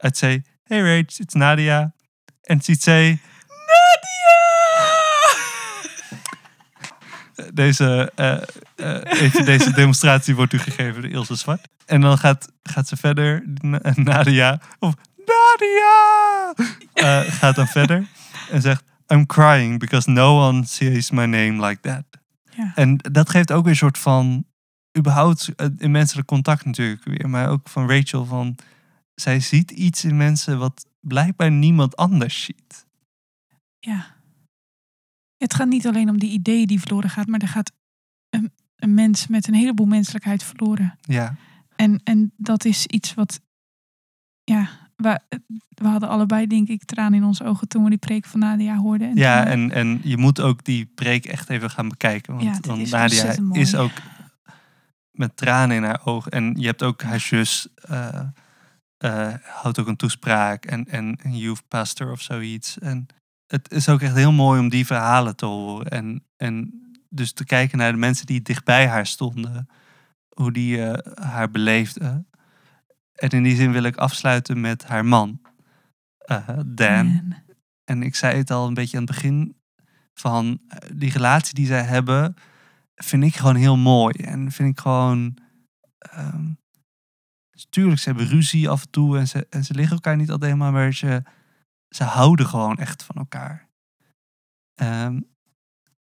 I'd 0.03 0.17
say, 0.17 0.43
hey 0.67 0.81
Rach, 0.81 1.19
it's 1.19 1.35
Nadia. 1.35 1.93
And 2.49 2.63
she'd 2.63 2.81
say, 2.81 3.19
deze, 7.53 8.11
eh, 8.15 8.41
eh, 8.75 9.45
deze 9.45 9.71
demonstratie 9.81 10.35
wordt 10.35 10.53
u 10.53 10.57
gegeven 10.57 11.01
door 11.01 11.11
Ilse 11.11 11.35
Zwart. 11.35 11.67
En 11.85 12.01
dan 12.01 12.17
gaat, 12.17 12.51
gaat 12.63 12.87
ze 12.87 12.97
verder, 12.97 13.43
Na- 13.61 13.93
Nadia, 13.95 14.59
of 14.79 14.93
Nadia, 15.17 16.53
eh, 16.93 17.33
gaat 17.33 17.55
dan 17.55 17.67
verder 17.67 18.07
en 18.51 18.61
zegt, 18.61 18.83
I'm 19.07 19.25
crying 19.25 19.79
because 19.79 20.09
no 20.09 20.47
one 20.47 20.65
says 20.65 21.11
my 21.11 21.25
name 21.25 21.67
like 21.67 21.81
that. 21.81 22.03
Ja. 22.55 22.71
En 22.75 22.97
dat 22.97 23.29
geeft 23.29 23.51
ook 23.51 23.63
weer 23.63 23.71
een 23.71 23.77
soort 23.77 23.97
van, 23.97 24.45
überhaupt 24.97 25.49
in 25.77 25.91
menselijk 25.91 26.27
contact 26.27 26.65
natuurlijk 26.65 27.03
weer, 27.03 27.29
maar 27.29 27.49
ook 27.49 27.69
van 27.69 27.89
Rachel 27.89 28.25
van, 28.25 28.55
zij 29.15 29.39
ziet 29.39 29.71
iets 29.71 30.03
in 30.03 30.17
mensen 30.17 30.57
wat 30.57 30.85
blijkbaar 30.99 31.51
niemand 31.51 31.95
anders 31.95 32.43
ziet. 32.43 32.85
Ja. 33.79 34.12
Het 35.43 35.53
gaat 35.53 35.67
niet 35.67 35.87
alleen 35.87 36.09
om 36.09 36.19
die 36.19 36.31
ideeën 36.31 36.67
die 36.67 36.79
verloren 36.79 37.09
gaat, 37.09 37.27
maar 37.27 37.39
er 37.39 37.47
gaat 37.47 37.71
een, 38.29 38.51
een 38.75 38.93
mens 38.93 39.27
met 39.27 39.47
een 39.47 39.53
heleboel 39.53 39.85
menselijkheid 39.85 40.43
verloren. 40.43 40.97
Ja, 41.01 41.35
En, 41.75 42.01
en 42.03 42.33
dat 42.37 42.65
is 42.65 42.85
iets 42.85 43.13
wat, 43.13 43.39
ja, 44.43 44.69
we, 44.95 45.19
we 45.69 45.87
hadden 45.87 46.09
allebei 46.09 46.47
denk 46.47 46.67
ik 46.67 46.83
tranen 46.85 47.13
in 47.19 47.23
onze 47.25 47.43
ogen 47.43 47.67
toen 47.67 47.83
we 47.83 47.89
die 47.89 47.97
preek 47.97 48.25
van 48.25 48.39
Nadia 48.39 48.77
hoorden. 48.77 49.09
En 49.09 49.15
ja 49.15 49.41
toen- 49.43 49.51
en, 49.51 49.71
en 49.71 49.99
je 50.03 50.17
moet 50.17 50.41
ook 50.41 50.63
die 50.63 50.85
preek 50.85 51.25
echt 51.25 51.49
even 51.49 51.69
gaan 51.69 51.89
bekijken. 51.89 52.33
Want, 52.33 52.45
Ja, 52.45 52.53
dit 52.53 52.65
want 52.65 52.81
is 52.81 52.89
Nadia 52.91 53.35
is 53.51 53.75
ook 53.75 53.91
met 55.11 55.37
tranen 55.37 55.75
in 55.75 55.83
haar 55.83 56.01
ogen. 56.05 56.31
En 56.31 56.55
je 56.57 56.65
hebt 56.65 56.83
ook 56.83 57.01
haar 57.01 57.19
zus, 57.19 57.67
eh, 57.75 58.19
eh, 58.97 59.33
houdt 59.43 59.79
ook 59.79 59.87
een 59.87 59.95
toespraak. 59.95 60.65
En, 60.65 60.85
en 60.85 61.19
een 61.23 61.37
youth 61.37 61.67
pastor 61.67 62.11
of 62.11 62.21
zoiets. 62.21 62.79
En 62.79 63.05
het 63.53 63.71
is 63.71 63.89
ook 63.89 64.01
echt 64.01 64.15
heel 64.15 64.31
mooi 64.31 64.59
om 64.59 64.69
die 64.69 64.85
verhalen 64.85 65.35
te 65.35 65.45
horen. 65.45 65.87
En, 65.87 66.23
en 66.37 66.73
dus 67.09 67.31
te 67.31 67.45
kijken 67.45 67.77
naar 67.77 67.91
de 67.91 67.97
mensen 67.97 68.25
die 68.25 68.41
dichtbij 68.41 68.87
haar 68.87 69.07
stonden. 69.07 69.67
Hoe 70.35 70.51
die 70.51 70.85
eh, 70.85 71.23
haar 71.27 71.51
beleefden. 71.51 72.27
En 73.13 73.29
in 73.29 73.43
die 73.43 73.55
zin 73.55 73.71
wil 73.71 73.83
ik 73.83 73.95
afsluiten 73.95 74.61
met 74.61 74.83
haar 74.83 75.05
man. 75.05 75.41
eh, 76.17 76.47
Dan. 76.65 77.05
Man. 77.05 77.35
En 77.83 78.03
ik 78.03 78.15
zei 78.15 78.37
het 78.37 78.51
al 78.51 78.67
een 78.67 78.73
beetje 78.73 78.97
aan 78.97 79.03
het 79.03 79.11
begin 79.11 79.55
van 80.13 80.59
eh, 80.67 80.89
die 80.95 81.11
relatie 81.11 81.53
die 81.53 81.65
zij 81.65 81.83
hebben, 81.83 82.35
vind 82.95 83.23
ik 83.23 83.35
gewoon 83.35 83.55
heel 83.55 83.77
mooi. 83.77 84.15
En 84.23 84.51
vind 84.51 84.69
ik 84.69 84.79
gewoon. 84.79 85.37
ehm 85.97 86.51
tuurlijk, 87.69 87.99
ze 87.99 88.09
hebben 88.09 88.27
ruzie 88.27 88.69
af 88.69 88.81
en 88.81 88.89
toe 88.89 89.17
en 89.17 89.27
ze, 89.27 89.47
en 89.49 89.63
ze 89.63 89.73
liggen 89.73 89.93
elkaar 89.95 90.15
niet 90.15 90.31
altijd 90.31 90.51
helemaal, 90.51 90.71
maar 90.71 90.93
ze 91.95 92.03
houden 92.03 92.45
gewoon 92.45 92.77
echt 92.77 93.03
van 93.03 93.15
elkaar. 93.15 93.69
Ehm, 94.75 95.19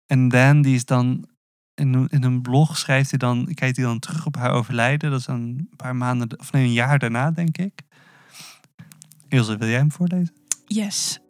en 0.07 0.29
Dan, 0.29 0.63
die 0.63 0.75
is 0.75 0.85
dan 0.85 1.29
in, 1.75 2.09
in 2.09 2.23
een 2.23 2.43
blog 2.43 2.79
schrijft 2.79 3.11
hij 3.11 3.19
dan, 3.19 3.45
kijkt 3.55 3.77
hij 3.77 3.85
dan 3.85 3.99
terug 3.99 4.27
op 4.27 4.37
haar 4.37 4.53
overlijden. 4.53 5.11
Dat 5.11 5.21
is 5.21 5.27
een 5.27 5.71
paar 5.77 5.97
maanden, 5.97 6.39
of 6.41 6.53
nee, 6.53 6.65
een 6.65 6.73
jaar 6.73 6.99
daarna, 6.99 7.31
denk 7.31 7.59
ik. 7.59 7.83
Ilse, 9.29 9.57
wil 9.57 9.69
jij 9.69 9.79
hem 9.79 9.93
voorlezen? 9.93 10.35
Yes. 10.67 11.21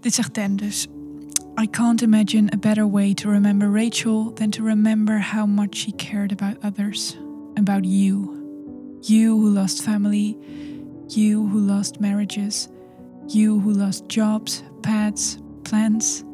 Dit 0.00 0.14
zegt 0.14 0.34
Dan 0.34 0.56
dus. 0.56 0.86
I 1.62 1.70
can't 1.70 2.02
imagine 2.02 2.52
a 2.54 2.56
better 2.56 2.90
way 2.90 3.14
to 3.14 3.30
remember 3.30 3.72
Rachel 3.72 4.32
than 4.32 4.50
to 4.50 4.64
remember 4.64 5.32
how 5.32 5.46
much 5.46 5.76
she 5.76 5.92
cared 5.96 6.32
about 6.32 6.64
others, 6.64 7.16
about 7.54 7.84
you. 7.84 8.38
You 9.00 9.40
who 9.40 9.48
lost 9.48 9.82
family, 9.82 10.36
you 11.06 11.48
who 11.48 11.58
lost 11.58 12.00
marriages, 12.00 12.68
you 13.34 13.60
who 13.60 13.72
lost 13.72 14.08
jobs, 14.08 14.64
pets, 14.82 15.38
plants, 15.64 16.24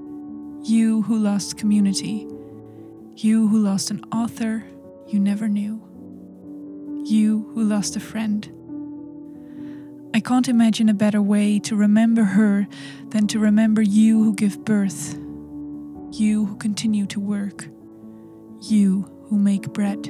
you 0.63 1.03
who 1.03 1.19
lost 1.19 1.59
community, 1.59 2.27
you 3.17 3.47
who 3.49 3.59
lost 3.59 3.91
an 3.91 4.03
author 4.13 4.65
you 5.07 5.21
never 5.21 5.47
knew, 5.47 5.83
you 7.05 7.51
who 7.55 7.63
lost 7.65 7.97
a 7.97 8.01
friend. 8.01 8.51
I 10.15 10.21
can't 10.21 10.49
imagine 10.49 10.89
a 10.89 10.95
better 10.95 11.21
way 11.21 11.59
to 11.61 11.77
remember 11.77 12.25
her 12.25 12.67
than 13.11 13.27
to 13.29 13.39
remember 13.39 13.83
you 13.83 14.25
who 14.25 14.35
give 14.35 14.65
birth, 14.65 15.19
you 16.13 16.47
who 16.47 16.57
continue 16.57 17.05
to 17.07 17.21
work, 17.21 17.69
you 18.63 19.03
who 19.29 19.39
make 19.39 19.73
bread, 19.75 20.07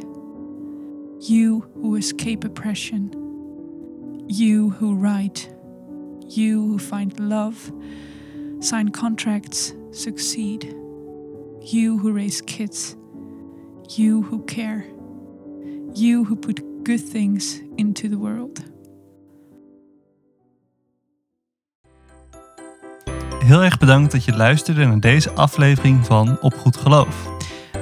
you 1.20 1.68
who 1.74 1.97
escape 1.97 2.45
oppression, 2.45 3.11
you 4.28 4.70
who 4.70 4.95
write, 4.95 5.51
you 6.28 6.68
who 6.68 6.78
find 6.78 7.18
love, 7.18 7.56
sign 8.58 8.90
contracts, 8.90 9.72
succeed, 9.90 10.74
you 11.60 11.98
who 11.98 12.12
raise 12.12 12.44
kids, 12.44 12.94
you 13.82 14.22
who 14.22 14.44
care, 14.44 14.84
you 15.92 16.24
who 16.24 16.36
put 16.36 16.62
good 16.82 17.10
things 17.10 17.60
into 17.74 18.08
the 18.08 18.18
world. 18.18 18.62
Heel 23.38 23.62
erg 23.62 23.78
bedankt 23.78 24.12
dat 24.12 24.24
je 24.24 24.36
luisterde 24.36 24.84
naar 24.86 25.00
deze 25.00 25.32
aflevering 25.32 26.06
van 26.06 26.40
Op 26.40 26.54
Goed 26.54 26.76
Geloof. 26.76 27.30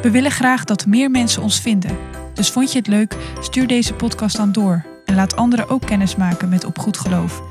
We 0.03 0.11
willen 0.11 0.31
graag 0.31 0.65
dat 0.65 0.87
meer 0.87 1.11
mensen 1.11 1.43
ons 1.43 1.61
vinden. 1.61 1.97
Dus 2.35 2.51
vond 2.51 2.73
je 2.73 2.79
het 2.79 2.87
leuk? 2.87 3.17
Stuur 3.41 3.67
deze 3.67 3.95
podcast 3.95 4.37
dan 4.37 4.53
door. 4.53 4.85
En 5.05 5.15
laat 5.15 5.37
anderen 5.37 5.69
ook 5.69 5.87
kennis 5.87 6.17
maken 6.17 6.49
met 6.49 6.65
Op 6.65 6.79
Goed 6.79 6.99
Geloof. 6.99 7.43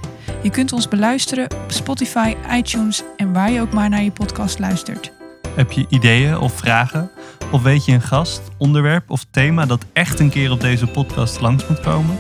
Je 0.44 0.50
kunt 0.50 0.74
ons 0.74 0.88
beluisteren 0.88 1.52
op 1.52 1.72
Spotify, 1.72 2.36
iTunes 2.52 3.04
en 3.18 3.34
waar 3.34 3.52
je 3.52 3.62
ook 3.62 3.74
maar 3.74 3.90
naar 3.90 4.04
je 4.04 4.12
podcast 4.12 4.60
luistert. 4.60 5.12
Heb 5.56 5.72
je 5.72 5.86
ideeën 5.90 6.38
of 6.38 6.54
vragen? 6.54 7.12
Of 7.52 7.62
weet 7.62 7.86
je 7.86 7.92
een 7.92 8.02
gast, 8.02 8.42
onderwerp 8.58 9.10
of 9.10 9.26
thema 9.32 9.66
dat 9.66 9.86
echt 9.94 10.20
een 10.20 10.30
keer 10.30 10.52
op 10.52 10.62
deze 10.62 10.88
podcast 10.88 11.42
langs 11.42 11.68
moet 11.68 11.80
komen? 11.80 12.18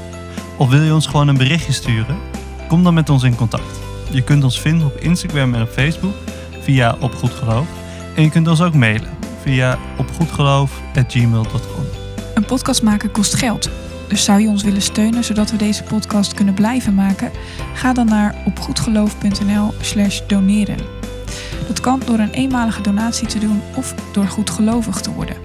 Of 0.58 0.70
wil 0.70 0.82
je 0.82 0.94
ons 0.94 1.08
gewoon 1.08 1.28
een 1.28 1.38
berichtje 1.38 1.72
sturen? 1.72 2.18
Kom 2.68 2.84
dan 2.84 2.94
met 2.94 3.10
ons 3.10 3.24
in 3.24 3.36
contact. 3.36 3.80
Je 4.12 4.24
kunt 4.24 4.44
ons 4.44 4.62
vinden 4.62 4.88
op 4.88 4.96
Instagram 4.96 5.54
en 5.54 5.62
op 5.62 5.70
Facebook 5.70 6.16
via 6.62 6.96
Op 7.00 7.14
Goed 7.14 7.32
Geloof. 7.32 7.68
En 8.16 8.24
je 8.24 8.30
kunt 8.30 8.48
ons 8.48 8.62
ook 8.62 8.74
mailen 8.74 9.10
via 9.42 9.80
opgoedgeloof.gmail.com. 9.98 11.86
Een 12.34 12.46
podcast 12.46 12.84
maken 12.84 13.12
kost 13.12 13.34
geld. 13.34 13.83
Dus 14.14 14.24
zou 14.24 14.42
je 14.42 14.48
ons 14.48 14.64
willen 14.64 14.82
steunen 14.82 15.24
zodat 15.24 15.52
we 15.52 15.58
deze 15.58 15.84
podcast 15.84 16.34
kunnen 16.34 16.54
blijven 16.54 16.96
maken? 16.96 17.32
Ga 17.74 17.94
dan 17.94 18.06
naar 18.06 18.36
opgoedgeloof.nl 18.46 19.74
slash 19.82 20.22
doneren. 20.28 20.78
Dat 21.68 21.80
kan 21.80 22.02
door 22.06 22.20
een 22.20 22.32
eenmalige 22.32 22.82
donatie 22.82 23.28
te 23.28 23.40
doen 23.40 23.62
of 23.76 23.96
door 24.12 24.28
goedgelovig 24.28 25.02
te 25.02 25.12
worden. 25.12 25.36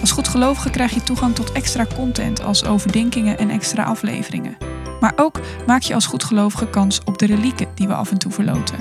Als 0.00 0.10
goedgelovige 0.10 0.70
krijg 0.70 0.94
je 0.94 1.02
toegang 1.02 1.34
tot 1.34 1.52
extra 1.52 1.86
content 1.94 2.42
als 2.42 2.64
overdenkingen 2.64 3.38
en 3.38 3.50
extra 3.50 3.84
afleveringen. 3.84 4.56
Maar 5.00 5.12
ook 5.16 5.40
maak 5.66 5.82
je 5.82 5.94
als 5.94 6.06
goedgelovige 6.06 6.66
kans 6.66 7.00
op 7.04 7.18
de 7.18 7.26
relieken 7.26 7.68
die 7.74 7.86
we 7.86 7.94
af 7.94 8.10
en 8.10 8.18
toe 8.18 8.32
verloten. 8.32 8.78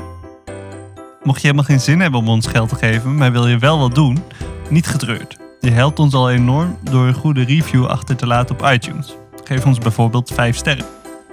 Mocht 1.24 1.42
je 1.42 1.48
helemaal 1.48 1.66
geen 1.66 1.82
zin 1.82 2.00
hebben 2.00 2.20
om 2.20 2.30
ons 2.30 2.48
geld 2.48 2.70
te 2.70 2.76
geven, 2.76 3.16
maar 3.16 3.32
wil 3.32 3.48
je 3.48 3.58
wel 3.58 3.80
wat 3.80 3.96
doen, 3.96 4.24
niet 4.70 4.88
getreurd. 4.88 5.41
Je 5.62 5.72
helpt 5.72 6.00
ons 6.00 6.14
al 6.14 6.32
enorm 6.32 6.78
door 6.82 7.08
een 7.08 7.14
goede 7.14 7.44
review 7.44 7.86
achter 7.86 8.16
te 8.16 8.28
laten 8.28 8.56
op 8.56 8.72
iTunes. 8.72 9.16
Geef 9.44 9.66
ons 9.66 9.78
bijvoorbeeld 9.78 10.32
5 10.34 10.56
sterren. 10.56 10.86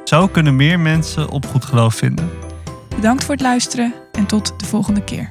Zo 0.05 0.27
kunnen 0.27 0.57
meer 0.57 0.81
mensen 0.81 1.29
op 1.29 1.47
goed 1.47 1.65
geloof 1.65 1.95
vinden. 1.95 2.31
Bedankt 2.89 3.25
voor 3.25 3.35
het 3.35 3.43
luisteren 3.43 3.95
en 4.13 4.27
tot 4.27 4.53
de 4.57 4.67
volgende 4.67 5.05
keer. 5.05 5.29